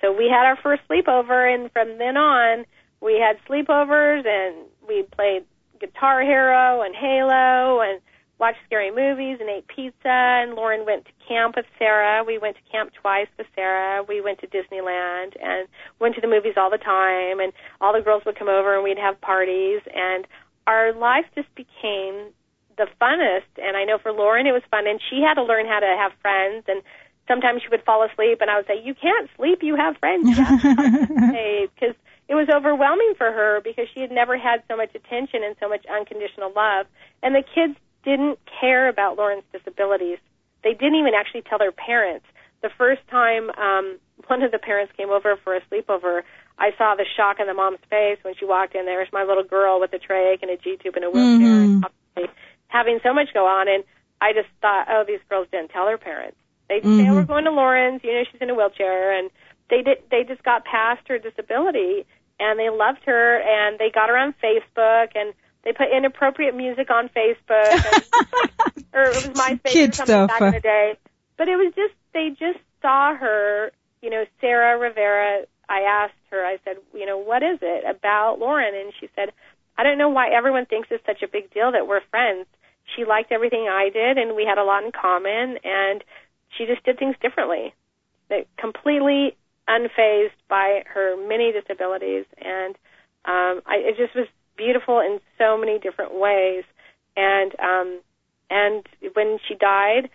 So 0.00 0.12
we 0.12 0.28
had 0.28 0.46
our 0.46 0.56
first 0.56 0.82
sleepover, 0.88 1.52
and 1.52 1.70
from 1.72 1.98
then 1.98 2.16
on, 2.16 2.64
we 3.00 3.20
had 3.20 3.38
sleepovers, 3.48 4.26
and 4.26 4.66
we 4.88 5.02
played 5.02 5.44
Guitar 5.80 6.22
Hero 6.22 6.82
and 6.82 6.94
Halo, 6.94 7.80
and 7.80 8.00
watched 8.38 8.58
scary 8.66 8.90
movies 8.90 9.38
and 9.40 9.48
ate 9.48 9.66
pizza. 9.68 9.94
And 10.04 10.56
Lorrin 10.56 10.84
went 10.84 11.06
to 11.06 11.12
camp 11.26 11.56
with 11.56 11.66
Sarah. 11.78 12.22
We 12.24 12.38
went 12.38 12.56
to 12.56 12.62
camp 12.70 12.92
twice 13.00 13.28
with 13.38 13.46
Sarah. 13.54 14.02
We 14.02 14.20
went 14.20 14.40
to 14.40 14.46
Disneyland 14.46 15.36
and 15.42 15.68
went 16.00 16.14
to 16.16 16.20
the 16.20 16.28
movies 16.28 16.54
all 16.56 16.70
the 16.70 16.78
time. 16.78 17.40
And 17.40 17.52
all 17.80 17.92
the 17.92 18.02
girls 18.02 18.24
would 18.26 18.38
come 18.38 18.48
over 18.48 18.74
and 18.74 18.84
we'd 18.84 18.98
have 18.98 19.20
parties. 19.20 19.80
And 19.94 20.26
our 20.66 20.92
life 20.92 21.24
just 21.34 21.52
became 21.54 22.32
the 22.76 22.86
funnest. 23.00 23.48
And 23.56 23.76
I 23.76 23.84
know 23.84 23.98
for 23.98 24.12
Lorrin 24.12 24.46
it 24.46 24.52
was 24.52 24.62
fun. 24.70 24.86
And 24.86 25.00
she 25.08 25.22
had 25.22 25.34
to 25.34 25.42
learn 25.42 25.66
how 25.66 25.80
to 25.80 25.96
have 25.98 26.12
friends. 26.20 26.64
And 26.68 26.82
sometimes 27.26 27.62
she 27.62 27.68
would 27.68 27.84
fall 27.84 28.04
asleep, 28.04 28.38
and 28.40 28.50
I 28.50 28.56
would 28.56 28.66
say, 28.66 28.80
"You 28.82 28.94
can't 28.94 29.28
sleep. 29.36 29.62
You 29.62 29.76
have 29.76 29.96
friends." 29.98 30.28
Because 30.30 31.96
it 32.28 32.34
was 32.34 32.48
overwhelming 32.48 33.14
for 33.16 33.30
her 33.30 33.60
because 33.62 33.86
she 33.94 34.00
had 34.00 34.10
never 34.10 34.36
had 34.36 34.62
so 34.68 34.76
much 34.76 34.94
attention 34.94 35.42
and 35.44 35.54
so 35.60 35.68
much 35.68 35.84
unconditional 35.86 36.52
love. 36.54 36.86
And 37.22 37.34
the 37.34 37.42
kids 37.42 37.78
didn't 38.04 38.38
care 38.60 38.88
about 38.88 39.16
Lorrin's 39.16 39.44
disabilities. 39.52 40.18
They 40.64 40.72
didn't 40.72 40.96
even 40.96 41.14
actually 41.14 41.42
tell 41.42 41.58
their 41.58 41.72
parents. 41.72 42.26
The 42.62 42.70
first 42.76 43.02
time 43.08 43.50
um, 43.50 43.98
one 44.26 44.42
of 44.42 44.50
the 44.50 44.58
parents 44.58 44.92
came 44.96 45.10
over 45.10 45.36
for 45.36 45.54
a 45.54 45.60
sleepover, 45.70 46.22
I 46.58 46.70
saw 46.78 46.94
the 46.94 47.04
shock 47.16 47.38
on 47.38 47.46
the 47.46 47.54
mom's 47.54 47.78
face 47.90 48.18
when 48.22 48.34
she 48.34 48.44
walked 48.44 48.74
in. 48.74 48.86
there. 48.86 48.96
There's 48.96 49.12
my 49.12 49.24
little 49.24 49.44
girl 49.44 49.78
with 49.78 49.92
a 49.92 49.98
trach 49.98 50.42
and 50.42 50.50
a 50.50 50.56
G 50.56 50.78
tube 50.82 50.96
and 50.96 51.04
a 51.04 51.10
wheelchair, 51.10 51.48
mm-hmm. 51.48 52.24
having 52.68 52.98
so 53.02 53.12
much 53.12 53.28
go 53.34 53.46
on. 53.46 53.68
And 53.68 53.84
I 54.20 54.32
just 54.32 54.48
thought, 54.62 54.86
oh, 54.88 55.04
these 55.06 55.20
girls 55.28 55.48
didn't 55.52 55.68
tell 55.68 55.84
their 55.84 55.98
parents. 55.98 56.36
They 56.68 56.80
mm-hmm. 56.80 56.98
say, 56.98 57.08
oh, 57.08 57.14
we're 57.14 57.24
going 57.24 57.44
to 57.44 57.52
Lorrin's. 57.52 58.02
You 58.02 58.12
know, 58.12 58.24
she's 58.30 58.40
in 58.40 58.50
a 58.50 58.54
wheelchair, 58.54 59.12
and 59.12 59.30
they 59.68 59.82
did. 59.82 59.98
They 60.10 60.24
just 60.24 60.42
got 60.42 60.64
past 60.64 61.06
her 61.08 61.18
disability, 61.18 62.06
and 62.38 62.58
they 62.58 62.70
loved 62.70 63.04
her, 63.06 63.40
and 63.40 63.78
they 63.78 63.90
got 63.90 64.08
her 64.08 64.16
on 64.16 64.34
Facebook, 64.42 65.12
and 65.14 65.32
they 65.64 65.72
put 65.72 65.88
inappropriate 65.90 66.54
music 66.54 66.90
on 66.90 67.08
Facebook, 67.08 67.74
and, 67.74 68.84
or 68.94 69.02
it 69.02 69.14
was 69.14 69.28
MySpace 69.28 69.72
Kid 69.72 69.90
or 69.90 69.92
something 69.94 70.14
stuff. 70.14 70.28
back 70.28 70.40
in 70.42 70.52
the 70.52 70.60
day. 70.60 70.96
But 71.36 71.48
it 71.48 71.56
was 71.56 71.72
just 71.74 71.94
they 72.12 72.30
just 72.30 72.58
saw 72.80 73.14
her, 73.14 73.72
you 74.00 74.10
know, 74.10 74.24
Sarah 74.40 74.78
Rivera. 74.78 75.44
I 75.68 75.80
asked 75.80 76.14
her, 76.30 76.44
I 76.44 76.58
said, 76.64 76.76
you 76.94 77.04
know, 77.04 77.18
what 77.18 77.42
is 77.42 77.58
it 77.60 77.84
about 77.84 78.38
Lorrin? 78.38 78.80
And 78.80 78.92
she 79.00 79.08
said, 79.16 79.32
I 79.76 79.82
don't 79.82 79.98
know 79.98 80.08
why 80.08 80.30
everyone 80.30 80.66
thinks 80.66 80.88
it's 80.90 81.04
such 81.04 81.22
a 81.22 81.28
big 81.28 81.52
deal 81.52 81.72
that 81.72 81.88
we're 81.88 82.00
friends. 82.10 82.46
She 82.94 83.04
liked 83.04 83.32
everything 83.32 83.66
I 83.68 83.90
did, 83.92 84.16
and 84.16 84.36
we 84.36 84.44
had 84.44 84.58
a 84.58 84.64
lot 84.64 84.84
in 84.84 84.92
common, 84.92 85.58
and 85.64 86.04
she 86.56 86.66
just 86.66 86.84
did 86.84 86.98
things 86.98 87.16
differently. 87.20 87.74
That 88.28 88.46
completely 88.56 89.36
unfazed 89.68 90.36
by 90.48 90.82
her 90.86 91.16
many 91.28 91.52
disabilities, 91.52 92.24
and 92.38 92.76
um, 93.24 93.62
I, 93.66 93.76
it 93.82 93.96
just 93.96 94.14
was 94.14 94.26
beautiful 94.56 95.00
in 95.00 95.20
so 95.38 95.56
many 95.58 95.78
different 95.78 96.14
ways. 96.14 96.64
And 97.16 97.52
um, 97.60 98.00
and 98.50 98.86
when 99.14 99.38
she 99.46 99.54
died, 99.54 100.10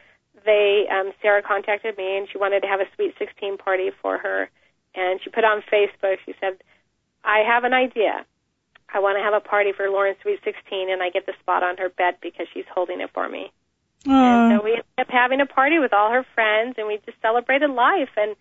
they 0.46 0.86
um, 0.92 1.12
Sarah 1.22 1.42
contacted 1.42 1.98
me 1.98 2.18
and 2.18 2.28
she 2.32 2.38
wanted 2.38 2.62
to 2.62 2.68
have 2.68 2.80
a 2.80 2.86
sweet 2.96 3.16
16 3.20 3.58
party 3.58 3.92
for 4.02 4.18
her. 4.18 4.50
And 4.94 5.20
she 5.24 5.30
put 5.30 5.44
on 5.44 5.64
Facebook. 5.72 6.18
She 6.26 6.34
said, 6.40 6.58
"I 7.24 7.40
have 7.40 7.64
an 7.64 7.74
idea. 7.74 8.26
I 8.94 9.00
want 9.00 9.18
to 9.18 9.24
have 9.24 9.34
a 9.34 9.40
party 9.40 9.72
for 9.72 9.90
Lorrin's 9.90 10.18
sweet 10.22 10.40
16, 10.44 10.90
and 10.92 11.02
I 11.02 11.10
get 11.10 11.26
the 11.26 11.34
spot 11.40 11.64
on 11.64 11.78
her 11.78 11.90
bed 11.90 12.16
because 12.22 12.48
she's 12.54 12.66
holding 12.74 13.00
it 13.02 13.10
for 13.14 13.30
me." 13.30 13.52
Aww. 14.06 14.12
And 14.12 14.60
so 14.60 14.64
we 14.64 14.72
ended 14.72 14.86
up 14.98 15.10
having 15.10 15.40
a 15.42 15.46
party 15.46 15.80
with 15.80 15.94
all 15.94 16.12
her 16.12 16.26
friends, 16.36 16.76
and 16.78 16.88
we 16.88 17.00
just 17.06 17.22
celebrated 17.22 17.70
life. 17.70 18.10
And 18.18 18.36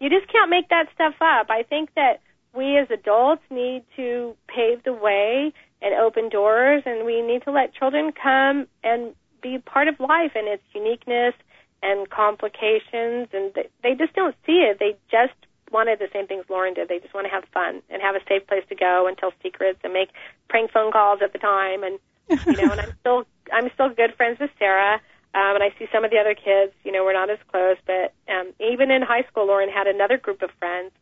you 0.00 0.10
just 0.10 0.30
can't 0.30 0.50
make 0.50 0.68
that 0.68 0.86
stuff 0.94 1.14
up. 1.20 1.50
I 1.50 1.62
think 1.62 1.90
that 1.94 2.20
we 2.54 2.78
as 2.78 2.90
adults 2.90 3.42
need 3.50 3.84
to 3.96 4.36
pave 4.48 4.82
the 4.84 4.92
way 4.92 5.52
and 5.82 5.94
open 5.94 6.28
doors, 6.28 6.82
and 6.86 7.04
we 7.04 7.20
need 7.22 7.42
to 7.42 7.50
let 7.50 7.74
children 7.74 8.12
come 8.12 8.66
and 8.82 9.14
be 9.42 9.58
part 9.58 9.88
of 9.88 10.00
life 10.00 10.32
and 10.34 10.48
its 10.48 10.62
uniqueness 10.74 11.34
and 11.82 12.08
complications, 12.08 13.28
and 13.32 13.52
they, 13.54 13.68
they 13.82 13.94
just 13.94 14.14
don't 14.14 14.34
see 14.46 14.64
it. 14.64 14.78
They 14.78 14.96
just 15.10 15.34
wanted 15.70 15.98
the 15.98 16.08
same 16.12 16.26
things 16.26 16.44
Lorrin 16.48 16.74
did. 16.74 16.88
They 16.88 16.98
just 16.98 17.14
want 17.14 17.26
to 17.26 17.30
have 17.30 17.44
fun 17.52 17.82
and 17.90 18.00
have 18.00 18.14
a 18.14 18.20
safe 18.28 18.46
place 18.46 18.64
to 18.68 18.74
go 18.74 19.06
and 19.06 19.16
tell 19.18 19.32
secrets 19.42 19.78
and 19.84 19.92
make 19.92 20.10
prank 20.48 20.70
phone 20.72 20.92
calls 20.92 21.20
at 21.22 21.32
the 21.32 21.38
time. 21.38 21.82
And 21.82 21.98
you 22.28 22.56
know, 22.56 22.72
and 22.72 22.80
I'm 22.80 22.92
still 23.00 23.24
I'm 23.52 23.70
still 23.74 23.90
good 23.90 24.14
friends 24.16 24.38
with 24.40 24.50
Sarah. 24.58 25.00
Um, 25.36 25.54
and 25.54 25.62
I 25.62 25.68
see 25.78 25.86
some 25.92 26.02
of 26.02 26.10
the 26.10 26.16
other 26.16 26.34
kids, 26.34 26.72
you 26.82 26.90
know, 26.90 27.04
we're 27.04 27.12
not 27.12 27.28
as 27.28 27.38
close, 27.52 27.76
but 27.84 28.14
um, 28.32 28.54
even 28.58 28.90
in 28.90 29.02
high 29.02 29.22
school, 29.30 29.46
Lorrin 29.46 29.70
had 29.70 29.86
another 29.86 30.16
group 30.16 30.40
of 30.40 30.48
friends, 30.58 30.92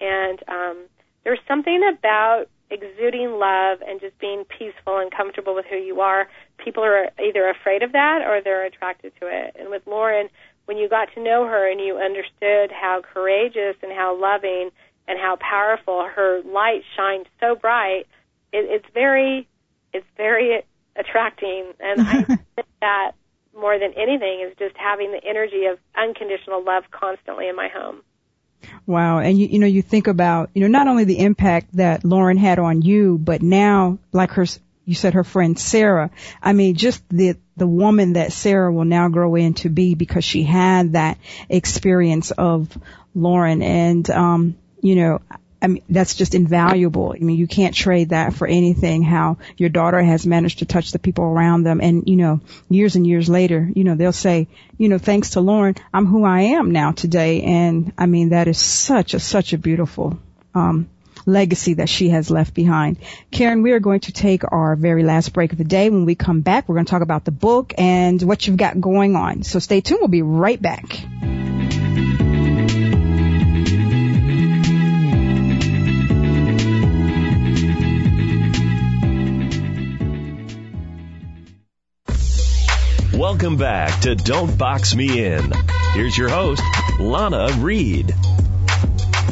and 0.00 0.42
um, 0.48 0.78
there's 1.22 1.38
something 1.46 1.80
about 1.96 2.46
exuding 2.70 3.38
love 3.38 3.78
and 3.86 4.00
just 4.00 4.18
being 4.18 4.44
peaceful 4.46 4.98
and 4.98 5.12
comfortable 5.12 5.54
with 5.54 5.66
who 5.70 5.76
you 5.76 6.00
are. 6.00 6.28
People 6.58 6.82
are 6.82 7.10
either 7.22 7.48
afraid 7.48 7.84
of 7.84 7.92
that 7.92 8.22
or 8.26 8.40
they're 8.42 8.64
attracted 8.64 9.12
to 9.20 9.28
it. 9.28 9.54
And 9.56 9.70
with 9.70 9.84
Lorrin, 9.86 10.28
when 10.64 10.76
you 10.76 10.88
got 10.88 11.12
to 11.14 11.22
know 11.22 11.46
her 11.46 11.70
and 11.70 11.80
you 11.80 11.96
understood 11.96 12.72
how 12.72 13.00
courageous 13.00 13.76
and 13.80 13.92
how 13.92 14.20
loving 14.20 14.70
and 15.06 15.20
how 15.20 15.36
powerful 15.36 16.04
her 16.04 16.42
light 16.42 16.82
shined 16.96 17.26
so 17.38 17.54
bright, 17.54 18.06
it, 18.52 18.66
it's 18.68 18.86
very, 18.92 19.46
it's 19.92 20.06
very 20.16 20.64
attracting. 20.96 21.72
And 21.78 22.00
I 22.00 22.22
think 22.24 22.68
that 22.80 23.12
more 23.58 23.78
than 23.78 23.92
anything 23.94 24.46
is 24.48 24.56
just 24.58 24.76
having 24.76 25.12
the 25.12 25.24
energy 25.24 25.66
of 25.66 25.78
unconditional 25.96 26.62
love 26.64 26.84
constantly 26.90 27.48
in 27.48 27.56
my 27.56 27.68
home. 27.68 28.02
Wow. 28.86 29.18
And 29.18 29.38
you, 29.38 29.46
you 29.46 29.58
know, 29.58 29.66
you 29.66 29.82
think 29.82 30.06
about, 30.06 30.50
you 30.54 30.62
know, 30.62 30.68
not 30.68 30.88
only 30.88 31.04
the 31.04 31.18
impact 31.18 31.76
that 31.76 32.02
Lorrin 32.02 32.38
had 32.38 32.58
on 32.58 32.82
you, 32.82 33.18
but 33.18 33.42
now, 33.42 33.98
like 34.12 34.32
her, 34.32 34.46
you 34.84 34.94
said 34.94 35.14
her 35.14 35.24
friend 35.24 35.58
Sarah. 35.58 36.10
I 36.42 36.52
mean, 36.52 36.74
just 36.74 37.02
the, 37.08 37.36
the 37.56 37.66
woman 37.66 38.14
that 38.14 38.32
Sarah 38.32 38.72
will 38.72 38.84
now 38.84 39.08
grow 39.08 39.34
into 39.34 39.68
be 39.68 39.94
because 39.94 40.24
she 40.24 40.42
had 40.44 40.94
that 40.94 41.18
experience 41.48 42.30
of 42.30 42.76
Lorrin. 43.14 43.62
And, 43.62 44.08
um, 44.10 44.56
you 44.80 44.96
know, 44.96 45.20
I 45.64 45.66
mean, 45.66 45.82
that's 45.88 46.14
just 46.14 46.34
invaluable. 46.34 47.14
I 47.16 47.24
mean, 47.24 47.38
you 47.38 47.46
can't 47.46 47.74
trade 47.74 48.10
that 48.10 48.34
for 48.34 48.46
anything, 48.46 49.02
how 49.02 49.38
your 49.56 49.70
daughter 49.70 50.02
has 50.02 50.26
managed 50.26 50.58
to 50.58 50.66
touch 50.66 50.92
the 50.92 50.98
people 50.98 51.24
around 51.24 51.62
them. 51.62 51.80
And, 51.80 52.06
you 52.06 52.16
know, 52.16 52.40
years 52.68 52.96
and 52.96 53.06
years 53.06 53.30
later, 53.30 53.66
you 53.74 53.82
know, 53.82 53.94
they'll 53.94 54.12
say, 54.12 54.46
you 54.76 54.90
know, 54.90 54.98
thanks 54.98 55.30
to 55.30 55.40
Lorrin, 55.40 55.78
I'm 55.94 56.04
who 56.04 56.22
I 56.22 56.42
am 56.58 56.72
now 56.72 56.92
today. 56.92 57.40
And 57.40 57.94
I 57.96 58.04
mean, 58.04 58.28
that 58.28 58.46
is 58.46 58.58
such 58.58 59.14
a, 59.14 59.18
such 59.18 59.54
a 59.54 59.58
beautiful, 59.58 60.18
um, 60.54 60.90
legacy 61.24 61.74
that 61.74 61.88
she 61.88 62.10
has 62.10 62.30
left 62.30 62.52
behind. 62.52 62.98
Karen, 63.30 63.62
we 63.62 63.72
are 63.72 63.80
going 63.80 64.00
to 64.00 64.12
take 64.12 64.42
our 64.52 64.76
very 64.76 65.02
last 65.02 65.32
break 65.32 65.52
of 65.52 65.58
the 65.58 65.64
day. 65.64 65.88
When 65.88 66.04
we 66.04 66.14
come 66.14 66.42
back, 66.42 66.68
we're 66.68 66.74
going 66.74 66.84
to 66.84 66.90
talk 66.90 67.00
about 67.00 67.24
the 67.24 67.30
book 67.30 67.72
and 67.78 68.22
what 68.22 68.46
you've 68.46 68.58
got 68.58 68.78
going 68.78 69.16
on. 69.16 69.44
So 69.44 69.60
stay 69.60 69.80
tuned. 69.80 70.00
We'll 70.00 70.08
be 70.08 70.20
right 70.20 70.60
back. 70.60 70.84
Welcome 83.26 83.56
back 83.56 84.02
to 84.02 84.14
Don't 84.14 84.58
Box 84.58 84.94
Me 84.94 85.24
In. 85.24 85.50
Here's 85.94 86.16
your 86.16 86.28
host, 86.28 86.62
Lana 87.00 87.48
Reed. 87.56 88.10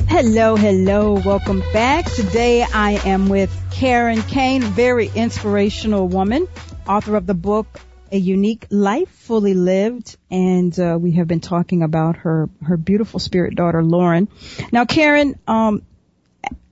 Hello, 0.09 0.57
hello. 0.57 1.21
Welcome 1.23 1.63
back. 1.75 2.11
Today 2.11 2.63
I 2.63 2.93
am 3.05 3.29
with 3.29 3.55
Karen 3.71 4.23
Kain, 4.23 4.63
very 4.63 5.11
inspirational 5.15 6.09
woman, 6.09 6.49
author 6.89 7.17
of 7.17 7.27
the 7.27 7.35
book 7.35 7.67
A 8.11 8.17
Unique 8.17 8.67
Life 8.71 9.11
Fully 9.11 9.53
Lived, 9.53 10.17
and 10.31 10.77
uh, 10.81 10.97
we 10.99 11.13
have 11.13 11.29
been 11.29 11.41
talking 11.41 11.83
about 11.83 12.17
her 12.17 12.49
her 12.65 12.79
beautiful 12.79 13.21
spirit 13.21 13.57
daughter 13.57 13.83
Lorrin. 13.83 14.29
Now, 14.73 14.87
Karen, 14.87 15.39
um, 15.47 15.83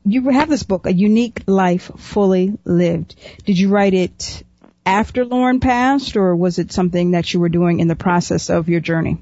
you 0.07 0.27
have 0.31 0.49
this 0.49 0.63
book, 0.63 0.87
A 0.87 0.93
Unique 0.93 1.43
Life 1.47 1.91
Fully 1.99 2.59
Lived. 2.65 3.15
Did 3.45 3.59
you 3.59 3.69
write 3.69 3.93
it 3.93 4.43
after 4.85 5.25
Lorrin 5.25 5.61
passed, 5.61 6.17
or 6.17 6.35
was 6.35 6.59
it 6.59 6.73
something 6.73 7.13
that 7.13 7.33
you 7.33 7.41
were 7.41 7.49
doing 7.49 7.81
in 7.81 7.89
the 7.89 7.97
process 7.97 8.51
of 8.51 8.69
your 8.69 8.81
journey? 8.81 9.19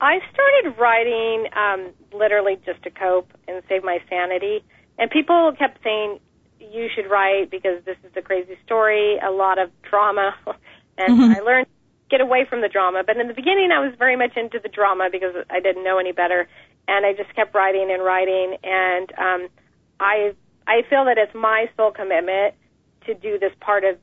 I 0.00 0.20
started 0.32 0.78
writing 0.78 1.46
um, 1.56 1.92
literally 2.12 2.58
just 2.64 2.82
to 2.84 2.90
cope 2.90 3.32
and 3.48 3.62
save 3.68 3.82
my 3.82 3.98
sanity. 4.08 4.64
And 4.96 5.10
people 5.10 5.52
kept 5.58 5.82
saying, 5.82 6.20
you 6.60 6.88
should 6.94 7.10
write 7.10 7.50
because 7.50 7.84
this 7.84 7.96
is 8.04 8.12
a 8.16 8.22
crazy 8.22 8.56
story, 8.64 9.18
a 9.18 9.30
lot 9.30 9.58
of 9.58 9.70
drama. 9.82 10.34
And 11.00 11.16
mm-hmm. 11.16 11.38
I 11.38 11.40
learned 11.44 11.66
to 11.66 11.72
get 12.10 12.20
away 12.20 12.44
from 12.44 12.60
the 12.60 12.68
drama. 12.68 13.04
But 13.06 13.18
in 13.18 13.28
the 13.28 13.32
beginning, 13.32 13.70
I 13.70 13.78
was 13.78 13.94
very 14.00 14.16
much 14.16 14.36
into 14.36 14.58
the 14.60 14.68
drama 14.68 15.10
because 15.12 15.32
I 15.48 15.60
didn't 15.60 15.84
know 15.84 15.98
any 15.98 16.10
better. 16.10 16.48
And 16.88 17.06
I 17.06 17.12
just 17.12 17.32
kept 17.36 17.54
writing 17.54 17.88
and 17.92 18.02
writing. 18.02 18.56
And 18.64 19.12
um, 19.16 19.48
I, 20.00 20.34
I 20.66 20.82
feel 20.90 21.04
that 21.04 21.16
it's 21.16 21.32
my 21.36 21.70
sole 21.76 21.92
commitment 21.92 22.56
to 23.06 23.14
do 23.14 23.38
this 23.38 23.52
part 23.60 23.84
of 23.84 23.96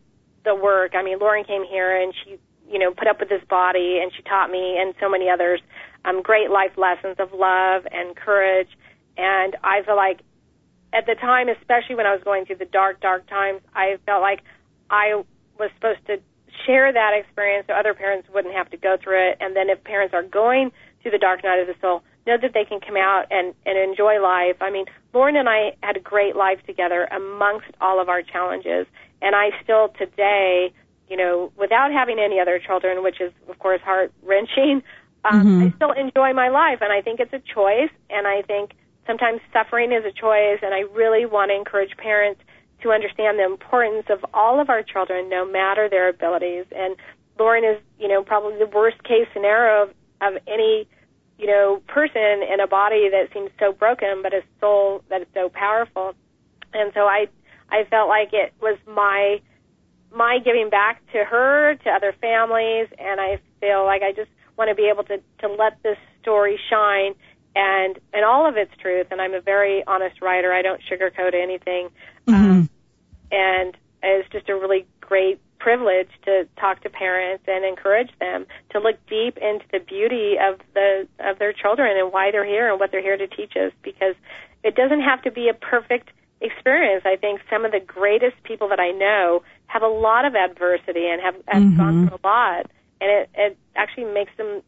the 0.45 0.55
work. 0.55 0.95
I 0.95 1.03
mean, 1.03 1.19
Lorrin 1.19 1.45
came 1.45 1.63
here 1.63 1.99
and 2.01 2.13
she, 2.23 2.37
you 2.69 2.79
know, 2.79 2.91
put 2.91 3.07
up 3.07 3.19
with 3.19 3.29
this 3.29 3.43
body 3.49 3.99
and 4.01 4.11
she 4.15 4.23
taught 4.23 4.49
me 4.49 4.77
and 4.79 4.93
so 4.99 5.09
many 5.09 5.29
others 5.29 5.61
um, 6.05 6.21
great 6.21 6.49
life 6.49 6.77
lessons 6.77 7.17
of 7.19 7.33
love 7.33 7.83
and 7.91 8.15
courage. 8.15 8.69
And 9.17 9.55
I 9.63 9.81
feel 9.83 9.95
like 9.95 10.21
at 10.93 11.05
the 11.05 11.15
time, 11.15 11.49
especially 11.49 11.95
when 11.95 12.05
I 12.05 12.13
was 12.13 12.23
going 12.23 12.45
through 12.45 12.57
the 12.57 12.65
dark, 12.65 13.01
dark 13.01 13.27
times, 13.27 13.61
I 13.73 13.97
felt 14.05 14.21
like 14.21 14.41
I 14.89 15.23
was 15.59 15.69
supposed 15.75 16.05
to 16.07 16.17
share 16.65 16.91
that 16.93 17.11
experience 17.13 17.65
so 17.67 17.73
other 17.73 17.93
parents 17.93 18.29
wouldn't 18.33 18.53
have 18.53 18.69
to 18.69 18.77
go 18.77 18.95
through 19.01 19.31
it. 19.31 19.37
And 19.41 19.55
then 19.55 19.69
if 19.69 19.83
parents 19.83 20.13
are 20.13 20.23
going 20.23 20.71
through 21.01 21.11
the 21.11 21.17
dark 21.17 21.43
night 21.43 21.59
of 21.59 21.67
the 21.67 21.75
soul, 21.81 22.03
know 22.25 22.37
that 22.41 22.53
they 22.53 22.65
can 22.65 22.79
come 22.79 22.97
out 22.97 23.25
and, 23.29 23.53
and 23.65 23.77
enjoy 23.77 24.21
life. 24.21 24.57
I 24.61 24.71
mean, 24.71 24.85
Lorrin 25.13 25.35
and 25.35 25.49
I 25.49 25.75
had 25.83 25.97
a 25.97 25.99
great 25.99 26.35
life 26.35 26.59
together 26.65 27.07
amongst 27.11 27.67
all 27.81 28.01
of 28.01 28.09
our 28.09 28.21
challenges. 28.21 28.87
And 29.22 29.36
I 29.36 29.51
still 29.63 29.89
today, 29.97 30.74
you 31.09 31.18
know, 31.18 31.51
without 31.57 31.91
having 31.91 32.20
any 32.20 32.39
other 32.39 32.59
children, 32.59 33.03
which 33.03 33.22
is 33.22 33.32
of 33.49 33.59
course 33.59 33.82
heart 33.82 34.11
wrenching, 34.24 34.84
um, 35.26 35.41
mm-hmm. 35.41 35.61
I 35.63 35.74
still 35.76 35.91
enjoy 35.91 36.34
my 36.34 36.49
life. 36.49 36.80
And 36.82 36.91
I 36.91 37.01
think 37.01 37.20
it's 37.20 37.34
a 37.34 37.41
choice. 37.53 37.91
And 38.09 38.28
I 38.28 38.41
think 38.43 38.72
sometimes 39.07 39.41
suffering 39.51 39.91
is 39.91 40.05
a 40.05 40.11
choice. 40.11 40.59
And 40.61 40.74
I 40.74 40.82
really 40.93 41.26
want 41.26 41.51
to 41.51 41.55
encourage 41.55 41.95
parents 41.97 42.41
to 42.82 42.91
understand 42.91 43.39
the 43.39 43.45
importance 43.45 44.05
of 44.09 44.24
all 44.34 44.59
of 44.59 44.70
our 44.70 44.84
children, 44.84 45.30
no 45.30 45.45
matter 45.45 45.89
their 45.89 46.09
abilities. 46.09 46.66
And 46.76 46.95
Lorrin 47.39 47.63
is, 47.63 47.82
you 47.99 48.07
know, 48.07 48.24
probably 48.24 48.59
the 48.59 48.68
worst 48.68 49.03
case 49.03 49.28
scenario 49.34 49.84
of, 49.84 49.89
of 50.22 50.41
any, 50.47 50.88
you 51.39 51.47
know, 51.47 51.82
person 51.88 52.43
in 52.43 52.59
a 52.59 52.68
body 52.68 53.09
that 53.09 53.34
seems 53.34 53.49
so 53.59 53.72
broken, 53.72 54.22
but 54.22 54.34
a 54.34 54.43
soul 54.59 55.03
that 55.09 55.22
is 55.22 55.28
so 55.34 55.49
powerful. 55.49 56.13
And 56.74 56.91
so 56.93 57.01
I, 57.01 57.28
I 57.70 57.84
felt 57.86 58.07
like 58.07 58.34
it 58.34 58.53
was 58.61 58.78
my, 58.88 59.41
my 60.16 60.39
giving 60.43 60.70
back 60.70 61.01
to 61.13 61.24
her, 61.24 61.76
to 61.84 61.89
other 61.89 62.13
families, 62.22 62.88
and 62.97 63.20
I 63.20 63.39
feel 63.59 63.86
like 63.86 64.01
I 64.01 64.11
just 64.11 64.30
want 64.57 64.70
to 64.70 64.76
be 64.76 64.89
able 64.89 65.03
to, 65.05 65.18
to 65.39 65.47
let 65.47 65.82
this 65.84 65.97
story 66.22 66.59
shine 66.70 67.16
and 67.55 67.97
and 68.13 68.26
all 68.26 68.47
of 68.47 68.57
its 68.57 68.72
truth. 68.82 69.07
And 69.11 69.22
I'm 69.22 69.34
a 69.34 69.41
very 69.41 69.84
honest 69.88 70.22
writer. 70.22 70.51
I 70.51 70.61
don't 70.61 70.82
sugarcoat 70.89 71.34
anything. 71.34 71.89
Mm-hmm. 72.28 72.34
Um, 72.34 72.70
and 73.32 73.78
it's 74.03 74.30
just 74.30 74.49
a 74.49 74.55
really 74.55 74.86
great 75.01 75.39
privilege 75.59 76.09
to 76.26 76.47
talk 76.59 76.82
to 76.82 76.89
parents 76.89 77.43
and 77.47 77.66
encourage 77.66 78.11
them 78.20 78.45
to 78.70 78.80
look 78.80 78.97
deep 79.07 79.38
into 79.38 79.66
the 79.72 79.80
beauty 79.80 80.36
of 80.39 80.59
the 80.74 81.07
of 81.20 81.39
their 81.39 81.53
children 81.53 81.97
and 81.97 82.11
why 82.11 82.30
they're 82.32 82.45
here 82.45 82.70
and 82.70 82.80
what 82.80 82.91
they're 82.91 83.01
here 83.01 83.18
to 83.18 83.28
teach 83.28 83.53
us 83.55 83.72
because 83.82 84.16
it 84.63 84.76
doesn't 84.76 85.01
have 85.01 85.22
to 85.24 85.32
be 85.32 85.49
a 85.49 85.53
perfect 85.53 86.09
experience. 86.41 87.03
I 87.05 87.15
think 87.15 87.41
some 87.49 87.65
of 87.65 87.71
the 87.71 87.79
greatest 87.79 88.41
people 88.43 88.69
that 88.69 88.79
I 88.79 88.91
know 88.91 89.43
have 89.67 89.81
a 89.81 89.88
lot 89.88 90.25
of 90.25 90.36
adversity 90.36 91.07
and 91.07 91.21
have, 91.21 91.36
have 91.47 91.63
mm-hmm. 91.63 91.77
gone 91.77 92.07
through 92.07 92.17
a 92.17 92.27
lot 92.27 92.71
and 93.01 93.11
it, 93.11 93.29
it 93.33 93.57
actually 93.75 94.05
makes 94.13 94.31
them 94.38 94.61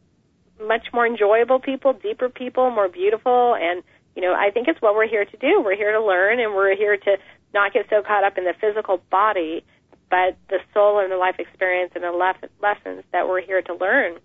much 0.60 0.86
more 0.92 1.06
enjoyable 1.06 1.60
people, 1.60 1.92
deeper 1.92 2.28
people, 2.28 2.70
more 2.70 2.88
beautiful 2.88 3.54
and 3.54 3.82
you 4.16 4.22
know, 4.22 4.34
I 4.34 4.50
think 4.50 4.66
it's 4.66 4.82
what 4.82 4.96
we're 4.96 5.06
here 5.06 5.24
to 5.24 5.36
do. 5.36 5.62
We're 5.64 5.76
here 5.76 5.92
to 5.92 6.04
learn 6.04 6.40
and 6.40 6.52
we're 6.52 6.74
here 6.74 6.96
to 6.96 7.16
not 7.54 7.72
get 7.72 7.86
so 7.88 8.02
caught 8.02 8.24
up 8.24 8.36
in 8.36 8.42
the 8.42 8.54
physical 8.60 9.00
body, 9.10 9.64
but 10.10 10.36
the 10.48 10.58
soul 10.74 10.98
and 10.98 11.12
the 11.12 11.16
life 11.16 11.36
experience 11.38 11.92
and 11.94 12.02
the 12.02 12.10
lef- 12.10 12.50
lessons 12.60 13.04
that 13.12 13.28
we're 13.28 13.40
here 13.40 13.62
to 13.62 13.74
learn. 13.74 14.18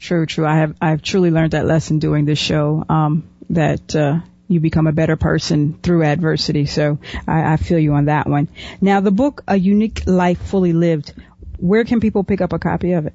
True, 0.00 0.26
true. 0.26 0.44
I 0.44 0.56
have 0.56 0.76
I've 0.80 1.02
truly 1.02 1.30
learned 1.30 1.52
that 1.52 1.66
lesson 1.66 2.00
doing 2.00 2.24
this 2.24 2.38
show. 2.38 2.84
Um, 2.88 3.28
that 3.50 3.94
uh, 3.94 4.20
you 4.48 4.60
become 4.60 4.86
a 4.86 4.92
better 4.92 5.16
person 5.16 5.78
through 5.82 6.04
adversity. 6.04 6.66
So 6.66 6.98
I, 7.26 7.54
I 7.54 7.56
feel 7.56 7.78
you 7.78 7.94
on 7.94 8.06
that 8.06 8.28
one. 8.28 8.48
Now, 8.80 9.00
the 9.00 9.10
book, 9.10 9.42
A 9.48 9.56
Unique 9.56 10.06
Life 10.06 10.38
Fully 10.38 10.72
Lived. 10.72 11.14
Where 11.58 11.84
can 11.84 12.00
people 12.00 12.24
pick 12.24 12.40
up 12.40 12.52
a 12.52 12.58
copy 12.58 12.92
of 12.92 13.06
it? 13.06 13.14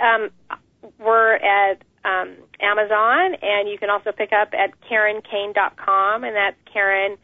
Um, 0.00 0.30
we're 0.98 1.34
at 1.34 1.82
um, 2.04 2.36
Amazon, 2.60 3.36
and 3.42 3.68
you 3.68 3.78
can 3.78 3.90
also 3.90 4.12
pick 4.12 4.32
up 4.32 4.52
at 4.54 4.72
KarenKain.com, 4.90 6.24
and 6.24 6.36
that's 6.36 6.56
Karen 6.72 7.16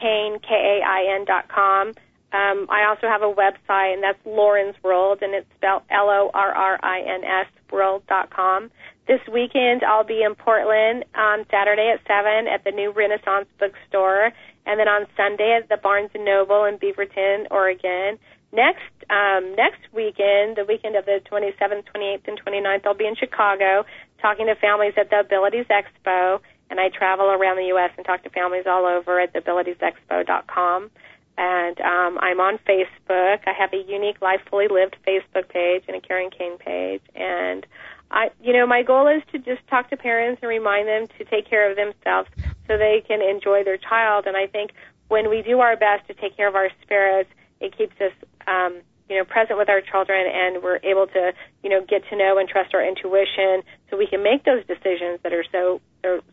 Kain, 0.00 0.38
K-A-I-N 0.40 1.24
dot 1.24 1.48
com. 1.48 1.88
Um, 2.32 2.66
I 2.68 2.86
also 2.88 3.06
have 3.06 3.22
a 3.22 3.32
website, 3.32 3.94
and 3.94 4.02
that's 4.02 4.18
Lorrin's 4.26 4.76
World, 4.82 5.20
and 5.22 5.34
it's 5.34 5.46
spelled 5.56 5.82
L-O-R-R-I-N-S 5.90 7.46
World 7.70 8.02
dot 8.08 8.30
com. 8.30 8.70
This 9.06 9.20
weekend, 9.32 9.84
I'll 9.84 10.04
be 10.04 10.22
in 10.22 10.34
Portland 10.34 11.04
on 11.14 11.46
Saturday 11.50 11.94
at 11.94 12.00
7 12.06 12.48
at 12.48 12.64
the 12.64 12.72
new 12.72 12.90
Renaissance 12.90 13.46
bookstore, 13.58 14.32
and 14.66 14.80
then 14.80 14.88
on 14.88 15.06
Sunday 15.16 15.58
at 15.60 15.68
the 15.68 15.76
Barnes 15.76 16.10
& 16.12 16.18
Noble 16.18 16.64
in 16.64 16.78
Beaverton, 16.78 17.46
Oregon. 17.50 18.18
Next 18.52 18.90
um, 19.10 19.54
next 19.54 19.82
weekend, 19.92 20.56
the 20.56 20.64
weekend 20.66 20.96
of 20.96 21.04
the 21.04 21.20
27th, 21.30 21.84
28th, 21.94 22.26
and 22.26 22.40
29th, 22.42 22.86
I'll 22.86 22.94
be 22.94 23.06
in 23.06 23.14
Chicago 23.14 23.84
talking 24.20 24.46
to 24.46 24.54
families 24.56 24.94
at 24.96 25.10
the 25.10 25.20
Abilities 25.20 25.66
Expo 25.66 26.40
and 26.70 26.80
I 26.80 26.88
travel 26.88 27.26
around 27.26 27.56
the 27.56 27.66
U.S. 27.66 27.90
and 27.96 28.04
talk 28.04 28.22
to 28.24 28.30
families 28.30 28.64
all 28.66 28.86
over 28.86 29.20
at 29.20 29.32
theabilitiesexpo.com. 29.32 30.90
And 31.38 31.80
um, 31.80 32.18
I'm 32.20 32.40
on 32.40 32.58
Facebook. 32.66 33.40
I 33.46 33.52
have 33.56 33.72
a 33.72 33.82
unique 33.86 34.22
Life 34.22 34.40
Fully 34.50 34.68
Lived 34.68 34.96
Facebook 35.06 35.48
page 35.48 35.84
and 35.86 35.96
a 35.96 36.00
Karen 36.00 36.30
Kain 36.36 36.58
page. 36.58 37.02
And 37.14 37.66
I, 38.10 38.30
you 38.42 38.52
know, 38.52 38.66
my 38.66 38.82
goal 38.82 39.08
is 39.08 39.22
to 39.32 39.38
just 39.38 39.66
talk 39.68 39.90
to 39.90 39.96
parents 39.96 40.40
and 40.42 40.48
remind 40.48 40.88
them 40.88 41.06
to 41.18 41.24
take 41.24 41.48
care 41.48 41.70
of 41.70 41.76
themselves 41.76 42.28
so 42.66 42.78
they 42.78 43.02
can 43.06 43.20
enjoy 43.20 43.64
their 43.64 43.76
child. 43.76 44.26
And 44.26 44.36
I 44.36 44.46
think 44.46 44.70
when 45.08 45.28
we 45.28 45.42
do 45.42 45.60
our 45.60 45.76
best 45.76 46.06
to 46.08 46.14
take 46.14 46.36
care 46.36 46.48
of 46.48 46.54
our 46.54 46.70
spirits, 46.82 47.30
it 47.60 47.76
keeps 47.76 47.94
us 48.00 48.12
um, 48.46 48.80
you 49.08 49.16
know, 49.16 49.24
present 49.24 49.58
with 49.58 49.68
our 49.68 49.80
children 49.80 50.26
and 50.26 50.62
we're 50.62 50.80
able 50.82 51.06
to, 51.06 51.32
you 51.62 51.70
know, 51.70 51.80
get 51.86 52.02
to 52.10 52.16
know 52.16 52.38
and 52.38 52.48
trust 52.48 52.74
our 52.74 52.84
intuition 52.84 53.62
so 53.88 53.96
we 53.96 54.06
can 54.06 54.22
make 54.22 54.44
those 54.44 54.64
decisions 54.66 55.20
that 55.22 55.32
are 55.32 55.44
so 55.52 55.80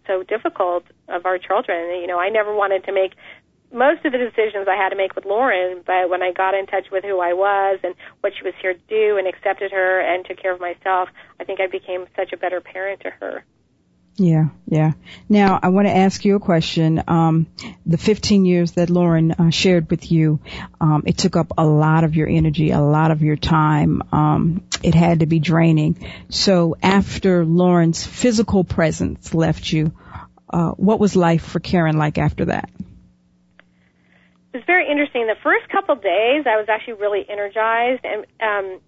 so 0.06 0.22
difficult 0.24 0.84
of 1.08 1.26
our 1.26 1.38
children. 1.38 2.00
You 2.02 2.08
know, 2.08 2.20
I 2.20 2.30
never 2.30 2.54
wanted 2.54 2.84
to 2.86 2.94
make 2.94 3.14
most 3.74 4.06
of 4.06 4.12
the 4.12 4.18
decisions 4.18 4.68
I 4.70 4.76
had 4.76 4.90
to 4.90 4.96
make 4.96 5.16
with 5.16 5.26
Lorrin, 5.26 5.82
but 5.86 6.10
when 6.10 6.22
I 6.22 6.32
got 6.32 6.54
in 6.54 6.68
touch 6.68 6.86
with 6.92 7.04
who 7.04 7.20
I 7.20 7.34
was 7.34 7.80
and 7.84 7.96
what 8.22 8.34
she 8.38 8.44
was 8.44 8.54
here 8.62 8.74
to 8.74 8.80
do 8.88 9.18
and 9.18 9.28
accepted 9.28 9.72
her 9.72 10.00
and 10.00 10.24
took 10.26 10.38
care 10.38 10.54
of 10.54 10.62
myself, 10.62 11.10
I 11.40 11.44
think 11.44 11.60
I 11.60 11.68
became 11.68 12.06
such 12.16 12.34
a 12.34 12.38
better 12.38 12.62
parent 12.62 13.02
to 13.02 13.10
her. 13.10 13.44
Yeah, 14.16 14.50
yeah. 14.68 14.92
Now 15.28 15.60
I 15.62 15.70
want 15.70 15.88
to 15.88 15.96
ask 15.96 16.24
you 16.24 16.36
a 16.36 16.40
question. 16.40 17.02
Um, 17.08 17.48
the 17.84 17.98
15 17.98 18.46
years 18.46 18.74
that 18.74 18.90
Lorrin 18.90 19.34
uh, 19.40 19.50
shared 19.50 19.90
with 19.90 20.12
you, 20.12 20.40
um, 20.80 21.04
it 21.08 21.18
took 21.18 21.36
up 21.36 21.54
a 21.58 21.66
lot 21.66 22.04
of 22.04 22.16
your 22.16 22.28
energy, 22.28 22.70
a 22.70 22.80
lot 22.80 23.10
of 23.10 23.24
your 23.24 23.38
time. 23.38 24.04
Um, 24.12 24.68
it 24.84 24.94
had 24.94 25.22
to 25.22 25.26
be 25.26 25.40
draining. 25.40 26.08
So 26.30 26.76
after 26.84 27.44
Lorrin's 27.44 28.06
physical 28.06 28.64
presence 28.64 29.34
left 29.34 29.72
you, 29.72 29.92
uh, 30.48 30.72
what 30.72 31.00
was 31.00 31.16
life 31.16 31.44
for 31.44 31.60
Karen 31.60 31.98
like 31.98 32.20
after 32.20 32.46
that? 32.46 32.70
It 34.54 34.58
was 34.58 34.66
very 34.66 34.88
interesting. 34.90 35.26
The 35.26 35.36
first 35.42 35.68
couple 35.70 35.96
days, 35.96 36.46
I 36.46 36.58
was 36.58 36.68
actually 36.70 36.94
really 36.94 37.26
energized, 37.28 38.06
and 38.06 38.26
um, 38.40 38.80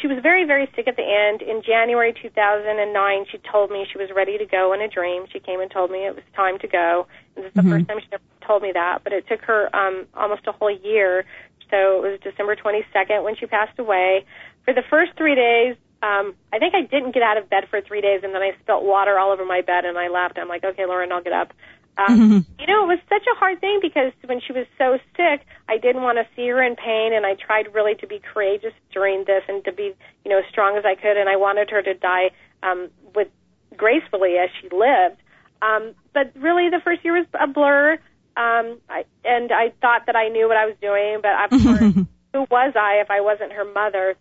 she 0.00 0.06
was 0.06 0.18
very, 0.22 0.44
very 0.44 0.66
sick 0.74 0.88
at 0.88 0.96
the 0.96 1.04
end. 1.04 1.42
In 1.42 1.62
January 1.62 2.14
2009, 2.14 3.26
she 3.30 3.38
told 3.50 3.70
me 3.70 3.86
she 3.90 3.98
was 3.98 4.08
ready 4.14 4.38
to 4.38 4.46
go 4.46 4.72
in 4.72 4.80
a 4.80 4.88
dream. 4.88 5.26
She 5.30 5.40
came 5.40 5.60
and 5.60 5.70
told 5.70 5.90
me 5.90 6.06
it 6.06 6.14
was 6.14 6.24
time 6.34 6.58
to 6.60 6.68
go. 6.68 7.06
And 7.36 7.44
this 7.44 7.50
is 7.50 7.54
the 7.54 7.60
mm-hmm. 7.60 7.70
first 7.70 7.88
time 7.88 7.98
she 8.00 8.08
ever 8.12 8.22
told 8.46 8.62
me 8.62 8.72
that, 8.72 9.04
but 9.04 9.12
it 9.12 9.28
took 9.28 9.42
her 9.42 9.74
um, 9.76 10.06
almost 10.14 10.46
a 10.46 10.52
whole 10.52 10.70
year. 10.70 11.24
So 11.70 12.04
it 12.04 12.10
was 12.10 12.20
December 12.22 12.56
22nd 12.56 13.22
when 13.22 13.36
she 13.36 13.46
passed 13.46 13.78
away. 13.78 14.24
For 14.64 14.72
the 14.72 14.82
first 14.88 15.12
three 15.16 15.34
days, 15.34 15.76
um, 16.02 16.34
I 16.52 16.58
think 16.58 16.74
I 16.74 16.82
didn't 16.82 17.12
get 17.12 17.22
out 17.22 17.36
of 17.36 17.48
bed 17.48 17.64
for 17.70 17.80
three 17.80 18.00
days, 18.00 18.20
and 18.22 18.34
then 18.34 18.42
I 18.42 18.52
spilt 18.62 18.84
water 18.84 19.18
all 19.18 19.32
over 19.32 19.44
my 19.44 19.62
bed, 19.62 19.84
and 19.84 19.96
I 19.96 20.08
laughed. 20.08 20.38
I'm 20.38 20.48
like, 20.48 20.64
okay, 20.64 20.84
Lorrin, 20.84 21.12
I'll 21.12 21.22
get 21.22 21.32
up. 21.32 21.52
Um, 21.96 22.18
mm-hmm. 22.18 22.60
You 22.60 22.66
know, 22.66 22.84
it 22.84 22.88
was 22.88 22.98
such 23.08 23.22
a 23.22 23.38
hard 23.38 23.60
thing 23.60 23.78
because 23.80 24.12
when 24.24 24.40
she 24.40 24.52
was 24.52 24.66
so 24.78 24.98
sick, 25.16 25.46
I 25.68 25.78
didn't 25.78 26.02
want 26.02 26.18
to 26.18 26.26
see 26.34 26.48
her 26.48 26.62
in 26.62 26.74
pain, 26.76 27.12
and 27.14 27.24
I 27.24 27.34
tried 27.34 27.72
really 27.72 27.94
to 27.96 28.06
be 28.06 28.20
courageous 28.20 28.72
during 28.92 29.24
this 29.24 29.42
and 29.48 29.64
to 29.64 29.72
be, 29.72 29.94
you 30.24 30.30
know, 30.30 30.38
as 30.38 30.44
strong 30.50 30.76
as 30.76 30.84
I 30.84 30.96
could, 30.96 31.16
and 31.16 31.28
I 31.28 31.36
wanted 31.36 31.70
her 31.70 31.82
to 31.82 31.94
die 31.94 32.30
um, 32.62 32.90
with 33.14 33.28
gracefully 33.76 34.36
as 34.42 34.50
she 34.60 34.68
lived. 34.74 35.22
Um, 35.62 35.94
but 36.12 36.32
really, 36.34 36.68
the 36.68 36.80
first 36.82 37.04
year 37.04 37.14
was 37.14 37.26
a 37.40 37.46
blur, 37.46 37.92
um, 38.36 38.80
I, 38.90 39.04
and 39.24 39.52
I 39.52 39.72
thought 39.80 40.06
that 40.06 40.16
I 40.16 40.28
knew 40.28 40.48
what 40.48 40.56
I 40.56 40.66
was 40.66 40.74
doing, 40.80 41.20
but 41.22 41.30
of 41.44 41.62
course, 41.62 42.06
who 42.32 42.40
was 42.50 42.74
I 42.74 43.00
if 43.00 43.10
I 43.10 43.20
wasn't 43.20 43.52
her 43.52 43.64
mother? 43.64 44.16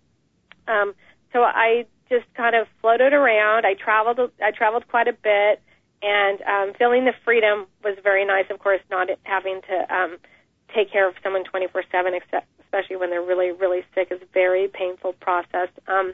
Um, 0.68 0.94
so 1.34 1.42
I 1.42 1.86
just 2.10 2.26
kind 2.36 2.56
of 2.56 2.68
floated 2.82 3.14
around. 3.14 3.66
I 3.66 3.74
traveled. 3.74 4.32
I 4.42 4.52
traveled 4.52 4.88
quite 4.88 5.08
a 5.08 5.14
bit 5.14 5.62
and 6.04 6.42
um, 6.42 6.74
feeling 6.78 7.06
the 7.06 7.14
freedom 7.24 7.66
was 7.84 7.98
very 8.04 8.26
nice. 8.26 8.46
Of 8.50 8.60
course, 8.60 8.82
not 8.92 9.08
having 9.24 9.62
to 9.70 9.96
um, 9.96 10.18
take 10.76 10.92
care 10.92 11.08
of 11.08 11.16
someone 11.24 11.44
24/7, 11.44 12.16
except 12.16 12.48
especially 12.60 12.98
when 12.98 13.10
they're 13.10 13.22
really, 13.22 13.52
really 13.52 13.82
sick, 13.96 14.10
is 14.12 14.22
a 14.22 14.34
very 14.34 14.68
painful 14.68 15.14
process. 15.14 15.70
Um, 15.88 16.14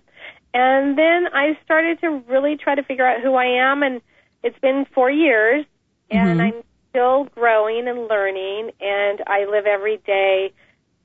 and 0.53 0.97
then 0.97 1.27
I 1.33 1.57
started 1.63 1.99
to 2.01 2.21
really 2.27 2.57
try 2.57 2.75
to 2.75 2.83
figure 2.83 3.05
out 3.05 3.21
who 3.21 3.35
I 3.35 3.45
am, 3.45 3.83
and 3.83 4.01
it's 4.43 4.59
been 4.59 4.85
four 4.93 5.09
years, 5.09 5.65
and 6.11 6.39
mm-hmm. 6.39 6.57
I'm 6.57 6.63
still 6.89 7.25
growing 7.35 7.87
and 7.87 8.07
learning, 8.07 8.71
and 8.79 9.21
I 9.27 9.45
live 9.45 9.65
every 9.65 9.97
day 9.97 10.53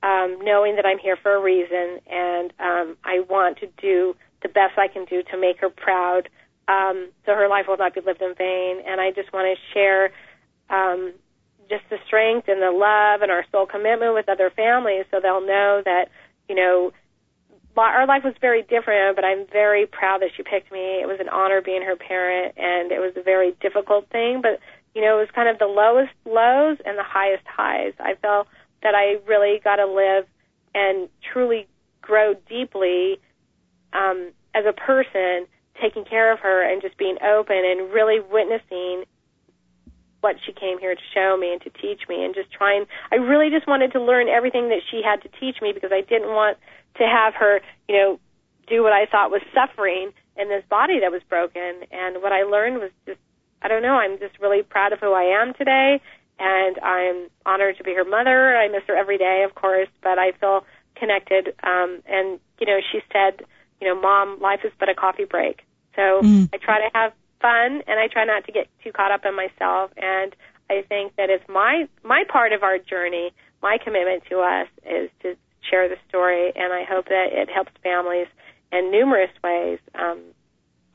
um, 0.03 0.37
knowing 0.41 0.75
that 0.75 0.85
I'm 0.85 0.99
here 0.99 1.15
for 1.15 1.35
a 1.35 1.41
reason, 1.41 1.99
and 2.07 2.53
um, 2.59 2.97
I 3.03 3.21
want 3.29 3.57
to 3.59 3.67
do 3.81 4.15
the 4.43 4.49
best 4.49 4.77
I 4.77 4.87
can 4.87 5.05
do 5.05 5.23
to 5.31 5.37
make 5.37 5.59
her 5.59 5.69
proud 5.69 6.29
um, 6.67 7.09
so 7.25 7.33
her 7.33 7.47
life 7.47 7.65
will 7.67 7.77
not 7.77 7.93
be 7.93 8.01
lived 8.01 8.21
in 8.21 8.33
vain. 8.35 8.81
And 8.85 8.99
I 8.99 9.11
just 9.11 9.31
want 9.33 9.47
to 9.47 9.73
share 9.73 10.11
um, 10.69 11.13
just 11.69 11.83
the 11.89 11.97
strength 12.07 12.47
and 12.47 12.61
the 12.61 12.71
love 12.71 13.21
and 13.21 13.31
our 13.31 13.45
soul 13.51 13.65
commitment 13.65 14.13
with 14.13 14.29
other 14.29 14.49
families 14.49 15.05
so 15.11 15.19
they'll 15.21 15.45
know 15.45 15.81
that, 15.85 16.09
you 16.49 16.55
know, 16.55 16.91
our 17.77 18.07
life 18.07 18.23
was 18.23 18.33
very 18.39 18.61
different, 18.61 19.15
but 19.15 19.25
I'm 19.25 19.45
very 19.51 19.85
proud 19.85 20.21
that 20.21 20.29
she 20.35 20.43
picked 20.43 20.71
me. 20.71 21.01
It 21.01 21.07
was 21.07 21.19
an 21.19 21.29
honor 21.29 21.61
being 21.61 21.81
her 21.81 21.95
parent, 21.95 22.53
and 22.57 22.91
it 22.91 22.99
was 22.99 23.13
a 23.17 23.21
very 23.21 23.51
difficult 23.59 24.09
thing, 24.09 24.39
but, 24.41 24.59
you 24.93 25.01
know, 25.01 25.17
it 25.17 25.21
was 25.21 25.29
kind 25.35 25.49
of 25.49 25.59
the 25.59 25.65
lowest 25.65 26.13
lows 26.25 26.77
and 26.85 26.97
the 26.97 27.03
highest 27.03 27.43
highs. 27.45 27.91
I 27.99 28.15
felt 28.21 28.47
that 28.81 28.95
I 28.95 29.17
really 29.27 29.59
got 29.61 29.75
to 29.75 29.87
live 29.87 30.25
and 30.73 31.09
truly 31.33 31.67
grow 32.01 32.35
deeply 32.47 33.19
um, 33.91 34.31
as 34.53 34.63
a 34.65 34.73
person 34.73 35.47
taking 35.81 36.05
care 36.05 36.31
of 36.31 36.39
her 36.39 36.61
and 36.61 36.81
just 36.81 36.97
being 36.97 37.17
open 37.21 37.57
and 37.57 37.91
really 37.91 38.19
witnessing 38.19 39.03
what 40.25 40.37
she 40.45 40.51
came 40.53 40.79
here 40.79 40.95
to 40.95 41.01
show 41.13 41.37
me 41.37 41.53
and 41.53 41.61
to 41.61 41.69
teach 41.69 42.01
me 42.09 42.25
and 42.25 42.33
just 42.33 42.51
trying 42.51 42.85
I 43.11 43.17
really 43.17 43.51
just 43.51 43.67
wanted 43.67 43.93
to 43.93 44.01
learn 44.01 44.27
everything 44.27 44.69
that 44.69 44.81
she 44.89 45.01
had 45.05 45.21
to 45.21 45.29
teach 45.39 45.61
me 45.61 45.71
because 45.71 45.91
I 45.93 46.01
didn't 46.01 46.29
want 46.29 46.57
to 46.97 47.03
have 47.03 47.35
her, 47.35 47.61
you 47.87 47.95
know, 47.95 48.19
do 48.67 48.81
what 48.81 48.93
I 48.93 49.05
thought 49.05 49.29
was 49.29 49.43
suffering 49.53 50.11
in 50.35 50.49
this 50.49 50.63
body 50.67 50.99
that 51.01 51.11
was 51.11 51.21
broken 51.29 51.85
and 51.91 52.23
what 52.23 52.31
I 52.31 52.41
learned 52.41 52.79
was 52.79 52.89
just 53.05 53.19
I 53.61 53.67
don't 53.67 53.83
know, 53.83 53.95
I'm 53.95 54.17
just 54.17 54.39
really 54.39 54.63
proud 54.63 54.93
of 54.93 54.99
who 54.99 55.13
I 55.13 55.41
am 55.41 55.53
today 55.53 56.01
and 56.39 56.79
I'm 56.79 57.29
honored 57.45 57.77
to 57.77 57.83
be 57.83 57.93
her 57.93 58.03
mother. 58.03 58.57
I 58.57 58.67
miss 58.67 58.83
her 58.87 58.97
every 58.97 59.17
day, 59.17 59.45
of 59.47 59.55
course, 59.55 59.89
but 60.01 60.17
I 60.17 60.31
feel 60.39 60.65
connected 60.95 61.53
um 61.61 62.01
and 62.07 62.39
you 62.59 62.65
know, 62.65 62.79
she 62.91 63.01
said 63.13 63.45
you 63.79 63.87
know, 63.87 63.99
mom, 63.99 64.39
life 64.41 64.61
is 64.63 64.71
but 64.79 64.89
a 64.89 64.95
coffee 64.95 65.25
break. 65.25 65.61
So 65.95 66.21
mm. 66.21 66.49
I 66.53 66.57
try 66.57 66.79
to 66.79 66.89
have 66.93 67.13
fun 67.41 67.81
and 67.87 67.99
I 67.99 68.07
try 68.07 68.25
not 68.25 68.45
to 68.45 68.51
get 68.51 68.67
too 68.83 68.91
caught 68.91 69.11
up 69.11 69.25
in 69.25 69.35
myself. 69.35 69.91
And 69.97 70.35
I 70.69 70.81
think 70.87 71.15
that 71.15 71.29
it's 71.29 71.47
my, 71.47 71.87
my 72.03 72.23
part 72.27 72.53
of 72.53 72.63
our 72.63 72.77
journey, 72.77 73.33
my 73.61 73.77
commitment 73.83 74.23
to 74.29 74.39
us 74.39 74.67
is 74.85 75.09
to 75.21 75.35
share 75.69 75.89
the 75.89 75.97
story. 76.09 76.51
And 76.55 76.73
I 76.73 76.83
hope 76.83 77.05
that 77.05 77.29
it 77.31 77.49
helps 77.49 77.71
families 77.83 78.27
in 78.71 78.91
numerous 78.91 79.31
ways. 79.43 79.79
Um, 79.93 80.21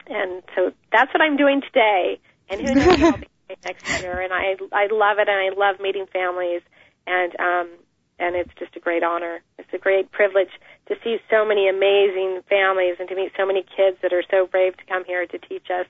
and 0.07 0.43
so 0.57 0.73
that's 0.93 1.13
what 1.15 1.23
I'm 1.23 1.37
doing 1.37 1.63
today. 1.63 2.19
And 2.49 2.61
who 2.61 2.75
knows 2.75 2.87
what 2.87 3.03
I'll 3.03 3.19
be 3.19 3.29
next 3.65 4.03
year. 4.03 4.21
And 4.21 4.33
I, 4.33 4.57
I 4.73 4.89
love 4.91 5.19
it 5.19 5.29
and 5.29 5.31
I 5.31 5.57
love 5.57 5.81
meeting 5.81 6.07
families. 6.13 6.63
And, 7.07 7.33
um, 7.39 7.71
and 8.19 8.37
it's 8.37 8.51
just 8.59 8.77
a 8.77 8.81
great 8.81 9.03
honor. 9.03 9.41
It's 9.59 9.73
a 9.73 9.79
great 9.79 10.11
privilege 10.11 10.51
to 10.91 10.97
see 11.05 11.19
so 11.31 11.47
many 11.47 11.69
amazing 11.69 12.43
families 12.49 12.97
and 12.99 13.09
to 13.09 13.15
meet 13.15 13.31
so 13.37 13.47
many 13.47 13.63
kids 13.63 13.97
that 14.03 14.13
are 14.13 14.25
so 14.29 14.47
brave 14.47 14.77
to 14.77 14.85
come 14.87 15.05
here 15.05 15.25
to 15.25 15.39
teach 15.39 15.67
us. 15.71 15.87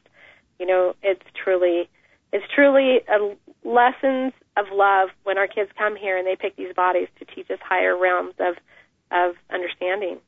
You 0.58 0.66
know, 0.66 0.94
it's 1.02 1.24
truly, 1.42 1.88
it's 2.34 2.44
truly 2.54 3.00
a 3.08 3.34
lessons 3.66 4.34
of 4.58 4.66
love 4.70 5.08
when 5.24 5.38
our 5.38 5.46
kids 5.48 5.70
come 5.78 5.96
here 5.96 6.18
and 6.18 6.26
they 6.26 6.36
pick 6.36 6.54
these 6.54 6.74
bodies 6.74 7.08
to 7.18 7.24
teach 7.24 7.50
us 7.50 7.58
higher 7.62 7.96
realms 7.96 8.34
of, 8.38 8.56
of 9.10 9.36
understanding. 9.50 10.18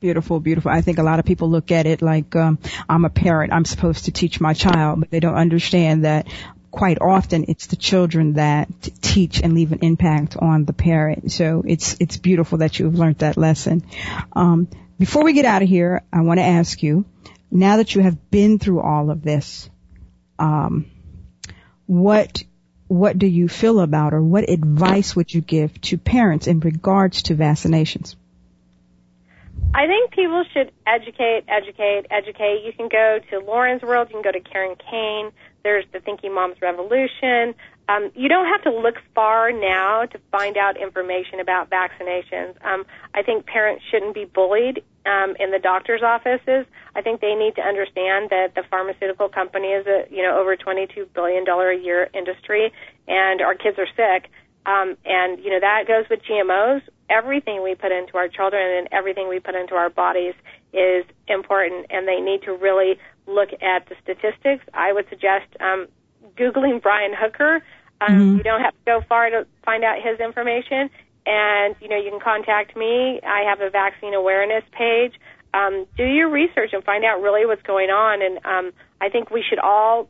Beautiful, 0.00 0.40
beautiful. 0.40 0.70
I 0.70 0.82
think 0.82 0.98
a 0.98 1.02
lot 1.02 1.18
of 1.18 1.24
people 1.24 1.48
look 1.48 1.70
at 1.70 1.86
it 1.86 2.02
like 2.02 2.36
um, 2.36 2.58
I'm 2.88 3.06
a 3.06 3.10
parent. 3.10 3.52
I'm 3.52 3.64
supposed 3.64 4.06
to 4.06 4.12
teach 4.12 4.40
my 4.40 4.52
child, 4.52 5.00
but 5.00 5.10
they 5.10 5.20
don't 5.20 5.36
understand 5.36 6.04
that 6.04 6.26
quite 6.72 6.98
often 7.00 7.44
it's 7.48 7.66
the 7.66 7.76
children 7.76 8.32
that 8.32 8.68
teach 9.02 9.40
and 9.40 9.54
leave 9.54 9.70
an 9.72 9.80
impact 9.82 10.36
on 10.36 10.64
the 10.64 10.72
parent. 10.72 11.30
So 11.30 11.62
it's 11.64 11.96
it's 12.00 12.16
beautiful 12.16 12.58
that 12.58 12.78
you've 12.78 12.98
learned 12.98 13.18
that 13.18 13.36
lesson. 13.36 13.84
Um, 14.32 14.68
before 14.98 15.22
we 15.22 15.34
get 15.34 15.44
out 15.44 15.62
of 15.62 15.68
here, 15.68 16.02
I 16.12 16.22
want 16.22 16.38
to 16.38 16.44
ask 16.44 16.82
you, 16.82 17.04
now 17.50 17.76
that 17.76 17.94
you 17.94 18.00
have 18.02 18.30
been 18.30 18.58
through 18.58 18.80
all 18.80 19.10
of 19.10 19.22
this, 19.22 19.68
um, 20.38 20.90
what 21.86 22.42
what 22.88 23.18
do 23.18 23.26
you 23.26 23.48
feel 23.48 23.80
about, 23.80 24.14
or 24.14 24.22
what 24.22 24.48
advice 24.48 25.14
would 25.14 25.32
you 25.32 25.40
give 25.40 25.78
to 25.82 25.98
parents 25.98 26.46
in 26.46 26.60
regards 26.60 27.22
to 27.24 27.34
vaccinations? 27.34 28.16
I 29.74 29.86
think 29.86 30.10
people 30.12 30.44
should 30.52 30.70
educate, 30.86 31.44
educate, 31.48 32.06
educate. 32.10 32.62
You 32.64 32.72
can 32.74 32.88
go 32.88 33.18
to 33.30 33.40
Lorrin's 33.40 33.82
World. 33.82 34.08
You 34.10 34.16
can 34.16 34.22
go 34.22 34.32
to 34.32 34.40
Karen 34.40 34.76
Kain. 34.90 35.32
There's 35.62 35.84
the 35.92 36.00
Thinking 36.00 36.34
Moms 36.34 36.56
Revolution. 36.60 37.54
Um, 37.88 38.10
you 38.14 38.28
don't 38.28 38.46
have 38.46 38.62
to 38.62 38.70
look 38.70 38.96
far 39.14 39.52
now 39.52 40.06
to 40.06 40.18
find 40.30 40.56
out 40.56 40.76
information 40.76 41.40
about 41.40 41.70
vaccinations. 41.70 42.54
Um, 42.64 42.84
I 43.14 43.22
think 43.22 43.46
parents 43.46 43.84
shouldn't 43.90 44.14
be 44.14 44.24
bullied 44.24 44.82
um, 45.04 45.34
in 45.38 45.50
the 45.50 45.58
doctor's 45.58 46.02
offices. 46.02 46.66
I 46.94 47.02
think 47.02 47.20
they 47.20 47.34
need 47.34 47.56
to 47.56 47.62
understand 47.62 48.30
that 48.30 48.54
the 48.54 48.62
pharmaceutical 48.70 49.28
company 49.28 49.68
is 49.68 49.86
a 49.86 50.06
you 50.10 50.22
know 50.22 50.38
over 50.38 50.56
22 50.56 51.06
billion 51.14 51.44
dollar 51.44 51.70
a 51.70 51.78
year 51.78 52.08
industry, 52.14 52.72
and 53.08 53.40
our 53.40 53.54
kids 53.54 53.78
are 53.78 53.88
sick. 53.96 54.30
Um, 54.64 54.96
and 55.04 55.42
you 55.42 55.50
know 55.50 55.60
that 55.60 55.84
goes 55.88 56.04
with 56.08 56.20
GMOs. 56.22 56.82
Everything 57.10 57.62
we 57.62 57.74
put 57.74 57.92
into 57.92 58.16
our 58.16 58.28
children 58.28 58.78
and 58.78 58.88
everything 58.92 59.28
we 59.28 59.40
put 59.40 59.54
into 59.54 59.74
our 59.74 59.90
bodies 59.90 60.34
is 60.72 61.04
important, 61.28 61.86
and 61.90 62.08
they 62.08 62.20
need 62.20 62.42
to 62.42 62.52
really 62.52 62.98
look 63.26 63.50
at 63.60 63.88
the 63.88 63.94
statistics. 64.02 64.64
I 64.74 64.92
would 64.92 65.08
suggest 65.08 65.46
um, 65.60 65.86
googling 66.36 66.82
Brian 66.82 67.12
Hooker. 67.14 67.62
Um, 68.00 68.08
mm-hmm. 68.08 68.36
You 68.38 68.42
don't 68.42 68.60
have 68.60 68.72
to 68.72 68.84
go 68.84 69.00
far 69.08 69.30
to 69.30 69.46
find 69.64 69.84
out 69.84 69.96
his 70.02 70.18
information, 70.18 70.90
and 71.26 71.76
you 71.80 71.88
know 71.88 71.96
you 71.96 72.10
can 72.10 72.20
contact 72.20 72.76
me. 72.76 73.20
I 73.22 73.42
have 73.48 73.60
a 73.60 73.70
vaccine 73.70 74.14
awareness 74.14 74.64
page. 74.72 75.14
Um, 75.54 75.86
do 75.96 76.04
your 76.04 76.30
research 76.30 76.70
and 76.72 76.82
find 76.82 77.04
out 77.04 77.20
really 77.20 77.44
what's 77.46 77.62
going 77.62 77.90
on. 77.90 78.22
And 78.22 78.38
um, 78.44 78.72
I 79.00 79.10
think 79.10 79.30
we 79.30 79.44
should 79.46 79.58
all 79.58 80.08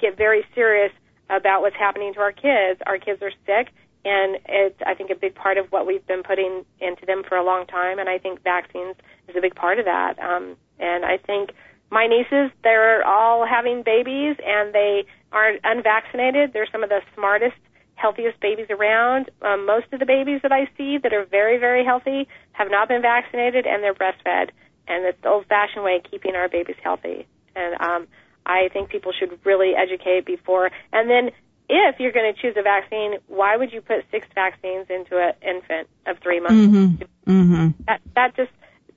get 0.00 0.16
very 0.16 0.44
serious 0.54 0.92
about 1.28 1.60
what's 1.60 1.76
happening 1.76 2.14
to 2.14 2.20
our 2.20 2.32
kids. 2.32 2.80
Our 2.86 2.98
kids 2.98 3.22
are 3.22 3.32
sick, 3.46 3.72
and 4.04 4.38
it's 4.48 4.80
I 4.86 4.94
think 4.94 5.10
a 5.10 5.14
big 5.14 5.34
part 5.34 5.58
of 5.58 5.66
what 5.70 5.86
we've 5.86 6.06
been 6.06 6.22
putting 6.22 6.64
into 6.80 7.04
them 7.06 7.22
for 7.28 7.36
a 7.36 7.44
long 7.44 7.66
time. 7.66 7.98
And 7.98 8.08
I 8.08 8.18
think 8.18 8.42
vaccines 8.42 8.96
is 9.28 9.36
a 9.36 9.40
big 9.40 9.54
part 9.54 9.78
of 9.78 9.84
that. 9.84 10.18
Um, 10.18 10.56
and 10.78 11.04
I 11.04 11.18
think 11.18 11.50
my 11.90 12.06
nieces, 12.06 12.50
they're 12.62 13.06
all 13.06 13.46
having 13.46 13.82
babies 13.82 14.36
and 14.44 14.72
they 14.74 15.04
aren't 15.32 15.60
unvaccinated. 15.64 16.52
They're 16.52 16.68
some 16.70 16.82
of 16.82 16.88
the 16.88 17.00
smartest, 17.14 17.56
healthiest 17.94 18.40
babies 18.40 18.68
around. 18.70 19.30
Um, 19.42 19.66
most 19.66 19.86
of 19.92 20.00
the 20.00 20.06
babies 20.06 20.40
that 20.42 20.52
I 20.52 20.68
see 20.76 20.98
that 20.98 21.12
are 21.12 21.24
very, 21.24 21.58
very 21.58 21.84
healthy 21.84 22.26
have 22.52 22.70
not 22.70 22.88
been 22.88 23.02
vaccinated 23.02 23.66
and 23.66 23.82
they're 23.82 23.94
breastfed. 23.94 24.50
And 24.88 25.04
it's 25.04 25.20
the 25.22 25.28
old 25.28 25.46
fashioned 25.46 25.84
way 25.84 25.96
of 25.96 26.10
keeping 26.10 26.34
our 26.34 26.48
babies 26.48 26.76
healthy. 26.82 27.26
And 27.54 27.80
um, 27.80 28.06
I 28.46 28.68
think 28.72 28.88
people 28.88 29.12
should 29.12 29.38
really 29.44 29.74
educate 29.76 30.24
before. 30.24 30.70
And 30.92 31.10
then 31.10 31.30
if 31.70 32.00
you're 32.00 32.12
going 32.12 32.32
to 32.34 32.40
choose 32.40 32.56
a 32.56 32.62
vaccine, 32.62 33.14
why 33.28 33.56
would 33.56 33.72
you 33.72 33.80
put 33.80 34.04
six 34.10 34.26
vaccines 34.34 34.86
into 34.90 35.18
an 35.18 35.34
infant 35.40 35.88
of 36.06 36.18
three 36.18 36.40
months? 36.40 36.54
Mm-hmm. 36.54 37.30
Mm-hmm. 37.30 37.82
That, 37.86 38.00
that 38.16 38.36
just, 38.36 38.50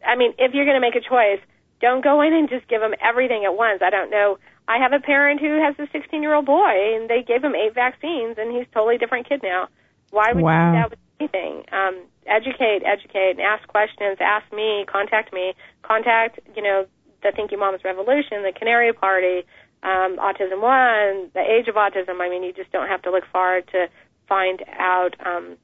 I 0.06 0.16
mean, 0.16 0.34
if 0.40 0.54
you're 0.54 0.66
going 0.66 0.76
to 0.76 0.82
make 0.82 0.96
a 0.96 1.08
choice, 1.08 1.40
don't 1.82 2.04
go 2.04 2.22
in 2.22 2.34
and 2.34 2.50
just 2.50 2.68
give 2.68 2.82
them 2.82 2.94
everything 3.00 3.46
at 3.46 3.56
once. 3.56 3.82
I 3.86 3.90
don't 3.90 4.10
know. 4.10 4.40
I 4.68 4.78
have 4.80 4.94
a 4.94 5.00
parent 5.00 5.40
who 5.40 5.62
has 5.62 5.76
a 5.78 5.88
16 5.92 6.22
year 6.22 6.34
old 6.34 6.46
boy, 6.46 6.96
and 6.96 7.10
they 7.10 7.22
gave 7.22 7.44
him 7.44 7.54
eight 7.56 7.76
vaccines, 7.76 8.38
and 8.40 8.56
he's 8.56 8.66
a 8.66 8.74
totally 8.74 8.98
different 8.98 9.30
kid 9.30 9.42
now. 9.44 9.68
Why 10.10 10.32
would 10.34 10.44
wow. 10.44 10.72
you 10.72 10.72
do 10.72 10.82
that 10.82 10.90
with 10.90 11.00
anything? 11.20 11.66
Um, 11.72 12.02
educate, 12.26 12.82
educate, 12.86 13.38
and 13.38 13.42
ask 13.42 13.68
questions. 13.68 14.18
Ask 14.20 14.52
me, 14.54 14.86
contact 14.88 15.34
me, 15.34 15.54
contact, 15.84 16.40
you 16.56 16.64
know, 16.64 16.86
the 17.22 17.32
Thank 17.32 17.36
Thinking 17.36 17.60
Moms 17.60 17.84
Revolution, 17.84 18.44
the 18.44 18.54
Canary 18.58 18.94
Party, 18.94 19.44
um, 19.84 20.18
Autism 20.18 20.62
One, 20.62 21.30
the 21.34 21.42
age 21.42 21.68
of 21.68 21.76
autism. 21.76 22.22
I 22.22 22.30
mean, 22.30 22.44
you 22.44 22.54
just 22.54 22.72
don't 22.72 22.88
have 22.88 23.02
to 23.04 23.12
look 23.12 23.26
far 23.32 23.62
to 23.62 23.88
find 24.28 24.64
out. 24.68 25.16
Um, 25.26 25.58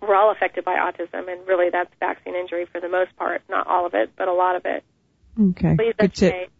we're 0.00 0.16
all 0.16 0.32
affected 0.32 0.64
by 0.64 0.76
autism, 0.76 1.30
and 1.30 1.46
really 1.46 1.68
that's 1.70 1.92
vaccine 2.00 2.34
injury 2.34 2.66
for 2.72 2.80
the 2.80 2.88
most 2.88 3.14
part. 3.16 3.42
Not 3.50 3.66
all 3.66 3.84
of 3.84 3.94
it, 3.94 4.12
but 4.16 4.28
a 4.28 4.32
lot 4.32 4.56
of 4.56 4.64
it. 4.64 4.82
Okay. 5.38 5.76
Please 5.76 5.94
Good 5.98 6.14
tip. 6.14 6.50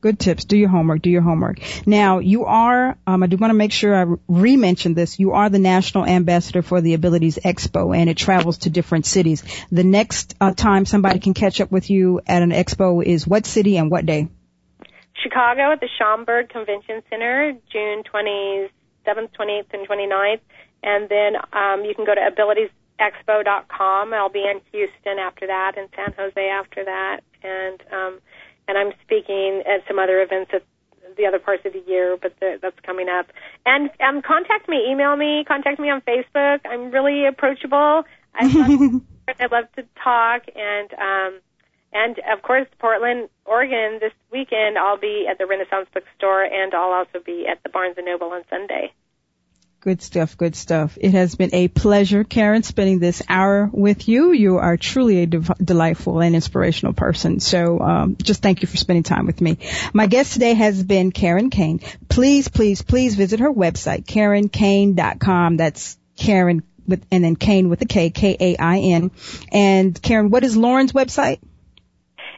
Good 0.00 0.18
tips. 0.18 0.44
Do 0.44 0.58
your 0.58 0.68
homework. 0.68 1.00
Do 1.00 1.08
your 1.08 1.22
homework. 1.22 1.60
Now, 1.86 2.18
you 2.18 2.44
are, 2.44 2.98
um, 3.06 3.22
I 3.22 3.26
do 3.26 3.38
want 3.38 3.52
to 3.52 3.56
make 3.56 3.72
sure 3.72 3.94
I 3.94 4.14
re-mention 4.28 4.92
this. 4.92 5.18
You 5.18 5.32
are 5.32 5.48
the 5.48 5.58
national 5.58 6.04
ambassador 6.04 6.60
for 6.60 6.82
the 6.82 6.92
Abilities 6.92 7.38
Expo 7.42 7.96
and 7.96 8.10
it 8.10 8.18
travels 8.18 8.58
to 8.58 8.70
different 8.70 9.06
cities. 9.06 9.42
The 9.72 9.82
next 9.82 10.34
uh, 10.42 10.52
time 10.52 10.84
somebody 10.84 11.20
can 11.20 11.32
catch 11.32 11.58
up 11.62 11.72
with 11.72 11.88
you 11.88 12.20
at 12.26 12.42
an 12.42 12.50
expo 12.50 13.02
is 13.02 13.26
what 13.26 13.46
city 13.46 13.78
and 13.78 13.90
what 13.90 14.04
day? 14.04 14.28
Chicago 15.24 15.72
at 15.72 15.80
the 15.80 15.88
Schaumburg 15.98 16.50
Convention 16.50 17.02
Center, 17.10 17.52
June 17.72 18.04
27th, 18.04 18.70
28th, 19.06 19.72
and 19.72 19.88
29th. 19.88 20.40
And 20.82 21.08
then 21.08 21.36
um, 21.52 21.84
you 21.84 21.94
can 21.94 22.04
go 22.04 22.14
to 22.14 22.20
abilitiesexpo.com. 22.20 24.12
I'll 24.12 24.28
be 24.28 24.44
in 24.44 24.60
Houston 24.70 25.18
after 25.18 25.46
that 25.46 25.78
and 25.78 25.88
San 25.96 26.12
Jose 26.16 26.48
after 26.48 26.84
that. 26.84 27.20
And 27.42 27.82
um, 27.90 28.20
and 28.68 28.78
I'm 28.78 28.92
speaking 29.02 29.62
at 29.66 29.86
some 29.88 29.98
other 29.98 30.22
events 30.22 30.50
at 30.54 30.62
the 31.16 31.26
other 31.26 31.38
parts 31.38 31.64
of 31.64 31.72
the 31.72 31.82
year, 31.86 32.16
but 32.20 32.34
the, 32.40 32.58
that's 32.60 32.78
coming 32.80 33.08
up. 33.08 33.26
And 33.66 33.90
um, 34.00 34.22
contact 34.22 34.68
me, 34.68 34.90
email 34.90 35.16
me, 35.16 35.44
contact 35.46 35.78
me 35.78 35.90
on 35.90 36.00
Facebook. 36.02 36.60
I'm 36.64 36.90
really 36.90 37.26
approachable. 37.26 38.04
I 38.34 38.46
love, 38.46 39.02
I 39.40 39.46
love 39.46 39.72
to 39.76 39.84
talk, 40.02 40.42
and 40.56 40.92
um, 40.94 41.40
and 41.94 42.18
of 42.30 42.42
course, 42.42 42.66
Portland, 42.78 43.28
Oregon. 43.46 43.98
This 44.00 44.12
weekend, 44.30 44.76
I'll 44.76 44.98
be 44.98 45.26
at 45.30 45.38
the 45.38 45.46
Renaissance 45.46 45.88
Bookstore, 45.94 46.42
and 46.42 46.74
I'll 46.74 46.92
also 46.92 47.20
be 47.24 47.46
at 47.50 47.62
the 47.62 47.68
Barnes 47.68 47.94
and 47.96 48.06
Noble 48.06 48.28
on 48.32 48.42
Sunday. 48.50 48.92
Good 49.80 50.00
stuff, 50.00 50.38
good 50.38 50.56
stuff. 50.56 50.96
It 50.98 51.12
has 51.12 51.34
been 51.34 51.50
a 51.52 51.68
pleasure, 51.68 52.24
Karen, 52.24 52.62
spending 52.62 53.00
this 53.00 53.22
hour 53.28 53.68
with 53.70 54.08
you. 54.08 54.32
You 54.32 54.56
are 54.56 54.78
truly 54.78 55.22
a 55.22 55.26
de- 55.26 55.54
delightful 55.62 56.20
and 56.20 56.34
inspirational 56.34 56.94
person. 56.94 57.38
So 57.38 57.80
um, 57.80 58.16
just 58.16 58.40
thank 58.40 58.62
you 58.62 58.66
for 58.66 58.78
spending 58.78 59.02
time 59.02 59.26
with 59.26 59.42
me. 59.42 59.58
My 59.92 60.06
guest 60.06 60.32
today 60.32 60.54
has 60.54 60.82
been 60.82 61.12
Karen 61.12 61.50
Kain. 61.50 61.80
Please, 62.08 62.48
please, 62.48 62.80
please 62.80 63.14
visit 63.14 63.40
her 63.40 63.52
website, 63.52 64.06
KarenKain.com. 64.06 65.58
That's 65.58 65.98
Karen 66.16 66.62
with, 66.88 67.04
and 67.10 67.22
then 67.22 67.36
Kain 67.36 67.68
with 67.68 67.82
a 67.82 67.86
K, 67.86 68.08
K-A-I-N. 68.08 69.10
And 69.52 70.00
Karen, 70.02 70.30
what 70.30 70.44
is 70.44 70.56
Lorrin's 70.56 70.92
website? 70.92 71.40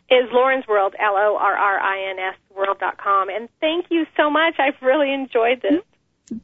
Is 0.08 0.28
Lorrin's 0.32 0.66
World, 0.68 0.94
L-O-R-R-I-N-S 0.98 2.36
world.com. 2.56 3.28
And 3.28 3.48
thank 3.60 3.86
you 3.90 4.06
so 4.16 4.30
much. 4.30 4.54
I've 4.58 4.80
really 4.80 5.12
enjoyed 5.12 5.62
this. 5.62 5.82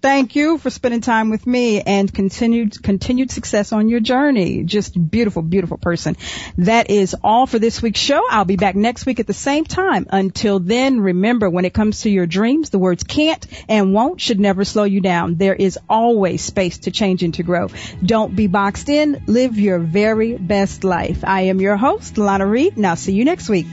Thank 0.00 0.36
you 0.36 0.58
for 0.58 0.70
spending 0.70 1.00
time 1.00 1.28
with 1.28 1.44
me 1.44 1.80
and 1.80 2.12
continued, 2.14 2.80
continued 2.84 3.32
success 3.32 3.72
on 3.72 3.88
your 3.88 3.98
journey. 3.98 4.62
Just 4.62 4.94
beautiful, 5.10 5.42
beautiful 5.42 5.76
person. 5.76 6.16
That 6.58 6.88
is 6.88 7.16
all 7.24 7.48
for 7.48 7.58
this 7.58 7.82
week's 7.82 7.98
show. 7.98 8.22
I'll 8.30 8.44
be 8.44 8.54
back 8.54 8.76
next 8.76 9.06
week 9.06 9.18
at 9.18 9.26
the 9.26 9.32
same 9.32 9.64
time. 9.64 10.06
Until 10.08 10.60
then, 10.60 11.00
remember 11.00 11.50
when 11.50 11.64
it 11.64 11.74
comes 11.74 12.02
to 12.02 12.10
your 12.10 12.26
dreams, 12.26 12.70
the 12.70 12.78
words 12.78 13.02
can't 13.02 13.44
and 13.68 13.92
won't 13.92 14.20
should 14.20 14.38
never 14.38 14.64
slow 14.64 14.84
you 14.84 15.00
down. 15.00 15.34
There 15.34 15.56
is 15.56 15.80
always 15.88 16.42
space 16.42 16.78
to 16.78 16.92
change 16.92 17.24
and 17.24 17.34
to 17.34 17.42
grow. 17.42 17.66
Don't 18.06 18.36
be 18.36 18.46
boxed 18.46 18.88
in. 18.88 19.24
Live 19.26 19.58
your 19.58 19.80
very 19.80 20.36
best 20.38 20.84
life. 20.84 21.24
I 21.24 21.42
am 21.42 21.60
your 21.60 21.76
host, 21.76 22.18
Lana 22.18 22.46
Reed, 22.46 22.76
and 22.76 22.86
I'll 22.86 22.94
see 22.94 23.14
you 23.14 23.24
next 23.24 23.48
week. 23.48 23.66